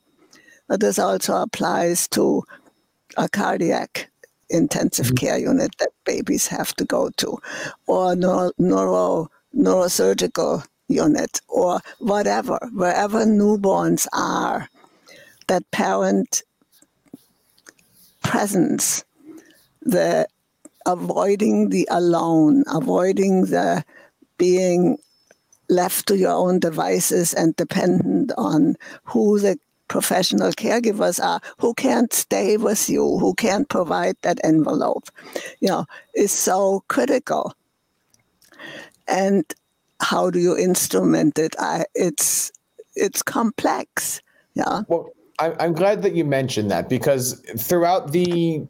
but 0.69 0.79
this 0.79 0.97
also 0.97 1.41
applies 1.41 2.07
to 2.09 2.43
a 3.17 3.27
cardiac 3.27 4.09
intensive 4.49 5.07
mm-hmm. 5.07 5.25
care 5.25 5.37
unit 5.37 5.71
that 5.79 5.91
babies 6.05 6.47
have 6.47 6.73
to 6.75 6.85
go 6.85 7.09
to, 7.17 7.37
or 7.87 8.15
neuro, 8.15 8.51
neuro 8.57 9.29
neurosurgical 9.55 10.65
unit, 10.87 11.41
or 11.47 11.79
whatever, 11.99 12.59
wherever 12.73 13.25
newborns 13.25 14.07
are, 14.13 14.69
that 15.47 15.69
parent 15.71 16.43
presence, 18.23 19.03
the 19.81 20.27
avoiding 20.85 21.69
the 21.69 21.87
alone, 21.89 22.63
avoiding 22.67 23.45
the 23.45 23.83
being 24.37 24.97
left 25.69 26.07
to 26.07 26.17
your 26.17 26.31
own 26.31 26.59
devices 26.59 27.33
and 27.33 27.55
dependent 27.55 28.31
on 28.37 28.75
who 29.03 29.39
the 29.39 29.57
professional 29.87 30.51
caregivers 30.51 31.23
are 31.23 31.39
who 31.59 31.73
can't 31.73 32.11
stay 32.13 32.57
with 32.57 32.89
you, 32.89 33.17
who 33.19 33.33
can't 33.35 33.69
provide 33.69 34.15
that 34.21 34.39
envelope, 34.43 35.09
you 35.59 35.67
know, 35.67 35.85
is 36.13 36.31
so 36.31 36.83
critical. 36.87 37.53
And 39.07 39.45
how 40.01 40.29
do 40.29 40.39
you 40.39 40.57
instrument 40.57 41.37
it? 41.37 41.55
I, 41.59 41.85
it's 41.93 42.51
it's 42.95 43.21
complex. 43.21 44.21
Yeah. 44.55 44.81
Well, 44.87 45.09
I'm 45.37 45.73
glad 45.73 46.01
that 46.03 46.15
you 46.15 46.23
mentioned 46.23 46.71
that 46.71 46.87
because 46.87 47.41
throughout 47.57 48.13
the 48.13 48.65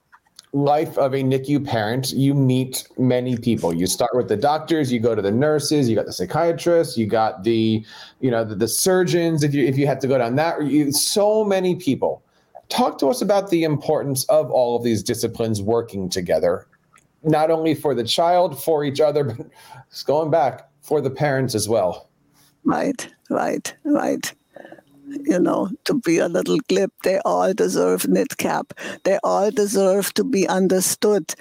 life 0.56 0.98
of 0.98 1.14
a 1.14 1.22
NICU 1.22 1.66
parent, 1.66 2.14
you 2.14 2.34
meet 2.34 2.88
many 2.98 3.38
people. 3.38 3.74
You 3.76 3.86
start 3.88 4.16
with 4.16 4.30
the 4.30 4.38
doctors, 4.38 4.92
you 4.92 5.02
go 5.02 5.14
to 5.14 5.22
the 5.22 5.32
nurses, 5.32 5.90
you 5.90 5.96
got 5.96 6.06
the 6.06 6.14
psychiatrists, 6.14 6.98
you 6.98 7.06
got 7.06 7.44
the, 7.44 7.86
you 8.22 8.32
know, 8.32 8.46
the, 8.46 8.56
the 8.56 8.68
surgeons. 8.68 9.44
If 9.44 9.54
you 9.54 9.66
if 9.66 9.78
you 9.78 9.86
have 9.86 10.00
to 10.00 10.08
go 10.08 10.18
down 10.18 10.36
that, 10.38 10.64
you, 10.64 10.92
so 10.94 11.44
many 11.44 11.76
people. 11.76 12.24
Talk 12.70 12.98
to 13.00 13.10
us 13.10 13.22
about 13.22 13.50
the 13.50 13.64
importance 13.64 14.24
of 14.26 14.50
all 14.50 14.76
of 14.76 14.84
these 14.84 15.04
disciplines 15.04 15.62
working 15.62 16.10
together, 16.10 16.68
not 17.22 17.52
only 17.52 17.76
for 17.76 17.94
the 17.94 18.04
child, 18.04 18.62
for 18.64 18.84
each 18.84 19.00
other, 19.02 19.26
but 19.26 19.48
going 20.06 20.32
back 20.32 20.70
for 20.82 21.02
the 21.02 21.12
parents 21.12 21.54
as 21.54 21.68
well. 21.68 22.10
Right, 22.64 23.08
right, 23.30 23.76
right 23.84 24.34
you 25.24 25.40
know, 25.40 25.70
to 25.86 25.96
be 25.96 26.18
a 26.18 26.28
little 26.28 26.58
glib, 26.68 26.92
they 27.04 27.20
all 27.26 27.54
deserve 27.54 28.04
NIDCAP. 28.04 28.72
They 29.04 29.20
all 29.24 29.52
deserve 29.52 30.14
to 30.16 30.24
be 30.24 30.48
understood 30.48 31.34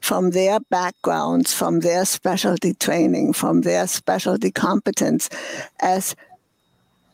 from 0.00 0.30
their 0.30 0.60
backgrounds, 0.60 1.54
from 1.54 1.80
their 1.80 2.04
specialty 2.04 2.74
training, 2.74 3.32
from 3.32 3.62
their 3.62 3.86
specialty 3.86 4.50
competence 4.50 5.30
as 5.80 6.14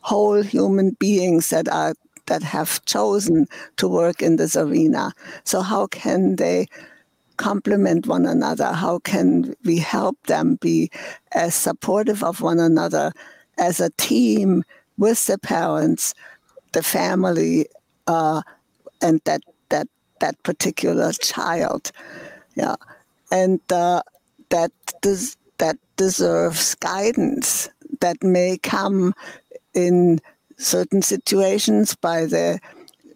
whole 0.01 0.41
human 0.41 0.91
beings 0.99 1.49
that 1.51 1.69
are 1.69 1.93
that 2.27 2.43
have 2.43 2.83
chosen 2.85 3.47
to 3.77 3.87
work 3.87 4.21
in 4.21 4.35
this 4.35 4.55
arena. 4.55 5.13
So 5.43 5.61
how 5.61 5.87
can 5.87 6.35
they 6.35 6.67
complement 7.37 8.07
one 8.07 8.25
another? 8.25 8.71
How 8.73 8.99
can 8.99 9.55
we 9.65 9.77
help 9.77 10.17
them 10.27 10.55
be 10.55 10.91
as 11.33 11.55
supportive 11.55 12.23
of 12.23 12.41
one 12.41 12.59
another 12.59 13.11
as 13.57 13.79
a 13.79 13.89
team 13.97 14.63
with 15.01 15.25
the 15.25 15.39
parents, 15.39 16.13
the 16.73 16.83
family, 16.83 17.65
uh, 18.05 18.41
and 19.01 19.19
that 19.25 19.41
that 19.69 19.87
that 20.19 20.41
particular 20.43 21.11
child. 21.13 21.91
Yeah, 22.55 22.75
and 23.31 23.59
uh, 23.71 24.03
that 24.49 24.71
this 25.01 25.35
that 25.57 25.77
deserves 25.97 26.75
guidance 26.75 27.69
that 27.99 28.23
may 28.23 28.59
come 28.59 29.13
in 29.73 30.19
certain 30.57 31.01
situations 31.01 31.95
by 31.95 32.25
the 32.25 32.59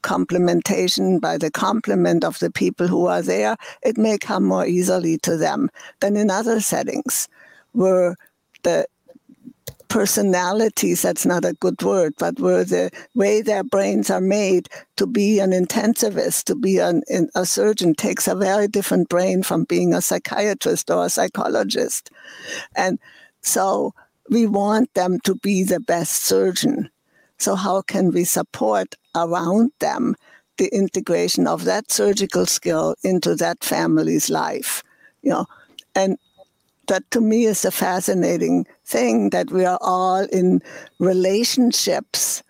complementation, 0.02 1.22
by 1.22 1.38
the 1.38 1.52
complement 1.52 2.24
of 2.24 2.40
the 2.40 2.52
people 2.52 2.88
who 2.88 3.06
are 3.06 3.22
there, 3.22 3.56
it 3.84 3.98
may 3.98 4.18
come 4.18 4.44
more 4.44 4.66
easily 4.66 5.18
to 5.20 5.38
them 5.38 5.70
than 6.00 6.16
in 6.16 6.30
other 6.32 6.60
settings 6.60 7.28
where 7.74 8.16
the 8.64 8.88
personalities, 9.96 11.04
that's 11.04 11.26
not 11.26 11.46
a 11.46 11.54
good 11.54 11.82
word, 11.82 12.14
but 12.18 12.38
where 12.38 12.66
the 12.66 12.91
way 13.14 13.41
their 13.41 13.64
brains 13.64 14.10
are 14.10 14.20
made 14.20 14.68
to 14.98 15.08
be 15.08 15.39
an 15.39 15.52
intensivist, 15.52 16.43
to 16.43 16.54
be 16.54 16.80
an, 16.80 17.02
a 17.34 17.46
surgeon 17.46 17.96
takes 17.96 18.28
a 18.28 18.36
very 18.36 18.68
different 18.68 19.08
brain 19.08 19.41
from 19.41 19.64
being 19.64 19.93
a 19.93 20.02
psychiatrist 20.02 20.91
or 20.91 21.06
a 21.06 21.10
psychologist. 21.10 22.12
And 22.76 23.00
so 23.39 23.93
we 24.30 24.46
want 24.46 24.93
them 24.96 25.18
to 25.22 25.34
be 25.34 25.64
the 25.64 25.80
best 25.80 26.26
surgeon. 26.26 26.89
So, 27.38 27.56
how 27.56 27.82
can 27.82 28.12
we 28.12 28.26
support 28.26 28.96
around 29.16 29.72
them 29.80 30.18
the 30.58 30.68
integration 30.76 31.48
of 31.48 31.64
that 31.64 31.89
surgical 31.89 32.46
skill 32.46 32.96
into 33.02 33.34
that 33.36 33.64
family's 33.64 34.30
life? 34.30 34.84
You 35.22 35.30
know, 35.30 35.46
and 35.96 36.18
that 36.88 37.10
to 37.12 37.22
me 37.22 37.46
is 37.46 37.66
a 37.66 37.72
fascinating 37.72 38.66
thing 38.86 39.30
that 39.32 39.52
we 39.52 39.66
are 39.66 39.80
all 39.82 40.26
in 40.26 40.62
relationships. 41.00 42.44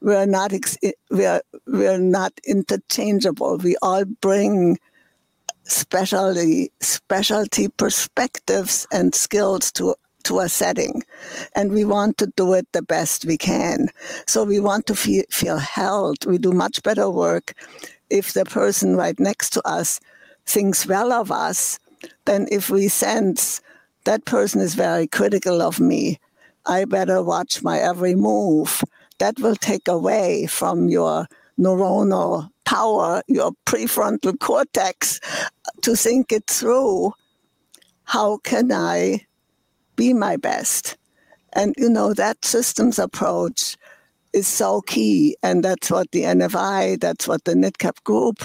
We 0.00 0.14
are 0.14 0.26
not 0.26 0.52
ex- 0.52 0.78
eh, 0.82 0.92
we 1.10 1.26
are 1.26 1.42
we 1.66 1.86
are 1.86 1.98
not 1.98 2.32
interchangeable. 2.46 3.58
We 3.58 3.76
all 3.82 4.04
bring 4.04 4.78
specialty 5.64 6.72
specialty 6.80 7.68
perspectives 7.68 8.86
and 8.92 9.14
skills 9.14 9.70
to 9.72 9.94
to 10.24 10.40
a 10.40 10.48
setting 10.48 11.02
and 11.56 11.72
we 11.72 11.84
want 11.84 12.16
to 12.18 12.26
do 12.36 12.52
it 12.52 12.66
the 12.72 12.82
best 12.82 13.24
we 13.24 13.36
can 13.36 13.88
so 14.26 14.44
we 14.44 14.60
want 14.60 14.86
to 14.86 14.94
feel, 14.94 15.24
feel 15.30 15.58
held 15.58 16.24
we 16.26 16.38
do 16.38 16.52
much 16.52 16.82
better 16.82 17.10
work 17.10 17.54
if 18.10 18.32
the 18.32 18.44
person 18.44 18.96
right 18.96 19.18
next 19.18 19.50
to 19.50 19.66
us 19.66 20.00
thinks 20.46 20.86
well 20.86 21.12
of 21.12 21.32
us 21.32 21.78
than 22.24 22.46
if 22.50 22.70
we 22.70 22.88
sense 22.88 23.60
that 24.04 24.24
person 24.24 24.60
is 24.60 24.74
very 24.74 25.06
critical 25.06 25.62
of 25.62 25.80
me 25.80 26.18
i 26.66 26.84
better 26.84 27.22
watch 27.22 27.62
my 27.62 27.78
every 27.78 28.14
move 28.14 28.82
that 29.18 29.38
will 29.40 29.56
take 29.56 29.88
away 29.88 30.46
from 30.46 30.88
your 30.88 31.26
neuronal 31.58 32.48
power 32.64 33.22
your 33.28 33.52
prefrontal 33.66 34.38
cortex 34.38 35.20
to 35.82 35.94
think 35.96 36.32
it 36.32 36.46
through 36.48 37.12
how 38.04 38.38
can 38.38 38.72
i 38.72 39.20
be 39.96 40.12
my 40.12 40.36
best. 40.36 40.96
And, 41.52 41.74
you 41.76 41.88
know, 41.88 42.14
that 42.14 42.44
systems 42.44 42.98
approach 42.98 43.76
is 44.32 44.46
so 44.46 44.80
key. 44.82 45.36
And 45.42 45.62
that's 45.62 45.90
what 45.90 46.10
the 46.12 46.22
NFI, 46.22 47.00
that's 47.00 47.28
what 47.28 47.44
the 47.44 47.54
NIDCAP 47.54 48.02
group 48.04 48.44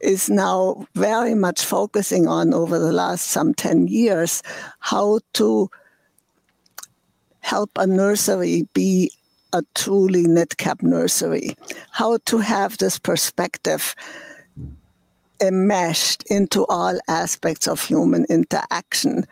is 0.00 0.28
now 0.28 0.86
very 0.94 1.34
much 1.34 1.64
focusing 1.64 2.28
on 2.28 2.52
over 2.52 2.78
the 2.78 2.92
last 2.92 3.28
some 3.28 3.54
10 3.54 3.88
years 3.88 4.42
how 4.80 5.20
to 5.32 5.70
help 7.40 7.70
a 7.76 7.86
nursery 7.86 8.68
be 8.74 9.10
a 9.52 9.62
truly 9.74 10.24
NIDCAP 10.24 10.82
nursery, 10.82 11.56
how 11.90 12.18
to 12.26 12.38
have 12.38 12.76
this 12.78 12.98
perspective 12.98 13.94
enmeshed 15.40 16.24
into 16.30 16.66
all 16.66 16.98
aspects 17.08 17.68
of 17.68 17.80
human 17.80 18.26
interaction 18.28 19.24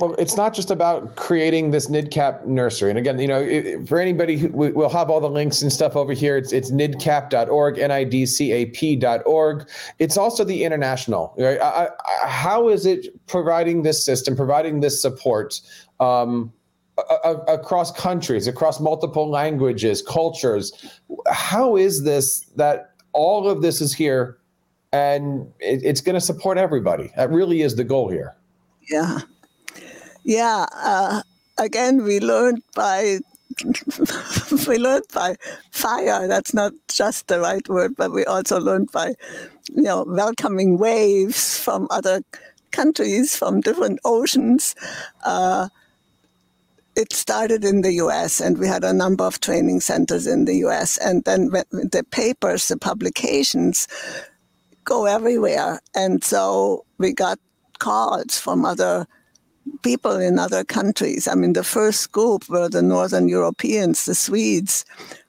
well, 0.00 0.14
it's 0.14 0.36
not 0.36 0.54
just 0.54 0.70
about 0.70 1.16
creating 1.16 1.72
this 1.72 1.88
NIDCAP 1.88 2.46
nursery. 2.46 2.90
And 2.90 2.98
again, 2.98 3.18
you 3.18 3.26
know, 3.26 3.40
it, 3.40 3.88
for 3.88 3.98
anybody 3.98 4.36
who 4.36 4.48
we'll 4.48 4.88
have 4.88 5.10
all 5.10 5.20
the 5.20 5.28
links 5.28 5.60
and 5.60 5.72
stuff 5.72 5.96
over 5.96 6.12
here. 6.12 6.36
It's 6.36 6.52
it's 6.52 6.70
nidcap.org, 6.70 7.78
N-I-D-C-A-P.org. 7.78 9.68
It's 9.98 10.16
also 10.16 10.44
the 10.44 10.62
international. 10.62 11.34
Right? 11.36 11.60
I, 11.60 11.88
I, 11.88 12.28
how 12.28 12.68
is 12.68 12.86
it 12.86 13.26
providing 13.26 13.82
this 13.82 14.04
system, 14.04 14.36
providing 14.36 14.78
this 14.80 15.02
support 15.02 15.60
um, 15.98 16.52
a, 16.96 17.16
a, 17.24 17.34
across 17.54 17.90
countries, 17.90 18.46
across 18.46 18.78
multiple 18.78 19.28
languages, 19.28 20.00
cultures? 20.00 21.00
How 21.28 21.76
is 21.76 22.04
this 22.04 22.42
that 22.54 22.92
all 23.14 23.48
of 23.48 23.62
this 23.62 23.80
is 23.80 23.92
here 23.92 24.38
and 24.92 25.52
it, 25.58 25.80
it's 25.82 26.00
going 26.00 26.14
to 26.14 26.20
support 26.20 26.56
everybody? 26.56 27.10
That 27.16 27.30
really 27.30 27.62
is 27.62 27.74
the 27.74 27.82
goal 27.82 28.08
here. 28.08 28.36
Yeah. 28.88 29.18
Yeah, 30.28 30.66
uh, 30.74 31.22
again, 31.56 32.04
we 32.04 32.20
learned 32.20 32.62
by 32.74 33.20
we 34.68 34.76
learned 34.76 35.06
by 35.14 35.36
fire. 35.70 36.28
That's 36.28 36.52
not 36.52 36.74
just 36.92 37.28
the 37.28 37.40
right 37.40 37.66
word, 37.66 37.94
but 37.96 38.12
we 38.12 38.26
also 38.26 38.60
learned 38.60 38.92
by, 38.92 39.14
you 39.74 39.84
know, 39.84 40.04
welcoming 40.06 40.76
waves 40.76 41.58
from 41.58 41.88
other 41.90 42.20
countries, 42.72 43.34
from 43.36 43.62
different 43.62 44.00
oceans. 44.04 44.74
Uh, 45.24 45.70
it 46.94 47.14
started 47.14 47.64
in 47.64 47.80
the 47.80 47.94
US, 47.94 48.38
and 48.38 48.58
we 48.58 48.68
had 48.68 48.84
a 48.84 48.92
number 48.92 49.24
of 49.24 49.40
training 49.40 49.80
centers 49.80 50.26
in 50.26 50.44
the 50.44 50.56
US. 50.66 50.98
And 50.98 51.24
then 51.24 51.48
the 51.48 52.04
papers, 52.10 52.68
the 52.68 52.76
publications 52.76 53.88
go 54.84 55.06
everywhere. 55.06 55.80
And 55.94 56.22
so 56.22 56.84
we 56.98 57.14
got 57.14 57.38
calls 57.78 58.38
from 58.38 58.66
other 58.66 59.06
people 59.82 60.16
in 60.16 60.38
other 60.38 60.64
countries. 60.64 61.28
I 61.28 61.34
mean, 61.34 61.52
the 61.52 61.64
first 61.64 62.12
group 62.12 62.48
were 62.48 62.68
the 62.68 62.82
Northern 62.82 63.28
Europeans, 63.28 64.04
the 64.04 64.14
Swedes, 64.14 64.84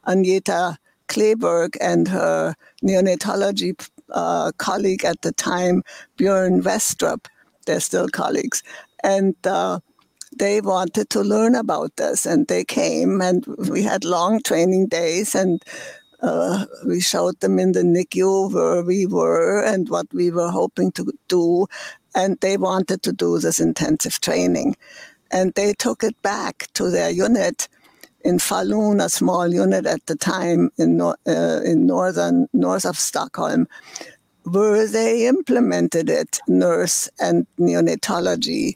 Agneta 0.07 0.77
Kleberg 1.07 1.75
and 1.81 2.07
her 2.07 2.55
neonatology 2.83 3.75
uh, 4.11 4.51
colleague 4.57 5.03
at 5.03 5.21
the 5.21 5.31
time, 5.31 5.83
Björn 6.17 6.61
Westrup. 6.61 7.25
They're 7.65 7.79
still 7.79 8.07
colleagues. 8.07 8.63
And 9.03 9.35
uh, 9.45 9.79
they 10.37 10.61
wanted 10.61 11.09
to 11.11 11.21
learn 11.21 11.55
about 11.55 11.95
this, 11.97 12.25
and 12.25 12.47
they 12.47 12.63
came, 12.63 13.21
and 13.21 13.45
we 13.69 13.81
had 13.81 14.05
long 14.05 14.41
training 14.41 14.87
days, 14.87 15.35
and 15.35 15.63
uh, 16.21 16.65
we 16.85 16.99
showed 16.99 17.39
them 17.39 17.59
in 17.59 17.71
the 17.71 17.81
NICU 17.81 18.53
where 18.53 18.83
we 18.83 19.05
were 19.05 19.63
and 19.63 19.89
what 19.89 20.07
we 20.13 20.29
were 20.31 20.51
hoping 20.51 20.91
to 20.91 21.11
do 21.27 21.65
and 22.15 22.39
they 22.39 22.57
wanted 22.57 23.03
to 23.03 23.13
do 23.13 23.39
this 23.39 23.59
intensive 23.59 24.19
training. 24.21 24.75
And 25.31 25.53
they 25.53 25.73
took 25.73 26.03
it 26.03 26.19
back 26.21 26.67
to 26.73 26.89
their 26.89 27.09
unit 27.09 27.67
in 28.21 28.37
Falun, 28.37 29.03
a 29.03 29.09
small 29.09 29.47
unit 29.47 29.85
at 29.85 30.05
the 30.07 30.15
time 30.15 30.71
in, 30.77 30.99
uh, 31.01 31.13
in 31.25 31.85
northern 31.85 32.49
north 32.53 32.85
of 32.85 32.97
Stockholm, 32.97 33.67
where 34.43 34.87
they 34.87 35.27
implemented 35.27 36.09
it, 36.09 36.39
nurse 36.47 37.09
and 37.19 37.45
neonatology, 37.59 38.75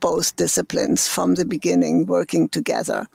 both 0.00 0.36
disciplines 0.36 1.08
from 1.08 1.34
the 1.34 1.44
beginning, 1.44 2.06
working 2.06 2.48
together. 2.48 3.06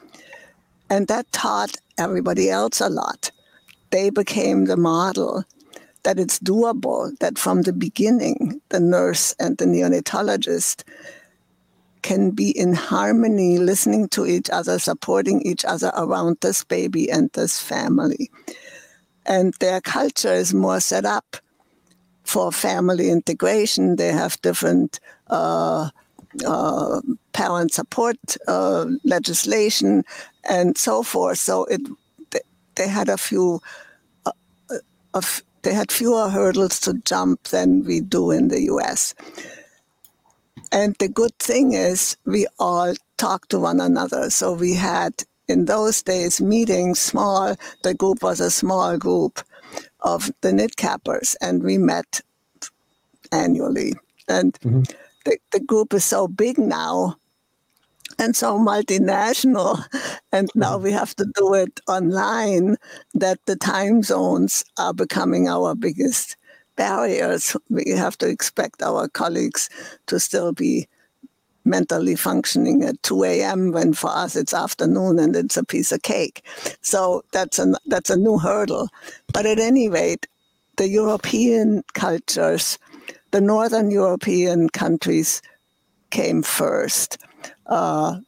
And 0.90 1.08
that 1.08 1.32
taught 1.32 1.78
everybody 1.98 2.50
else 2.50 2.82
a 2.82 2.90
lot. 2.90 3.32
They 3.90 4.10
became 4.10 4.66
the 4.66 4.78
model 4.78 5.46
that 6.04 6.20
it's 6.20 6.40
doable, 6.40 7.18
that 7.20 7.38
from 7.38 7.64
the 7.64 7.74
beginning, 7.74 8.62
the 8.70 8.80
nurse 8.80 9.34
and 9.40 9.58
the 9.58 9.66
neonatologist 9.66 10.84
can 12.02 12.32
be 12.32 12.50
in 12.52 12.74
harmony, 12.74 13.58
listening 13.58 14.10
to 14.10 14.26
each 14.26 14.50
other, 14.50 14.78
supporting 14.78 15.42
each 15.44 15.64
other 15.64 15.92
around 15.96 16.38
this 16.42 16.64
baby 16.64 17.10
and 17.10 17.32
this 17.32 17.60
family. 17.60 18.30
And 19.26 19.54
their 19.62 19.80
culture 19.80 20.34
is 20.34 20.54
more 20.54 20.82
set 20.82 21.06
up 21.06 21.38
for 22.26 22.52
family 22.52 23.10
integration. 23.10 23.96
They 23.96 24.12
have 24.12 24.42
different 24.42 25.00
uh, 25.28 25.90
uh, 26.46 27.02
parent 27.32 27.74
support 27.74 28.18
uh, 28.48 28.86
legislation 29.06 30.04
and 30.44 30.78
so 30.78 31.04
forth. 31.04 31.38
So 31.38 31.66
it 31.66 31.82
they 32.76 32.88
had 32.88 33.08
a 33.08 33.18
few 33.18 33.62
uh, 34.26 34.32
of 35.14 35.44
they 35.64 35.74
had 35.74 35.92
fewer 35.92 36.30
hurdles 36.30 36.80
to 36.82 36.94
jump 37.06 37.44
than 37.44 37.84
we 37.84 38.02
do 38.02 38.32
in 38.32 38.50
the 38.50 38.62
US. 38.64 39.16
And 40.72 40.96
the 41.00 41.08
good 41.08 41.38
thing 41.40 41.74
is, 41.74 42.18
we 42.26 42.48
all 42.60 42.94
talk 43.18 43.48
to 43.50 43.60
one 43.60 43.80
another. 43.80 44.30
So 44.30 44.54
we 44.54 44.74
had 44.74 45.14
in 45.48 45.66
those 45.66 46.02
days 46.02 46.42
meetings, 46.42 47.00
small, 47.00 47.56
the 47.84 47.94
group 47.94 48.24
was 48.24 48.40
a 48.40 48.52
small 48.52 48.98
group 48.98 49.42
of 50.02 50.32
the 50.42 50.52
NIDCAPers, 50.52 51.36
and 51.42 51.64
we 51.64 51.78
met 51.78 52.22
annually. 53.32 53.94
And 54.28 54.54
mm-hmm. 54.60 54.84
the, 55.26 55.38
the 55.52 55.60
group 55.60 55.94
is 55.94 56.06
so 56.06 56.28
big 56.28 56.58
now 56.58 57.18
and 58.20 58.36
so 58.36 58.58
multinational. 58.58 59.84
And 60.32 60.50
now 60.56 60.78
we 60.78 60.92
have 60.92 61.16
to 61.16 61.26
do 61.36 61.54
it 61.54 61.80
online 61.88 62.78
that 63.14 63.40
the 63.46 63.56
time 63.56 64.04
zones 64.04 64.64
are 64.78 64.94
becoming 64.94 65.48
our 65.48 65.76
biggest 65.76 66.38
barriers. 66.76 67.56
We 67.70 67.92
have 67.92 68.18
to 68.20 68.28
expect 68.28 68.82
our 68.82 69.08
colleagues 69.08 69.70
to 70.08 70.20
still 70.20 70.54
be 70.54 70.88
mentally 71.66 72.16
functioning 72.16 72.84
at 72.84 73.02
2 73.04 73.24
a.m. 73.24 73.72
when 73.72 73.94
for 73.94 74.10
us 74.10 74.36
it's 74.36 74.54
afternoon 74.54 75.18
and 75.20 75.36
it's 75.36 75.56
a 75.56 75.64
piece 75.64 75.92
of 75.92 76.02
cake. 76.02 76.46
So 76.82 77.24
that's 77.32 77.60
a, 77.60 77.74
that's 77.86 78.10
a 78.10 78.18
new 78.18 78.38
hurdle. 78.38 78.90
But 79.34 79.46
at 79.46 79.60
any 79.60 79.88
rate, 79.88 80.28
the 80.78 80.88
European 80.88 81.84
cultures, 81.94 82.78
the 83.32 83.42
Northern 83.42 83.92
European 83.92 84.70
countries 84.70 85.42
came 86.10 86.44
first. 86.44 87.18
Uh, 87.66 88.20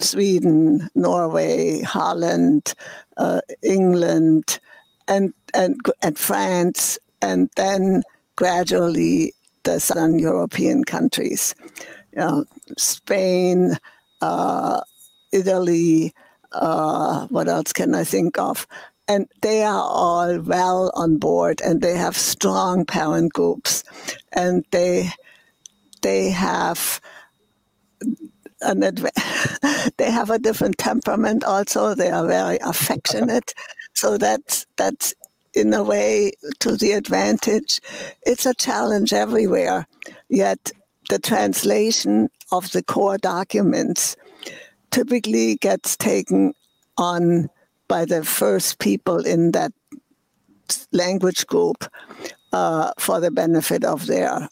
Sweden, 0.00 0.88
Norway, 0.94 1.80
Holland, 1.82 2.74
uh, 3.16 3.40
England, 3.62 4.58
and, 5.06 5.32
and, 5.54 5.80
and 6.02 6.18
France, 6.18 6.98
and 7.22 7.48
then 7.56 8.02
gradually 8.36 9.32
the 9.62 9.80
Southern 9.80 10.18
European 10.18 10.84
countries. 10.84 11.54
Uh, 12.16 12.44
Spain, 12.76 13.76
uh, 14.20 14.80
Italy, 15.32 16.14
uh, 16.52 17.26
what 17.28 17.48
else 17.48 17.72
can 17.72 17.94
I 17.94 18.04
think 18.04 18.38
of? 18.38 18.66
And 19.06 19.28
they 19.42 19.62
are 19.62 19.82
all 19.82 20.38
well 20.40 20.90
on 20.94 21.18
board 21.18 21.60
and 21.60 21.82
they 21.82 21.96
have 21.96 22.16
strong 22.16 22.86
parent 22.86 23.32
groups 23.32 23.84
and 24.32 24.64
they, 24.70 25.10
they 26.00 26.30
have 26.30 27.00
an 28.64 28.82
adv- 28.82 29.92
they 29.98 30.10
have 30.10 30.30
a 30.30 30.38
different 30.38 30.78
temperament 30.78 31.44
also 31.44 31.94
they 31.94 32.10
are 32.10 32.26
very 32.26 32.58
affectionate 32.62 33.54
so 33.94 34.18
that's 34.18 34.66
that's 34.76 35.14
in 35.54 35.72
a 35.72 35.82
way 35.82 36.32
to 36.58 36.76
the 36.76 36.92
advantage 36.92 37.80
it's 38.22 38.46
a 38.46 38.54
challenge 38.54 39.12
everywhere 39.12 39.86
yet 40.28 40.72
the 41.10 41.18
translation 41.18 42.28
of 42.50 42.70
the 42.72 42.82
core 42.82 43.18
documents 43.18 44.16
typically 44.90 45.56
gets 45.56 45.96
taken 45.96 46.54
on 46.96 47.48
by 47.88 48.04
the 48.04 48.24
first 48.24 48.78
people 48.78 49.26
in 49.26 49.52
that 49.52 49.72
language 50.92 51.46
group 51.46 51.84
uh, 52.52 52.92
for 52.98 53.20
the 53.20 53.30
benefit 53.30 53.84
of 53.84 54.06
their 54.06 54.48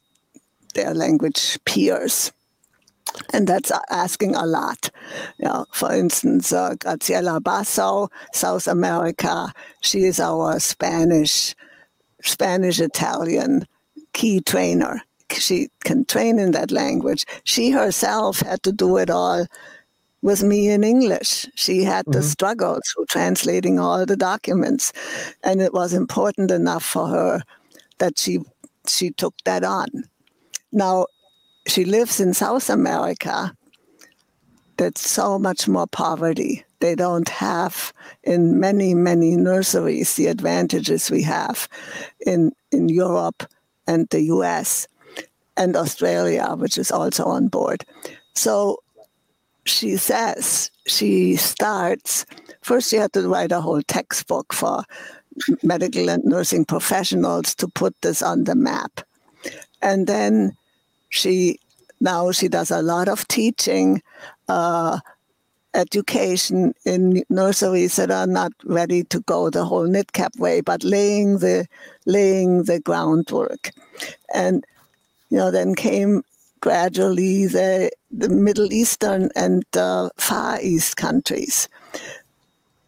their 0.75 0.95
language 0.95 1.59
peers. 1.65 2.33
And 3.33 3.47
that's 3.47 3.71
asking 3.91 4.35
a 4.35 4.47
lot. 4.47 4.91
You 5.39 5.47
know, 5.47 5.67
for 5.73 5.93
instance, 5.93 6.53
uh, 6.53 6.75
Graciela 6.77 7.43
Basso, 7.43 8.09
South 8.33 8.67
America, 8.67 9.53
she 9.81 10.05
is 10.05 10.19
our 10.19 10.59
Spanish, 10.61 11.55
Spanish 12.23 12.81
Italian 12.81 13.67
key 14.13 14.41
trainer 14.41 15.03
she 15.39 15.69
can 15.81 16.05
train 16.05 16.39
in 16.39 16.53
that 16.53 16.71
language. 16.71 17.25
She 17.45 17.71
herself 17.71 18.41
had 18.41 18.63
to 18.65 18.73
do 18.73 18.97
it 18.97 19.11
all 19.11 19.47
with 20.23 20.43
me 20.43 20.69
in 20.69 20.85
English. 20.85 21.47
She 21.55 21.83
had 21.83 22.07
mm-hmm. 22.07 22.21
to 22.21 22.23
struggle 22.23 22.81
through 22.87 23.07
translating 23.07 23.79
all 23.79 24.07
the 24.07 24.17
documents, 24.17 24.93
and 25.43 25.61
it 25.61 25.73
was 25.73 25.93
important 25.93 26.51
enough 26.51 26.85
for 26.85 27.09
her 27.09 27.43
that 27.99 28.19
she 28.19 28.41
she 28.87 29.11
took 29.11 29.35
that 29.45 29.65
on. 29.65 29.87
Now, 30.73 31.07
she 31.67 31.85
lives 31.85 32.21
in 32.21 32.35
South 32.35 32.71
America. 32.71 33.55
There's 34.77 35.01
so 35.01 35.39
much 35.39 35.69
more 35.69 35.87
poverty. 35.87 36.65
They 36.81 36.95
don't 36.95 37.29
have 37.29 37.93
in 38.25 38.59
many 38.59 38.95
many 38.95 39.37
nurseries 39.37 40.15
the 40.15 40.27
advantages 40.27 41.11
we 41.11 41.23
have 41.23 41.69
in 42.27 42.53
in 42.73 42.89
Europe 42.89 43.45
and 43.87 44.09
the 44.11 44.23
U.S 44.23 44.89
and 45.57 45.77
Australia, 45.77 46.55
which 46.57 46.79
is 46.79 46.91
also 46.91 47.25
on 47.25 47.49
board. 47.49 47.85
So 48.35 48.79
she 49.65 49.97
says 49.97 50.71
she 50.87 51.37
starts 51.37 52.27
first 52.63 52.91
she 52.91 52.97
had 52.97 53.13
to 53.13 53.29
write 53.29 53.53
a 53.53 53.61
whole 53.61 53.83
textbook 53.83 54.53
for 54.53 54.83
medical 55.63 56.11
and 56.11 56.25
nursing 56.25 56.65
professionals 56.65 57.55
to 57.55 57.69
put 57.69 57.95
this 58.01 58.23
on 58.23 58.43
the 58.43 58.57
map 58.57 59.03
and 59.81 60.09
then 60.09 60.57
she 61.13 61.59
now 62.01 62.33
she 62.33 62.49
does 62.49 62.71
a 62.71 62.83
lot 62.83 63.09
of 63.09 63.27
teaching 63.29 64.03
uh, 64.49 64.99
education 65.75 66.75
in 66.85 67.23
nurseries 67.31 67.97
that 67.97 68.11
are 68.11 68.27
not 68.27 68.53
ready 68.65 69.05
to 69.05 69.21
go 69.21 69.49
the 69.49 69.65
whole 69.65 69.87
NIDCAP 69.87 70.39
way 70.39 70.61
but 70.61 70.85
laying 70.85 71.39
the 71.39 71.67
laying 72.07 72.65
the 72.65 72.81
groundwork 72.81 73.71
and 74.35 74.65
you 75.33 75.39
know, 75.39 75.51
then 75.51 75.75
came 75.75 76.23
gradually 76.61 77.47
the, 77.47 77.91
the 78.11 78.29
Middle 78.29 78.71
Eastern 78.71 79.31
and 79.35 79.65
uh, 79.75 80.11
Far 80.19 80.61
East 80.61 80.99
countries, 80.99 81.71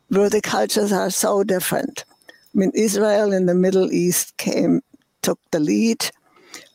where 0.08 0.28
the 0.28 0.42
cultures 0.42 0.92
are 0.92 1.08
so 1.08 1.42
different. 1.42 2.04
I 2.28 2.58
mean, 2.58 2.70
Israel 2.74 3.32
in 3.32 3.46
the 3.46 3.54
Middle 3.54 3.90
East 3.90 4.36
came, 4.36 4.82
took 5.22 5.38
the 5.52 5.58
lead, 5.58 6.10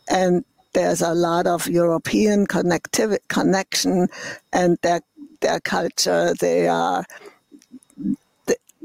and 0.10 0.43
there's 0.74 1.02
a 1.02 1.14
lot 1.14 1.48
of 1.48 1.68
European 1.68 2.46
connectivity, 2.48 3.20
connection, 3.28 4.08
and 4.54 4.78
their 4.82 5.02
their 5.42 5.60
culture. 5.60 6.34
They 6.40 6.68
are, 6.68 7.06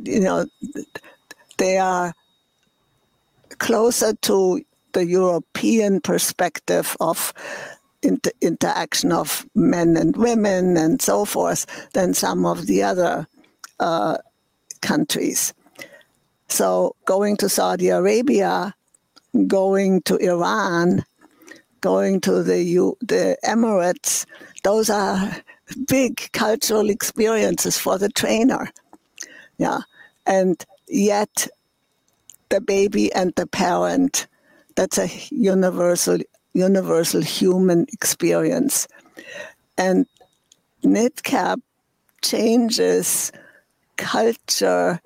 you 0.03 0.21
know, 0.21 0.47
they 1.59 1.79
are 1.79 2.15
closer 3.59 4.15
to 4.15 4.61
the 4.93 5.07
European 5.07 6.01
perspective 6.01 6.97
of 7.01 7.33
inter- 8.03 8.31
interaction 8.41 9.13
of 9.13 9.47
men 9.55 9.97
and 9.97 10.17
women 10.17 10.77
and 10.77 11.03
so 11.03 11.25
forth 11.25 11.67
than 11.93 12.15
some 12.15 12.47
of 12.47 12.67
the 12.67 12.83
other 12.83 13.27
uh, 13.81 14.17
countries. 14.81 15.53
So 16.49 16.95
going 17.05 17.37
to 17.39 17.49
Saudi 17.49 17.89
Arabia, 17.89 18.75
going 19.47 20.03
to 20.03 20.17
Iran, 20.19 21.05
going 21.85 22.19
to 22.23 22.43
the 22.43 22.63
U- 22.63 22.97
the 23.01 23.37
Emirates, 23.45 24.25
those 24.63 24.89
are 24.89 25.19
big 25.87 26.33
cultural 26.33 26.89
experiences 26.89 27.77
for 27.79 27.99
the 27.99 28.09
trainer. 28.09 28.71
Yeah, 29.59 29.81
and 30.27 30.57
yet 30.89 31.47
the 32.49 32.61
baby 32.61 33.13
and 33.13 33.33
the 33.37 33.47
parent 33.47 34.27
that's 34.77 34.99
a 34.99 35.09
universal 35.31 36.19
universal 36.55 37.21
human 37.21 37.87
experience 37.93 38.89
and 39.77 40.07
NIDCAP 40.85 41.61
changes 42.23 43.33
culture 43.97 45.01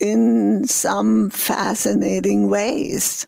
in 0.00 0.64
some 0.66 1.30
fascinating 1.30 2.48
ways. 2.48 3.26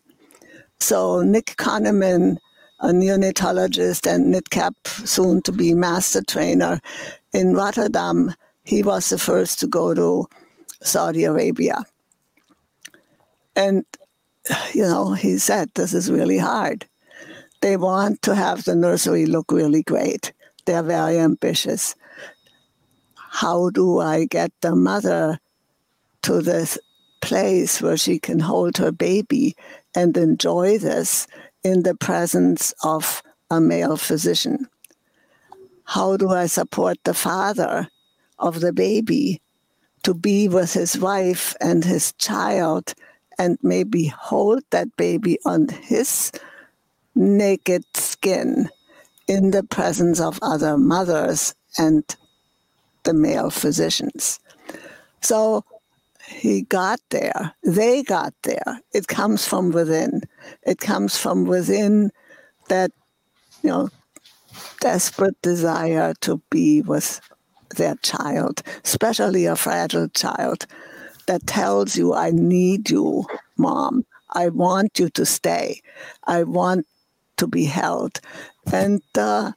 So 0.79 1.21
Nick 1.21 1.55
Conneman, 1.57 2.37
a 2.79 2.87
neonatologist 2.87 4.05
and 4.11 4.33
NIDCAP 4.33 5.07
soon 5.07 5.41
to 5.43 5.51
be 5.51 5.73
master 5.73 6.21
trainer 6.21 6.79
in 7.33 7.53
Rotterdam, 7.53 8.33
he 8.63 8.83
was 8.83 9.09
the 9.09 9.17
first 9.17 9.59
to 9.59 9.67
go 9.67 9.93
to 9.93 10.27
Saudi 10.81 11.23
Arabia. 11.23 11.83
And 13.55 13.85
you 14.73 14.83
know, 14.83 15.13
he 15.13 15.37
said, 15.37 15.71
this 15.73 15.93
is 15.93 16.11
really 16.11 16.37
hard. 16.37 16.85
They 17.61 17.77
want 17.77 18.21
to 18.23 18.35
have 18.35 18.65
the 18.65 18.75
nursery 18.75 19.25
look 19.25 19.51
really 19.51 19.81
great. 19.81 20.33
They're 20.65 20.83
very 20.83 21.19
ambitious. 21.19 21.95
How 23.15 23.69
do 23.69 23.99
I 23.99 24.25
get 24.25 24.51
the 24.61 24.75
mother 24.75 25.39
to 26.23 26.41
this 26.41 26.77
place 27.21 27.81
where 27.81 27.97
she 27.97 28.19
can 28.19 28.39
hold 28.39 28.77
her 28.77 28.91
baby 28.91 29.55
and 29.95 30.15
enjoy 30.17 30.77
this 30.77 31.27
in 31.63 31.83
the 31.83 31.95
presence 31.95 32.73
of 32.83 33.21
a 33.49 33.59
male 33.59 33.97
physician? 33.97 34.67
How 35.85 36.17
do 36.17 36.29
I 36.29 36.47
support 36.47 36.97
the 37.03 37.13
father 37.13 37.87
of 38.39 38.59
the 38.59 38.73
baby 38.73 39.41
to 40.03 40.13
be 40.13 40.47
with 40.47 40.73
his 40.73 40.97
wife 40.97 41.55
and 41.61 41.83
his 41.83 42.13
child 42.13 42.93
and 43.37 43.57
maybe 43.61 44.07
hold 44.07 44.63
that 44.71 44.95
baby 44.97 45.37
on 45.45 45.67
his 45.67 46.31
naked 47.15 47.83
skin 47.95 48.69
in 49.27 49.51
the 49.51 49.63
presence 49.63 50.19
of 50.19 50.39
other 50.41 50.77
mothers 50.77 51.55
and 51.77 52.03
the 53.03 53.13
male 53.13 53.49
physicians. 53.49 54.39
So 55.21 55.63
he 56.27 56.63
got 56.63 56.99
there. 57.09 57.53
They 57.63 58.03
got 58.03 58.33
there. 58.43 58.81
It 58.93 59.07
comes 59.07 59.47
from 59.47 59.71
within. 59.71 60.21
It 60.63 60.79
comes 60.79 61.17
from 61.17 61.45
within 61.45 62.11
that, 62.69 62.91
you 63.61 63.69
know, 63.69 63.89
desperate 64.79 65.41
desire 65.41 66.13
to 66.21 66.41
be 66.49 66.81
with 66.81 67.21
their 67.75 67.95
child, 67.95 68.61
especially 68.83 69.45
a 69.45 69.55
fragile 69.55 70.07
child 70.09 70.65
that 71.27 71.45
tells 71.47 71.95
you, 71.95 72.13
I 72.13 72.31
need 72.31 72.89
you, 72.89 73.25
mom. 73.57 74.05
I 74.31 74.49
want 74.49 74.99
you 74.99 75.09
to 75.09 75.25
stay. 75.25 75.81
I 76.25 76.43
want 76.43 76.85
to 77.37 77.47
be 77.47 77.65
held. 77.65 78.19
And 78.71 79.01
uh, 79.17 79.51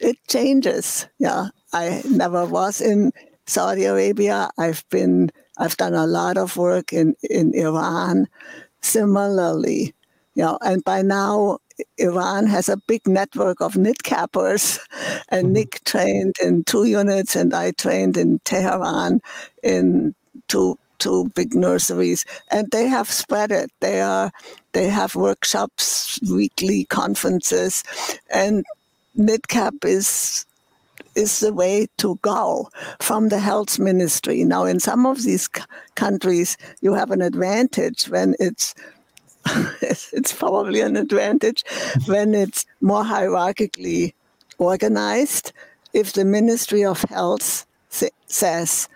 it 0.00 0.16
changes. 0.28 1.06
Yeah. 1.18 1.48
I 1.72 2.02
never 2.08 2.46
was 2.46 2.80
in 2.80 3.12
Saudi 3.46 3.84
Arabia. 3.84 4.50
I've 4.58 4.84
been, 4.90 5.30
I've 5.58 5.76
done 5.76 5.94
a 5.94 6.06
lot 6.06 6.36
of 6.36 6.56
work 6.56 6.92
in, 6.92 7.14
in 7.22 7.54
Iran 7.54 8.28
similarly. 8.80 9.94
You 10.34 10.42
know, 10.42 10.58
and 10.62 10.82
by 10.84 11.02
now 11.02 11.58
Iran 11.98 12.46
has 12.46 12.68
a 12.68 12.76
big 12.76 13.06
network 13.06 13.60
of 13.60 13.74
NIDCAPers, 13.74 14.80
and 15.28 15.46
mm-hmm. 15.46 15.52
Nick 15.52 15.84
trained 15.84 16.34
in 16.42 16.64
two 16.64 16.84
units, 16.84 17.36
and 17.36 17.54
I 17.54 17.72
trained 17.72 18.16
in 18.16 18.40
Tehran 18.40 19.20
in 19.62 20.14
two 20.48 20.78
two 20.98 21.28
big 21.34 21.54
nurseries, 21.54 22.24
and 22.50 22.70
they 22.70 22.86
have 22.86 23.10
spread 23.10 23.50
it. 23.50 23.70
They 23.80 24.00
are 24.00 24.30
they 24.72 24.88
have 24.88 25.14
workshops, 25.14 26.20
weekly 26.28 26.84
conferences, 26.86 27.82
and 28.30 28.64
NIDCAP 29.16 29.84
is 29.84 30.46
is 31.14 31.40
the 31.40 31.52
way 31.52 31.86
to 31.98 32.18
go 32.22 32.70
from 33.00 33.28
the 33.28 33.38
health 33.38 33.78
ministry. 33.78 34.44
Now, 34.44 34.64
in 34.64 34.80
some 34.80 35.06
of 35.06 35.22
these 35.22 35.48
c- 35.54 35.62
countries, 35.94 36.56
you 36.80 36.94
have 36.94 37.10
an 37.10 37.22
advantage 37.22 38.08
when 38.08 38.34
it's 38.40 38.74
it's 39.82 40.32
probably 40.32 40.80
an 40.80 40.96
advantage 40.96 41.64
when 42.06 42.34
it's 42.34 42.66
more 42.80 43.04
hierarchically 43.04 44.14
organized. 44.58 45.52
If 45.92 46.12
the 46.14 46.24
Ministry 46.24 46.84
of 46.84 47.02
Health 47.02 47.66
says 48.26 48.88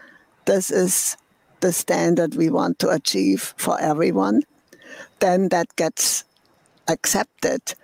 this 0.47 0.71
is 0.71 1.17
the 1.61 1.73
standard 1.73 2.35
we 2.35 2.51
want 2.51 2.79
to 2.81 2.89
achieve 2.91 3.55
for 3.57 3.81
everyone, 3.81 4.43
then 5.21 5.49
that 5.51 5.75
gets 5.77 6.25
accepted 6.89 7.75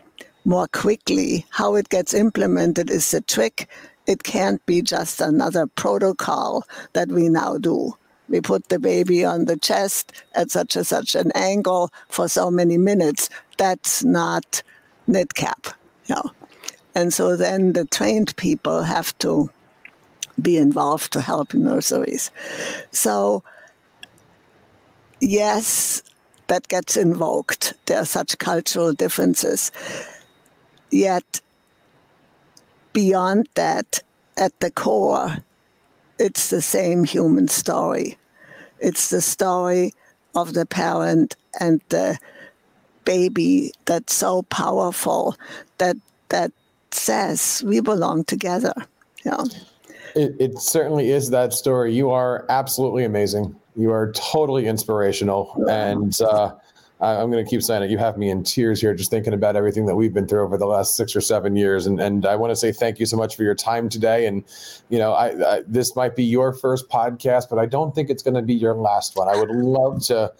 more 0.45 0.67
quickly. 0.69 1.47
How 1.51 1.75
it 1.77 1.89
gets 1.89 2.15
implemented 2.15 2.91
is 2.91 3.11
the 3.11 3.21
trick. 3.21 3.69
It 4.07 4.23
can't 4.23 4.65
be 4.67 4.83
just 4.83 5.21
another 5.21 5.67
protocol 5.67 6.65
that 6.93 7.09
we 7.09 7.29
now 7.29 7.59
do 7.59 7.95
we 8.29 8.41
put 8.41 8.69
the 8.69 8.79
baby 8.79 9.25
on 9.25 9.45
the 9.45 9.57
chest 9.57 10.13
at 10.35 10.51
such 10.51 10.77
and 10.77 10.87
such 10.87 11.15
an 11.15 11.31
angle 11.35 11.91
for 12.09 12.29
so 12.29 12.51
many 12.51 12.79
minutes. 12.79 13.29
That's 13.59 14.03
not. 14.03 14.63
You 15.07 15.27
know? 16.09 16.31
And 16.95 17.13
so 17.13 17.37
then 17.37 17.73
the 17.75 17.85
trained 17.85 18.35
people 18.37 18.83
have 18.83 19.17
to 19.19 19.51
be 20.41 20.57
involved 20.57 21.13
to 21.13 21.21
help 21.21 21.55
in 21.55 21.65
nurseries. 21.65 22.31
So, 22.93 23.43
yes, 25.21 26.03
that 26.47 26.69
gets 26.69 26.97
invoked. 26.97 27.75
There 27.87 27.99
are 27.99 28.07
such 28.07 28.39
cultural 28.39 28.93
differences. 28.93 29.71
Yet, 30.91 31.41
beyond 32.95 33.51
that, 33.55 34.03
at 34.39 34.59
the 34.61 34.71
core, 34.71 35.37
it's 36.19 36.49
the 36.49 36.63
same 36.63 37.05
human 37.05 37.49
story. 37.49 38.17
It's 38.81 39.11
the 39.11 39.21
story 39.21 39.93
of 40.35 40.55
the 40.55 40.67
parent 40.67 41.37
and 41.61 41.81
the 41.91 42.19
baby 43.05 43.73
that's 43.85 44.15
so 44.15 44.43
powerful 44.45 45.37
that 45.79 45.97
that 46.31 46.51
says 46.91 47.63
we 47.67 47.81
belong 47.81 48.25
together. 48.25 48.75
Yeah. 49.25 49.45
It, 50.17 50.35
it 50.39 50.59
certainly 50.59 51.11
is 51.11 51.31
that 51.31 51.53
story. 51.53 51.95
You 51.95 52.11
are 52.11 52.47
absolutely 52.49 53.05
amazing. 53.05 53.55
You 53.77 53.91
are 53.93 54.13
totally 54.13 54.67
inspirational, 54.67 55.53
and 55.69 56.21
uh, 56.21 56.55
I'm 57.05 57.31
going 57.31 57.45
to 57.45 57.49
keep 57.49 57.63
saying 57.63 57.83
it. 57.83 57.91
You 57.91 57.99
have 57.99 58.17
me 58.17 58.31
in 58.31 58.43
tears 58.43 58.81
here 58.81 58.95
just 58.95 59.11
thinking 59.11 59.33
about 59.33 59.57
everything 59.57 59.87
that 59.87 59.95
we've 59.95 60.13
been 60.13 60.27
through 60.27 60.43
over 60.43 60.57
the 60.57 60.67
last 60.67 60.97
six 60.97 61.15
or 61.15 61.21
seven 61.21 61.57
years. 61.57 61.87
And, 61.87 62.01
and 62.01 62.27
I 62.27 62.37
want 62.37 62.51
to 62.51 62.57
say 62.57 62.73
thank 62.73 62.99
you 62.99 63.07
so 63.07 63.17
much 63.17 63.37
for 63.37 63.43
your 63.43 63.55
time 63.55 63.89
today. 63.89 64.27
And, 64.27 64.45
you 64.89 64.99
know, 64.99 65.13
I, 65.13 65.57
I 65.57 65.63
this 65.67 65.95
might 65.97 66.17
be 66.17 66.25
your 66.25 66.53
first 66.53 66.89
podcast, 66.89 67.45
but 67.51 67.59
I 67.59 67.67
don't 67.67 67.95
think 67.95 68.11
it's 68.11 68.23
going 68.23 68.35
to 68.35 68.43
be 68.43 68.55
your 68.55 68.75
last 68.75 69.17
one. 69.17 69.29
I 69.29 69.37
would 69.37 69.51
love 69.51 70.03
to 70.07 70.33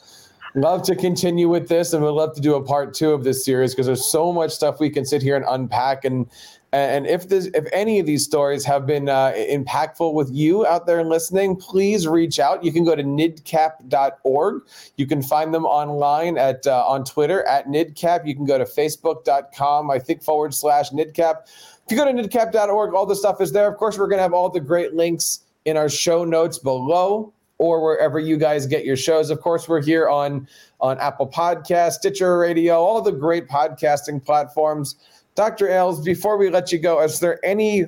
love 0.55 0.83
to 0.85 0.95
continue 0.95 1.49
with 1.49 1.69
this 1.69 1.93
and 1.93 2.05
we'd 2.05 2.11
love 2.11 2.33
to 2.35 2.41
do 2.41 2.55
a 2.55 2.63
part 2.63 2.95
two 2.95 3.11
of 3.11 3.25
this 3.25 3.45
series 3.45 3.75
because 3.75 3.87
there's 3.87 4.11
so 4.11 4.33
much 4.33 4.53
stuff 4.53 4.79
we 4.79 4.89
can 4.89 5.05
sit 5.05 5.21
here 5.21 5.35
and 5.35 5.45
unpack 5.49 6.05
and 6.05 6.27
and 6.75 7.07
if 7.07 7.29
this, 7.29 7.47
if 7.55 7.67
any 7.73 8.01
of 8.01 8.07
these 8.07 8.25
stories 8.25 8.65
have 8.65 8.85
been 8.85 9.09
uh, 9.09 9.33
impactful 9.37 10.13
with 10.13 10.29
you 10.33 10.67
out 10.67 10.87
there 10.87 11.05
listening, 11.05 11.55
please 11.55 12.09
reach 12.09 12.41
out. 12.41 12.65
You 12.65 12.73
can 12.73 12.85
go 12.85 12.97
to 12.97 13.03
nidcap.org. 13.03 14.63
You 14.97 15.07
can 15.07 15.23
find 15.23 15.55
them 15.55 15.67
online 15.67 16.37
at 16.37 16.67
uh, 16.67 16.85
on 16.85 17.05
Twitter 17.05 17.47
at 17.47 17.69
nidcap. 17.69 18.27
You 18.27 18.35
can 18.35 18.45
go 18.45 18.59
to 18.59 18.65
facebook.com, 18.65 19.91
I 19.91 20.01
think 20.01 20.23
forward 20.23 20.53
slash 20.53 20.91
nidcap. 20.91 21.43
If 21.87 21.91
you 21.91 21.97
go 21.97 22.05
to 22.05 22.13
nidcap.org, 22.13 22.95
all 22.95 23.07
the 23.07 23.15
stuff 23.15 23.41
is 23.41 23.53
there. 23.53 23.71
Of 23.71 23.77
course, 23.77 23.97
we're 23.97 24.09
going 24.09 24.19
to 24.19 24.23
have 24.23 24.35
all 24.35 24.49
the 24.49 24.61
great 24.61 24.95
links 24.95 25.41
in 25.65 25.77
our 25.77 25.89
show 25.89 26.25
notes 26.25 26.59
below 26.59 27.33
or 27.59 27.83
wherever 27.83 28.19
you 28.19 28.37
guys 28.37 28.67
get 28.67 28.85
your 28.85 28.97
shows. 28.97 29.31
Of 29.31 29.41
course, 29.41 29.69
we're 29.69 29.83
here 29.83 30.09
on 30.09 30.49
on 30.81 30.99
Apple 30.99 31.29
Podcast, 31.29 31.93
Stitcher 31.93 32.37
Radio, 32.37 32.75
all 32.75 33.01
the 33.01 33.13
great 33.13 33.47
podcasting 33.49 34.25
platforms. 34.25 34.97
Dr. 35.35 35.69
Als, 35.69 36.01
before 36.01 36.37
we 36.37 36.51
let 36.51 36.71
you 36.71 36.79
go, 36.79 37.03
is 37.03 37.21
there 37.21 37.45
any 37.45 37.87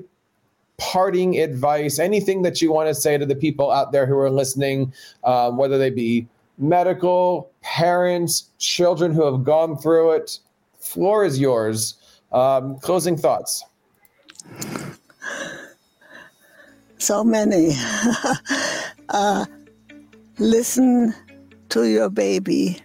parting 0.78 1.38
advice, 1.38 1.99
anything 1.99 2.42
that 2.42 2.61
you 2.61 2.72
want 2.72 2.88
to 2.88 2.94
say 2.94 3.16
to 3.16 3.24
the 3.24 3.34
people 3.34 3.70
out 3.70 3.92
there 3.92 4.07
who 4.07 4.18
are 4.18 4.30
listening, 4.30 4.92
um, 5.24 5.57
whether 5.57 5.78
they 5.78 5.90
be 5.90 6.26
medical, 6.59 7.51
parents, 7.62 8.51
children 8.59 9.12
who 9.12 9.24
have 9.24 9.44
gone 9.44 9.76
through 9.76 10.12
it? 10.12 10.38
Floor 10.80 11.24
is 11.24 11.38
yours. 11.38 11.94
Um, 12.32 12.78
closing 12.80 13.16
thoughts. 13.16 13.64
So 16.99 17.22
many. 17.22 17.70
uh, 19.11 19.47
listen 20.38 21.14
to 21.68 21.88
your 21.88 22.11
baby 22.11 22.82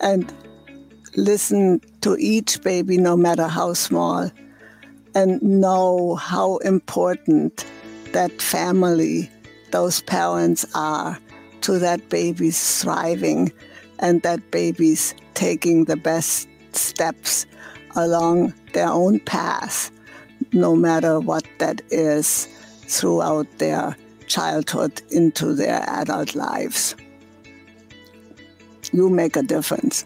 and 0.00 0.32
listen 1.16 1.80
to 2.02 2.16
each 2.18 2.60
baby, 2.62 2.98
no 2.98 3.16
matter 3.16 3.48
how 3.48 3.72
small, 3.72 4.30
and 5.14 5.42
know 5.42 6.14
how 6.16 6.58
important 6.58 7.66
that 8.12 8.42
family, 8.42 9.30
those 9.70 10.02
parents 10.02 10.66
are 10.74 11.18
to 11.62 11.78
that 11.78 12.08
baby's 12.08 12.82
thriving 12.82 13.52
and 14.00 14.22
that 14.22 14.50
baby's 14.50 15.14
taking 15.34 15.84
the 15.84 15.96
best 15.96 16.48
steps 16.72 17.46
along 17.96 18.52
their 18.72 18.88
own 18.88 19.20
path, 19.20 19.90
no 20.52 20.74
matter 20.74 21.20
what 21.20 21.46
that 21.58 21.80
is, 21.90 22.46
throughout 22.86 23.46
their 23.58 23.96
childhood 24.26 25.00
into 25.10 25.54
their 25.54 25.82
adult 25.88 26.34
lives. 26.34 26.96
You 28.92 29.08
make 29.08 29.36
a 29.36 29.42
difference. 29.42 30.04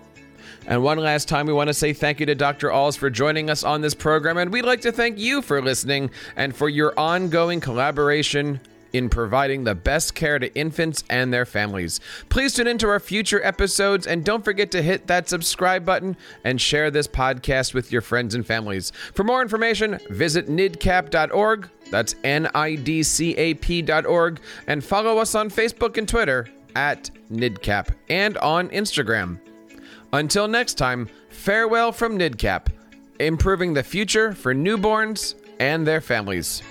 And 0.67 0.83
one 0.83 0.99
last 0.99 1.29
time, 1.29 1.47
we 1.47 1.53
want 1.53 1.69
to 1.69 1.75
say 1.75 1.93
thank 1.93 2.21
you 2.21 2.27
to 2.27 2.35
Dr. 2.35 2.71
Als 2.71 2.97
for 2.97 3.09
joining 3.09 3.51
us 3.51 3.63
on 3.63 3.81
this 3.81 3.95
program. 3.95 4.37
And 4.39 4.53
we'd 4.53 4.65
like 4.65 4.81
to 4.83 4.93
thank 4.93 5.19
you 5.19 5.43
for 5.43 5.63
listening 5.63 6.11
and 6.35 6.55
for 6.55 6.69
your 6.69 6.93
ongoing 6.99 7.61
collaboration 7.61 8.61
in 8.93 9.09
providing 9.09 9.65
the 9.65 9.75
best 9.75 10.15
care 10.15 10.39
to 10.39 10.55
infants 10.55 11.05
and 11.11 11.33
their 11.33 11.45
families. 11.45 12.01
Please 12.29 12.55
tune 12.55 12.67
into 12.67 12.89
our 12.89 13.01
future 13.01 13.45
episodes 13.45 14.07
and 14.07 14.25
don't 14.25 14.45
forget 14.45 14.71
to 14.71 14.83
hit 14.83 15.07
that 15.07 15.29
subscribe 15.29 15.85
button 15.85 16.17
and 16.45 16.61
share 16.61 16.91
this 16.91 17.07
podcast 17.07 17.75
with 17.75 17.93
your 17.93 18.01
friends 18.01 18.35
and 18.35 18.47
families. 18.47 18.93
For 19.15 19.23
more 19.25 19.43
information, 19.43 19.99
visit 20.11 20.49
nidcap.org. 20.49 21.69
That's 21.91 22.17
N 22.25 22.49
I 22.55 22.75
D 22.75 23.03
C 23.03 23.37
A 23.37 23.55
P.org. 23.55 24.41
And 24.67 24.83
follow 24.83 25.19
us 25.19 25.35
on 25.35 25.51
Facebook 25.51 25.97
and 25.99 26.09
Twitter 26.09 26.49
at 26.75 27.11
nidcap 27.31 27.95
and 28.09 28.37
on 28.39 28.69
Instagram. 28.71 29.39
Until 30.17 30.49
next 30.49 30.79
time, 30.79 31.11
farewell 31.29 31.93
from 31.93 32.19
NIDCAP, 32.19 32.69
improving 33.21 33.75
the 33.75 33.83
future 33.83 34.33
for 34.33 34.55
newborns 34.55 35.35
and 35.61 35.87
their 35.87 36.01
families. 36.01 36.63